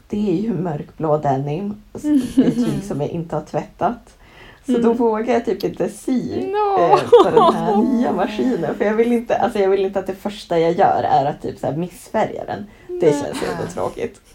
det 0.09 0.29
är 0.29 0.41
ju 0.41 0.53
mörkblå 0.53 1.17
denim 1.17 1.81
i 1.93 2.21
tyg 2.51 2.83
som 2.83 3.01
jag 3.01 3.09
inte 3.09 3.35
har 3.35 3.43
tvättat. 3.43 4.17
Så 4.65 4.71
då 4.71 4.77
Mm. 4.77 4.97
vågar 4.97 5.33
jag 5.33 5.45
typ 5.45 5.63
inte 5.63 5.89
sy 5.89 6.47
No. 6.47 6.79
eh, 6.81 6.99
på 7.23 7.29
den 7.29 7.53
här 7.53 7.77
nya 7.93 8.11
maskinen. 8.11 8.75
För 8.75 8.85
jag 8.85 8.93
vill, 8.93 9.11
inte, 9.11 9.37
alltså 9.37 9.59
jag 9.59 9.69
vill 9.69 9.85
inte 9.85 9.99
att 9.99 10.07
det 10.07 10.15
första 10.15 10.59
jag 10.59 10.71
gör 10.71 11.03
är 11.03 11.25
att 11.25 11.41
typ 11.41 11.59
så 11.59 11.67
här 11.67 11.75
missfärga 11.77 12.45
den. 12.45 12.65
Det 13.01 13.11
känns 13.11 13.41
jättetråkigt. 13.41 14.21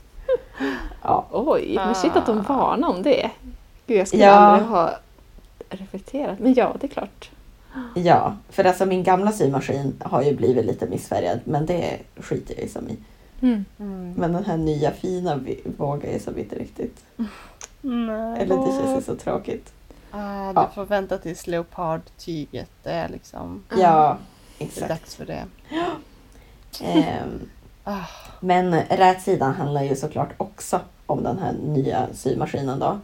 Ja. 1.02 1.26
Oj, 1.30 1.72
men 1.76 1.94
shit 1.94 2.16
att 2.16 2.26
de 2.26 2.38
Ah. 2.38 2.42
varnar 2.42 2.88
om 2.88 3.02
det. 3.02 3.30
Gud, 3.86 3.98
jag 3.98 4.08
skulle 4.08 4.24
Ja. 4.24 4.30
aldrig 4.32 4.68
ha 4.68 4.90
reflekterat. 5.70 6.38
Men 6.38 6.54
ja, 6.54 6.76
det 6.80 6.86
är 6.86 6.88
klart. 6.88 7.30
ja, 7.94 8.36
för 8.50 8.64
alltså 8.64 8.86
min 8.86 9.02
gamla 9.02 9.32
symaskin 9.32 9.94
har 10.00 10.22
ju 10.22 10.34
blivit 10.36 10.64
lite 10.64 10.86
missfärgad 10.86 11.40
men 11.44 11.66
det 11.66 11.98
skiter 12.16 12.54
jag 12.54 12.62
ju 12.62 12.68
som 12.68 12.88
i. 12.88 12.96
Mm. 13.42 13.64
Mm. 13.78 14.12
Men 14.16 14.32
den 14.32 14.44
här 14.44 14.56
nya 14.56 14.90
fina 14.90 15.40
vågar 15.76 16.10
jag 16.12 16.20
som 16.20 16.38
inte 16.38 16.56
riktigt. 16.58 17.04
Nej. 17.80 18.42
Eller 18.42 18.56
det 18.56 18.72
känns 18.72 19.04
så 19.04 19.14
tråkigt. 19.16 19.72
Ah, 20.10 20.52
du 20.52 20.60
Ja. 20.60 20.70
får 20.74 20.84
vänta 20.84 21.18
tills 21.18 21.46
leopardtyget 21.46 22.70
är 22.84 23.08
liksom... 23.08 23.62
Ja, 23.70 24.16
Det 24.58 24.64
är 24.64 24.68
exakt. 24.68 24.88
dags 24.88 25.14
för 25.14 25.26
det. 25.26 25.44
Ehm, 26.80 27.48
Ah, 27.84 28.04
men 28.40 28.82
rätsidan 28.82 29.54
handlar 29.54 29.82
ju 29.82 29.96
såklart 29.96 30.28
också 30.36 30.80
om 31.06 31.22
den 31.22 31.38
här 31.38 31.52
nya 31.52 32.06
symaskinen 32.14 32.78
då. 32.78 32.98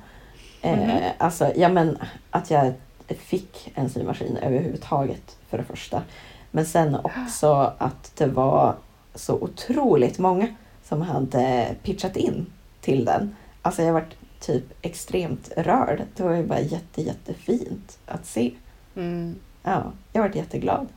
Eh, 0.63 0.79
Mhm. 0.79 1.01
Alltså, 1.19 1.53
ja 1.57 1.69
men 1.69 1.99
att 2.31 2.51
jag 2.51 2.73
fick 3.09 3.73
en 3.75 3.91
symaskin 3.91 4.37
överhuvudtaget 4.37 5.37
för 5.49 5.59
det 5.59 5.65
första. 5.65 6.03
Men 6.51 6.67
sen 6.67 6.95
också 7.03 7.73
att 7.79 8.13
det 8.17 8.27
var 8.27 8.75
så 9.15 9.35
otroligt 9.35 10.19
många 10.19 10.47
som 10.85 11.03
hade 11.03 11.75
pitchat 11.83 12.17
in 12.17 12.47
till 12.81 13.05
den. 13.05 13.37
Alltså 13.63 13.83
jag 13.83 13.93
varit 13.93 14.17
typ 14.41 14.65
extremt 14.83 15.53
rörd. 15.57 16.03
Det 16.17 16.23
var 16.23 16.33
ju 16.33 16.47
bara 16.47 16.61
jätte, 16.61 17.03
jättefint 17.03 17.99
att 18.07 18.27
se. 18.27 18.53
mm. 18.97 19.35
Ja, 19.63 19.83
jag 20.13 20.23
varit 20.23 20.35
jätteglad. 20.37 20.89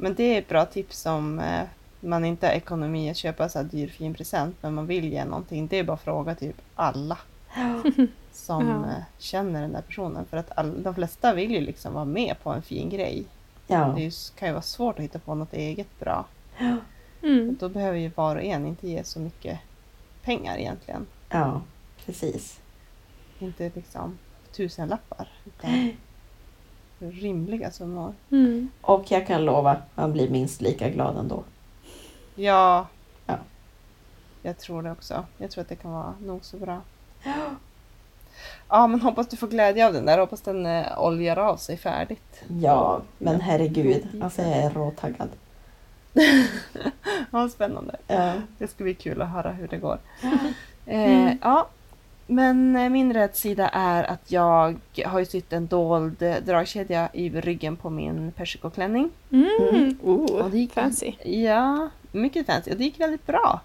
Men 0.00 0.14
det 0.14 0.22
är 0.34 0.38
ett 0.38 0.48
bra 0.48 0.64
tips 0.66 1.06
om 1.06 1.38
eh, 1.38 1.62
man 2.00 2.24
inte 2.24 2.46
har 2.46 2.54
ekonomi 2.54 3.10
att 3.10 3.16
köpa 3.16 3.48
så 3.48 3.58
här 3.58 3.64
dyr 3.66 3.88
fin 3.88 4.14
present 4.14 4.56
men 4.60 4.74
man 4.74 4.86
vill 4.86 5.12
ge 5.12 5.24
någonting. 5.24 5.66
Det 5.66 5.78
är 5.78 5.84
bara 5.84 5.92
att 5.94 6.02
fråga 6.02 6.34
typ 6.34 6.56
alla 6.74 7.18
som 8.32 8.68
Ja. 8.68 8.90
eh, 8.90 9.02
känner 9.18 9.60
den 9.62 9.72
där 9.72 9.82
personen. 9.82 10.24
För 10.24 10.36
att 10.36 10.58
all, 10.58 10.82
de 10.82 10.94
flesta 10.94 11.34
vill 11.34 11.50
ju 11.50 11.60
liksom 11.60 11.94
vara 11.94 12.04
med 12.04 12.36
på 12.42 12.50
en 12.50 12.62
fin 12.62 12.88
grej. 12.88 13.24
Ja, 13.66 13.92
Det 13.96 14.32
kan 14.38 14.48
ju 14.48 14.52
vara 14.52 14.62
svårt 14.62 14.98
att 14.98 15.04
hitta 15.04 15.18
på 15.18 15.34
något 15.34 15.52
eget 15.52 15.98
bra. 16.00 16.24
Mm. 17.22 17.56
Då 17.60 17.68
behöver 17.68 17.98
ju 17.98 18.10
var 18.14 18.36
och 18.36 18.42
en 18.42 18.66
inte 18.66 18.88
ge 18.88 19.04
så 19.04 19.20
mycket 19.20 19.58
pengar 20.22 20.56
egentligen. 20.58 21.06
ja 21.28 21.62
precis. 22.06 22.60
Inte 23.38 23.70
liksom 23.74 24.18
tusenlappar. 24.52 25.28
Utan 25.46 25.70
rimliga 27.00 27.70
summor. 27.70 28.14
Mm. 28.30 28.68
Och 28.80 29.10
jag 29.10 29.26
kan 29.26 29.44
lova, 29.44 29.76
man 29.94 30.12
blir 30.12 30.30
minst 30.30 30.60
lika 30.60 30.88
glad 30.88 31.16
ändå. 31.16 31.44
Ja. 32.34 32.86
Ja. 33.26 33.36
Jag 34.42 34.58
tror 34.58 34.82
det 34.82 34.90
också. 34.90 35.24
Jag 35.38 35.50
tror 35.50 35.62
att 35.62 35.68
det 35.68 35.76
kan 35.76 35.92
vara 35.92 36.14
nog 36.20 36.44
så 36.44 36.56
bra. 36.56 36.80
Ja, 38.68 38.86
men 38.86 39.00
hoppas 39.00 39.28
du 39.28 39.36
får 39.36 39.48
glädje 39.48 39.86
av 39.86 39.92
den 39.92 40.06
där. 40.06 40.18
Hoppas 40.18 40.40
den 40.40 40.66
eh, 40.66 40.98
oljar 40.98 41.36
av 41.36 41.56
sig 41.56 41.76
färdigt. 41.76 42.42
Ja, 42.60 43.00
men 43.18 43.40
herregud. 43.40 44.22
Alltså 44.22 44.42
jag 44.42 44.56
är 44.56 44.70
råtaggad. 44.70 45.28
Ja, 47.32 47.48
spännande. 47.48 47.96
Ja. 48.06 48.32
Det 48.58 48.68
ska 48.68 48.84
bli 48.84 48.94
kul 48.94 49.22
att 49.22 49.28
höra 49.28 49.52
hur 49.52 49.68
det 49.68 49.76
går. 49.76 49.98
Eh, 50.86 51.32
ja, 51.42 51.68
men 52.30 52.76
eh, 52.76 52.88
min 52.88 53.12
rädsida 53.12 53.68
är 53.68 54.04
att 54.04 54.32
jag 54.32 54.76
har 55.06 55.18
ju 55.18 55.24
sytt 55.26 55.52
en 55.52 55.66
dold 55.66 56.22
eh, 56.22 56.36
dragkedja 56.36 57.08
i 57.12 57.30
ryggen 57.30 57.76
på 57.76 57.90
min 57.90 58.32
persikoklänning. 58.32 59.10
Mm. 59.32 59.98
Oh, 60.02 60.42
Och 60.42 60.50
det 60.50 60.58
gick- 60.58 60.72
fancy. 60.72 61.12
Ja, 61.24 61.88
mycket 62.12 62.46
fancy 62.46 62.70
och 62.70 62.76
det 62.76 62.84
gick 62.84 63.00
väldigt 63.00 63.26
bra. 63.26 63.60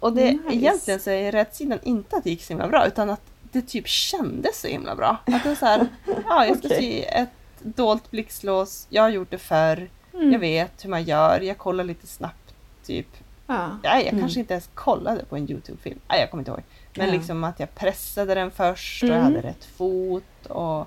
Och 0.00 0.12
det, 0.12 0.32
Nice. 0.32 0.54
egentligen 0.56 1.00
så 1.00 1.10
är 1.10 1.32
räddsidan 1.32 1.78
inte 1.82 2.16
att 2.16 2.24
det 2.24 2.30
gick 2.30 2.42
så 2.42 2.48
himla 2.52 2.68
bra 2.68 2.86
utan 2.86 3.10
att 3.10 3.20
det 3.52 3.62
typ 3.62 3.86
kändes 3.88 4.60
så 4.60 4.68
himla 4.68 4.94
bra. 4.94 5.16
Att 5.26 5.42
det 5.42 5.48
var 5.48 5.56
så 5.56 5.66
här, 5.66 5.86
ja 6.28 6.46
jag 6.46 6.58
ska 6.58 6.66
Okej. 6.68 6.78
sy 6.80 7.00
ett 7.02 7.28
dolt 7.76 8.10
blixtlås, 8.10 8.86
jag 8.90 9.02
har 9.02 9.08
gjort 9.10 9.30
det 9.30 9.38
förr, 9.38 9.88
Mm. 10.14 10.32
jag 10.32 10.38
vet 10.38 10.84
hur 10.84 10.90
man 10.90 11.02
gör, 11.04 11.40
jag 11.40 11.58
kollar 11.58 11.84
lite 11.84 12.06
snabbt 12.06 12.54
typ. 12.86 13.06
Ja. 13.46 13.70
Ja, 13.82 13.94
jag 13.94 14.06
Mm. 14.06 14.20
kanske 14.20 14.40
inte 14.40 14.54
ens 14.54 14.70
kollade 14.74 15.24
på 15.24 15.36
en 15.36 15.50
Youtube-film, 15.50 15.98
Nej, 16.08 16.20
jag 16.20 16.30
kommer 16.30 16.40
inte 16.40 16.50
ihåg. 16.50 16.62
Men 16.96 17.06
Ja. 17.06 17.12
liksom 17.12 17.44
att 17.44 17.60
jag 17.60 17.74
pressade 17.74 18.34
den 18.34 18.50
först 18.50 19.02
och 19.02 19.08
jag 19.08 19.16
Mm. 19.16 19.24
hade 19.34 19.48
rätt 19.48 19.64
fot 19.64 20.46
och 20.48 20.86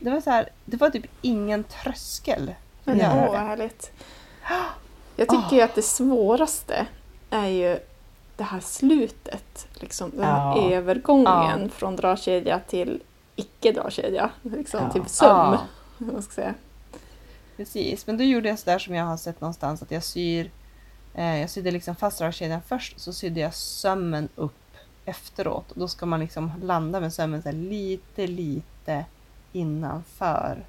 det 0.00 0.10
var 0.10 0.20
så 0.20 0.30
här, 0.30 0.48
det 0.64 0.76
var 0.76 0.90
typ 0.90 1.06
ingen 1.22 1.64
tröskel. 1.64 2.54
Men 2.84 3.00
åh, 3.00 3.14
det. 3.22 3.28
vad 3.30 3.40
härligt. 3.40 3.90
Jag 5.16 5.28
tycker 5.28 5.56
ju 5.56 5.62
att 5.62 5.74
det 5.74 5.82
svåraste 5.82 6.86
är 7.30 7.46
ju 7.48 7.78
det 8.36 8.44
här 8.44 8.60
slutet. 8.60 9.66
Liksom, 9.74 10.10
den 10.10 10.24
här 10.24 10.56
Ja. 10.56 10.70
övergången 10.72 11.70
från 11.70 11.96
dragkedja 11.96 12.58
till 12.68 13.02
icke-dragkedja. 13.36 14.30
Liksom, 14.42 14.80
Ja. 14.84 14.90
Till 14.92 15.04
söm. 15.06 15.28
Ja. 15.28 15.60
vad 15.98 16.12
man 16.12 16.22
ska 16.22 16.32
säga. 16.34 16.54
Precis, 17.56 18.06
men 18.06 18.16
då 18.16 18.24
gjorde 18.24 18.48
jag 18.48 18.58
sådär 18.58 18.78
som 18.78 18.94
jag 18.94 19.04
har 19.04 19.16
sett 19.16 19.40
någonstans 19.40 19.82
att 19.82 19.90
jag 19.90 20.02
syr 20.04 20.50
eh, 21.14 21.40
Jag 21.40 21.50
sydde 21.50 21.70
liksom 21.70 21.96
fast 21.96 22.18
dragkedjan 22.18 22.60
först 22.68 23.00
så 23.00 23.12
sydde 23.12 23.40
jag 23.40 23.54
sömmen 23.54 24.28
upp 24.36 24.54
efteråt 25.04 25.70
och 25.72 25.78
då 25.80 25.88
ska 25.88 26.06
man 26.06 26.20
liksom 26.20 26.52
landa 26.62 27.00
med 27.00 27.12
sömmen 27.12 27.42
så 27.42 27.48
här 27.48 27.56
lite 27.56 28.26
lite 28.26 29.04
innanför 29.52 30.64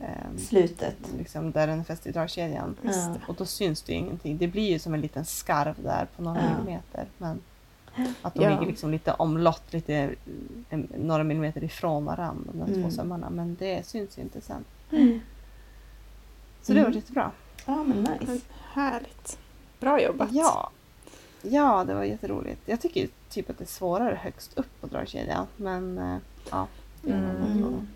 ehm, 0.00 0.38
Slutet. 0.38 0.96
liksom 1.18 1.50
där 1.52 1.66
den 1.66 1.80
är 1.80 1.84
fäst 1.84 2.06
i 2.06 2.10
dragkedjan. 2.12 2.76
Ja. 2.82 3.14
Och 3.28 3.34
då 3.34 3.44
syns 3.44 3.82
det 3.82 3.92
ju 3.92 3.98
ingenting. 3.98 4.38
Det 4.38 4.46
blir 4.48 4.70
ju 4.70 4.78
som 4.78 4.94
en 4.94 5.00
liten 5.00 5.24
skarv 5.24 5.74
där 5.82 6.08
på 6.16 6.22
några 6.22 6.40
Ja. 6.42 6.48
millimeter. 6.58 7.06
Men 7.18 7.40
att 8.22 8.34
de 8.34 8.42
Ja. 8.44 8.50
ligger 8.50 8.66
liksom 8.66 8.90
lite 8.90 9.12
omlott, 9.12 9.72
lite, 9.72 10.10
en, 10.70 10.88
några 10.98 11.24
millimeter 11.24 11.64
ifrån 11.64 12.04
varandra, 12.04 12.50
de 12.52 12.62
Mm. 12.72 12.82
två 12.82 12.90
sömmarna. 12.90 13.30
Men 13.30 13.56
det 13.58 13.86
syns 13.86 14.18
ju 14.18 14.22
inte 14.22 14.40
sen. 14.40 14.64
Mm. 14.92 15.20
Så 16.62 16.72
det 16.72 16.78
Mm. 16.80 16.90
var 16.92 16.96
jättebra. 16.96 17.30
Ja, 17.66 17.84
men 17.84 18.02
nice. 18.20 18.40
Härligt. 18.72 19.38
Bra 19.80 20.00
jobbat. 20.02 20.28
Ja. 20.32 20.70
Ja, 21.42 21.84
det 21.84 21.94
var 21.94 22.04
jätteroligt. 22.04 22.60
Jag 22.66 22.80
tycker 22.80 23.08
typ 23.30 23.50
att 23.50 23.58
det 23.58 23.64
är 23.64 23.66
svårare 23.66 24.18
högst 24.22 24.58
upp 24.58 24.80
på 24.80 24.86
dragkedjan. 24.86 25.46
Men 25.56 25.98
eh, 25.98 26.16
ja, 26.50 26.66
Mm. 27.04 27.58
fråga. 27.60 27.86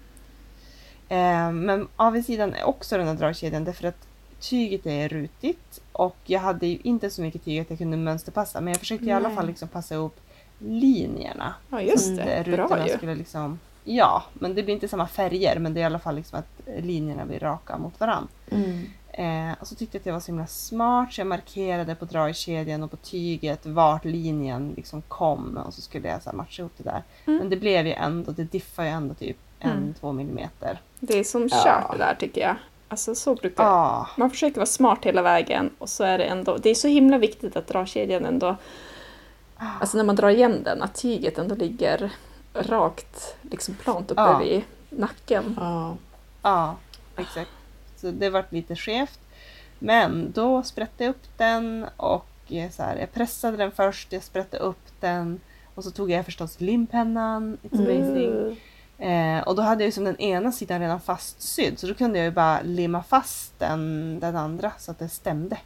Eh, 1.09 1.53
men 1.53 1.89
avigsidan 1.97 2.55
är 2.55 2.65
också 2.65 2.97
den 2.99 3.07
här 3.09 3.15
dragkedjan 3.15 3.65
därför 3.65 3.89
att 3.89 4.07
tyget 4.41 4.87
är 4.87 5.09
rutigt 5.09 5.81
och 5.93 6.17
jag 6.25 6.41
hade 6.41 6.67
ju 6.67 6.79
inte 6.85 7.11
så 7.11 7.23
mycket 7.23 7.45
tyg 7.45 7.61
att 7.61 7.71
jag 7.71 7.79
kunde 7.79 7.97
mönsterpassa 7.97 8.61
men 8.61 8.73
jag 8.73 8.81
försökte 8.81 9.07
i 9.07 9.11
alla 9.13 9.29
Nej. 9.29 9.37
fall 9.37 9.47
liksom 9.47 9.69
passa 9.69 9.95
ihop 9.95 10.21
linjerna. 10.59 11.55
Ja, 11.71 11.81
just 11.83 12.09
Mm. 12.11 12.27
det. 12.45 12.51
Bra 12.57 12.87
ju. 12.89 12.97
skulle 12.97 13.15
liksom 13.15 13.59
Ja, 13.85 14.23
men 14.35 14.55
det 14.55 14.63
blir 14.63 14.75
inte 14.75 14.89
samma 14.89 15.07
färger 15.07 15.59
men 15.59 15.75
det 15.75 15.81
är 15.81 15.83
i 15.83 15.85
alla 15.85 15.99
fall 15.99 16.15
liksom 16.17 16.39
att 16.39 16.83
linjerna 16.85 17.25
blir 17.27 17.39
raka 17.41 17.79
mot 17.79 18.01
varandra. 18.01 18.29
Mm. 18.51 18.83
Eh, 19.13 19.53
och 19.61 19.67
så 19.67 19.75
tyckte 19.75 19.97
jag 19.97 20.01
att 20.01 20.05
det 20.05 20.13
var 20.13 20.21
så 20.21 20.27
himla 20.27 20.47
smart 20.47 21.13
så 21.13 21.21
jag 21.21 21.27
markerade 21.29 21.95
på 21.95 22.05
dragkedjan 22.05 22.83
och 22.83 22.91
på 22.91 22.97
tyget 22.97 23.67
vart 23.67 24.05
linjen 24.05 24.73
liksom 24.77 25.03
kom 25.03 25.57
och 25.67 25.75
så 25.75 25.83
skulle 25.83 26.09
jag 26.09 26.23
så 26.23 26.31
här 26.31 26.37
matcha 26.37 26.63
ihop 26.63 26.73
det 26.77 26.85
där. 26.85 27.03
Mm. 27.27 27.39
Men 27.39 27.51
det 27.51 27.57
blev 27.57 27.87
ju 27.87 27.93
ändå, 27.93 28.33
det 28.33 28.45
diffar 28.45 28.83
ju 28.85 28.89
ändå 28.91 29.15
typ 29.15 29.37
en, 29.59 29.71
Mm. 29.71 29.95
två 30.01 30.13
millimeter. 30.13 30.81
Det 31.01 31.19
är 31.19 31.25
som 31.25 31.49
Ja. 31.51 31.63
kört 31.65 31.93
det 31.93 31.99
där 31.99 32.15
tycker 32.15 32.41
jag. 32.41 32.57
Alltså 32.89 33.15
så 33.15 33.35
brukar 33.35 33.65
Ja, 33.65 34.09
Man 34.17 34.31
försöker 34.31 34.57
vara 34.57 34.67
smart 34.67 34.99
hela 35.05 35.23
vägen 35.23 35.71
och 35.79 35.89
så 35.89 36.05
är 36.05 36.19
det 36.19 36.25
ändå, 36.25 36.57
det 36.57 36.71
är 36.71 36.75
så 36.75 36.89
himla 36.89 37.19
viktigt 37.19 37.57
att 37.57 37.67
dragkedjan 37.67 38.25
ändå, 38.25 38.57
alltså 39.81 39.97
när 39.97 40.05
man 40.05 40.17
drar 40.17 40.29
igen 40.29 40.63
den, 40.65 40.83
att 40.83 40.95
tyget 40.95 41.39
ändå 41.39 41.55
ligger 41.55 42.11
rakt, 42.55 43.37
liksom 43.43 43.75
plant 43.75 44.11
uppe 44.11 44.21
Ja. 44.21 44.39
vid 44.39 44.63
nacken. 44.91 45.57
Ja. 45.61 45.97
ja, 46.43 46.77
exakt. 47.17 47.51
Så 48.03 48.11
det 48.11 48.31
vart 48.31 48.53
lite 48.53 48.77
skevt. 48.77 49.19
Men 49.79 50.33
då 50.33 50.63
sprätte 50.63 51.05
jag 51.05 51.11
upp 51.11 51.39
den 51.39 51.87
och 51.97 52.27
eh, 52.49 52.71
så 52.71 52.83
här, 52.83 52.97
jag 52.97 53.13
pressade 53.13 53.57
den 53.57 53.71
först, 53.71 54.13
jag 54.13 54.23
sprätte 54.23 54.57
upp 54.57 55.01
den 55.01 55.41
och 55.75 55.85
så 55.85 55.91
tog 55.91 56.11
jag 56.11 56.25
förstås 56.25 56.61
limpennan, 56.61 57.59
it's 57.63 57.79
amazing. 57.79 58.57
Eh, 58.99 59.43
och 59.43 59.57
då 59.57 59.63
hade 59.63 59.83
jag 59.83 59.89
ju 59.89 59.93
som 59.93 60.05
den 60.05 60.21
ena 60.21 60.53
sidan 60.53 60.81
redan 60.81 61.01
fastsydd 61.01 61.79
så 61.79 61.87
då 61.87 61.95
kunde 61.95 62.19
jag 62.19 62.25
ju 62.25 62.31
bara 62.31 62.61
limma 62.63 63.03
fast 63.03 63.59
den, 63.59 64.19
den 64.21 64.37
andra 64.37 64.73
så 64.79 64.91
att 64.91 64.99
det 64.99 65.09
stämde. 65.09 65.57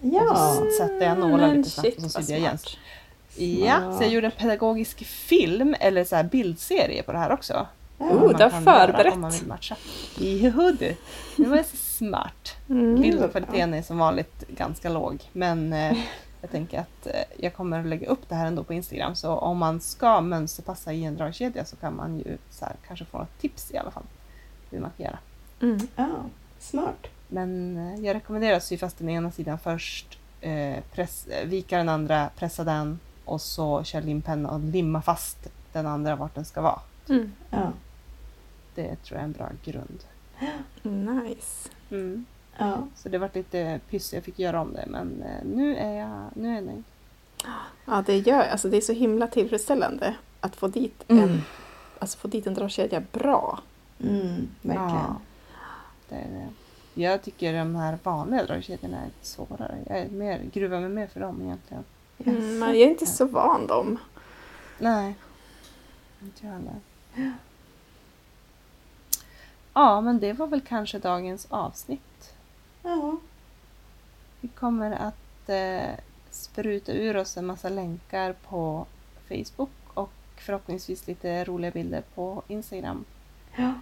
Ja, 0.00 0.30
Och 0.30 0.36
så 0.36 0.70
satte 0.78 1.04
jag 1.04 1.18
nålar 1.18 1.54
lite 1.54 1.70
snabbt 1.70 1.96
och 1.96 2.10
så 2.10 2.22
sydde 2.22 2.32
jag 2.32 2.40
igen. 2.40 2.58
Ja, 3.66 3.92
så 3.98 4.02
jag 4.02 4.10
gjorde 4.10 4.26
en 4.26 4.32
pedagogisk 4.32 5.04
film 5.06 5.74
eller 5.80 6.04
så 6.04 6.16
här 6.16 6.24
bildserie 6.24 7.02
på 7.02 7.12
det 7.12 7.18
här 7.18 7.32
också. 7.32 7.66
Oh, 7.98 8.36
du 8.36 8.42
har 8.42 8.50
förberett. 8.50 9.14
Om 9.14 9.20
man 9.20 9.30
vill 9.30 9.46
matcha. 9.46 9.76
Jo 10.18 10.72
du, 10.78 10.96
det 11.36 11.48
var 11.48 11.62
så 11.62 11.76
smart. 11.76 12.56
Mm. 12.68 13.00
Bildkvaliteten 13.00 13.74
är 13.74 13.82
som 13.82 13.98
vanligt 13.98 14.44
ganska 14.48 14.88
låg 14.88 15.22
men 15.32 15.72
eh, 15.72 15.96
jag 16.40 16.50
tänker 16.50 16.80
att 16.80 17.06
eh, 17.06 17.12
jag 17.38 17.54
kommer 17.54 17.80
att 17.80 17.86
lägga 17.86 18.08
upp 18.08 18.28
det 18.28 18.34
här 18.34 18.46
ändå 18.46 18.64
på 18.64 18.72
Instagram 18.72 19.14
så 19.14 19.32
om 19.32 19.58
man 19.58 19.80
ska 19.80 20.20
mönsterpassa 20.20 20.92
i 20.92 21.04
en 21.04 21.16
dragkedja 21.16 21.64
så 21.64 21.76
kan 21.76 21.96
man 21.96 22.18
ju 22.18 22.38
så 22.50 22.64
här, 22.64 22.76
kanske 22.86 23.04
få 23.04 23.18
något 23.18 23.38
tips 23.40 23.70
i 23.70 23.78
alla 23.78 23.90
fall 23.90 24.04
hur 24.70 24.80
man 24.80 24.90
kan 24.96 25.06
göra. 25.06 25.18
Mm. 25.62 25.78
Ja, 25.96 26.08
smart. 26.58 27.06
Men 27.28 27.76
eh, 27.76 28.04
jag 28.04 28.14
rekommenderar 28.14 28.56
att 28.56 28.64
sy 28.64 28.78
fast 28.78 28.98
den 28.98 29.08
ena 29.08 29.30
sidan 29.30 29.58
först, 29.58 30.18
eh, 30.40 30.76
press, 30.92 31.26
eh, 31.26 31.46
vika 31.48 31.78
den 31.78 31.88
andra, 31.88 32.30
pressa 32.36 32.64
den 32.64 32.98
och 33.24 33.40
så 33.40 33.84
kör 33.84 34.02
limpenna 34.02 34.50
och 34.50 34.60
limma 34.60 35.02
fast 35.02 35.48
den 35.72 35.86
andra 35.86 36.16
vart 36.16 36.34
den 36.34 36.44
ska 36.44 36.60
vara. 36.60 36.80
Mm. 37.08 37.32
Ja. 37.50 37.72
Det 38.74 38.96
tror 38.96 39.16
jag 39.16 39.20
är 39.20 39.24
en 39.24 39.32
bra 39.32 39.48
grund. 39.64 40.04
Nice. 40.82 41.68
Ja. 42.58 42.88
Så 42.96 43.08
det 43.08 43.18
var 43.18 43.30
lite 43.34 43.80
pyss, 43.90 44.12
jag 44.12 44.24
fick 44.24 44.38
göra 44.38 44.60
om 44.60 44.72
det 44.72 44.84
men 44.86 45.22
eh, 45.22 45.44
nu 45.44 45.76
är 45.76 45.92
jag, 45.92 46.24
nu 46.34 46.50
är 46.50 46.54
jag 46.54 46.64
nöjd. 46.64 46.84
Ja, 47.84 48.02
det 48.06 48.18
gör 48.18 48.42
alltså 48.48 48.68
det 48.68 48.76
är 48.76 48.80
så 48.80 48.92
himla 48.92 49.26
tillfredsställande 49.26 50.14
att 50.40 50.56
få 50.56 50.68
dit 50.68 51.04
Mm. 51.08 51.24
en, 51.24 51.42
alltså 51.98 52.18
få 52.18 52.28
dit 52.28 52.46
en 52.46 52.54
dragkedja 52.54 53.02
bra. 53.12 53.60
Mm, 54.00 54.48
verkligen. 54.62 54.88
Ja, 54.94 55.16
det 56.08 56.14
är 56.14 56.28
det. 56.30 56.48
Jag 57.02 57.22
tycker 57.22 57.52
de 57.58 57.76
här 57.76 57.98
vanliga 58.02 58.44
dragkedjorna 58.44 58.96
är 58.98 59.10
svårare. 59.22 59.78
Jag 59.88 59.98
är 59.98 60.08
mer, 60.08 60.42
gruvar 60.52 60.80
mig 60.80 60.88
mer 60.88 61.06
för 61.06 61.20
dem 61.20 61.42
egentligen. 61.42 61.84
Mm, 62.18 62.34
Jaså? 62.36 62.46
men 62.58 62.68
jag 62.68 62.76
är 62.76 62.86
inte 62.90 63.06
så 63.06 63.24
van 63.26 63.66
dem. 63.66 63.98
Nej, 64.78 65.14
inte 66.22 66.46
jag 66.46 66.52
heller. 66.52 66.74
Ja, 69.74 70.00
men 70.00 70.20
det 70.20 70.32
var 70.32 70.46
väl 70.46 70.60
kanske 70.60 70.98
dagens 70.98 71.46
avsnitt. 71.50 72.34
Ja. 72.82 73.16
Vi 74.40 74.48
kommer 74.48 74.90
att 74.90 75.48
eh, 75.48 75.94
spruta 76.30 76.92
ur 76.92 77.16
oss 77.16 77.36
en 77.36 77.46
massa 77.46 77.68
länkar 77.68 78.32
på 78.32 78.86
Facebook 79.28 79.70
och 79.94 80.12
förhoppningsvis 80.36 81.06
lite 81.06 81.44
roliga 81.44 81.70
bilder 81.70 82.02
på 82.14 82.42
Instagram. 82.48 83.04
Ja. 83.56 83.72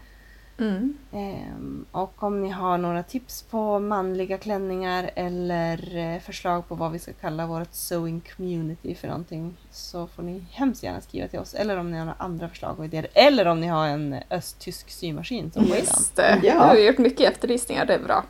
Mm. 0.59 0.99
Ehm, 1.13 1.87
och 1.93 2.23
om 2.23 2.43
ni 2.43 2.49
har 2.49 2.79
några 2.79 3.03
tips 3.03 3.43
på 3.43 3.79
manliga 3.79 4.39
klänningar 4.39 5.11
eller 5.15 5.97
eh, 5.97 6.21
förslag 6.21 6.69
på 6.69 6.75
vad 6.75 6.93
vi 6.93 6.99
ska 6.99 7.13
kalla 7.13 7.47
vårt 7.47 7.75
sewing 7.75 8.23
community 8.37 8.95
för 8.95 9.09
någonting 9.09 9.57
så 9.71 10.07
får 10.07 10.23
ni 10.23 10.45
hemskt 10.51 10.83
gärna 10.83 11.01
skriva 11.01 11.29
till 11.29 11.39
oss. 11.39 11.55
Eller 11.55 11.77
om 11.77 11.91
ni 11.91 11.99
har 11.99 12.05
några 12.05 12.19
andra 12.19 12.49
förslag 12.49 12.79
och 12.79 12.85
idéer. 12.85 13.07
Eller 13.15 13.47
om 13.47 13.61
ni 13.61 13.67
har 13.67 13.87
en 13.87 14.17
östtysk 14.31 14.91
symaskin 14.91 15.51
som 15.51 15.63
Wayland. 15.63 15.87
Just 15.87 16.17
det. 16.17 16.41
Ja. 16.43 16.53
Du 16.53 16.59
har 16.59 16.75
ju 16.75 16.87
gjort 16.87 16.99
mycket 16.99 17.33
efterlysningar, 17.33 17.87
det 17.87 17.95
är 17.95 18.03
bra. 18.03 18.25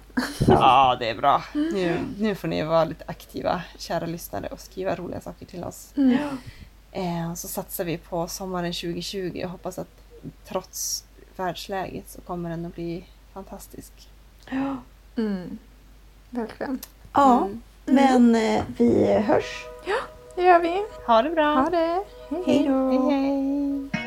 Ja, 0.47 0.97
det 1.01 1.11
är 1.11 1.15
bra. 1.15 1.45
Nu, 1.55 1.99
nu 2.19 2.35
får 2.35 2.49
ni 2.49 2.63
vara 2.63 2.85
lite 2.85 3.05
aktiva, 3.07 3.63
kära 3.79 4.07
lyssnare, 4.07 4.47
och 4.47 4.61
skriva 4.61 4.95
roliga 4.95 5.21
saker 5.21 5.47
till 5.47 5.65
oss. 5.65 5.93
Mm. 5.97 6.19
Eh, 6.93 7.35
så 7.35 7.49
satsar 7.49 7.85
vi 7.85 7.99
på 7.99 8.29
sommaren 8.29 8.73
2020 8.73 9.43
och 9.45 9.51
hoppas 9.51 9.79
att 9.79 9.89
trots 10.49 11.04
världsläget 11.37 12.09
så 12.11 12.21
kommer 12.21 12.51
den 12.51 12.67
att 12.67 12.75
bli 12.75 13.05
fantastisk. 13.33 13.93
Ja. 14.51 14.77
Mm. 15.17 15.59
Verkligen. 16.31 16.79
ja. 17.13 17.39
Mm. 17.45 17.61
Men 17.85 18.35
eh, 18.35 18.65
vi 18.77 19.13
hörs. 19.13 19.65
Det 20.37 20.43
gör 20.43 20.59
vi. 20.59 20.85
Ha 21.07 21.23
det 21.23 21.31
bra! 21.31 21.55
Ha 21.55 21.71
det. 21.71 22.05
Hej 22.47 22.65
då. 22.69 22.91
Hej 22.91 23.21
hej! 23.21 24.04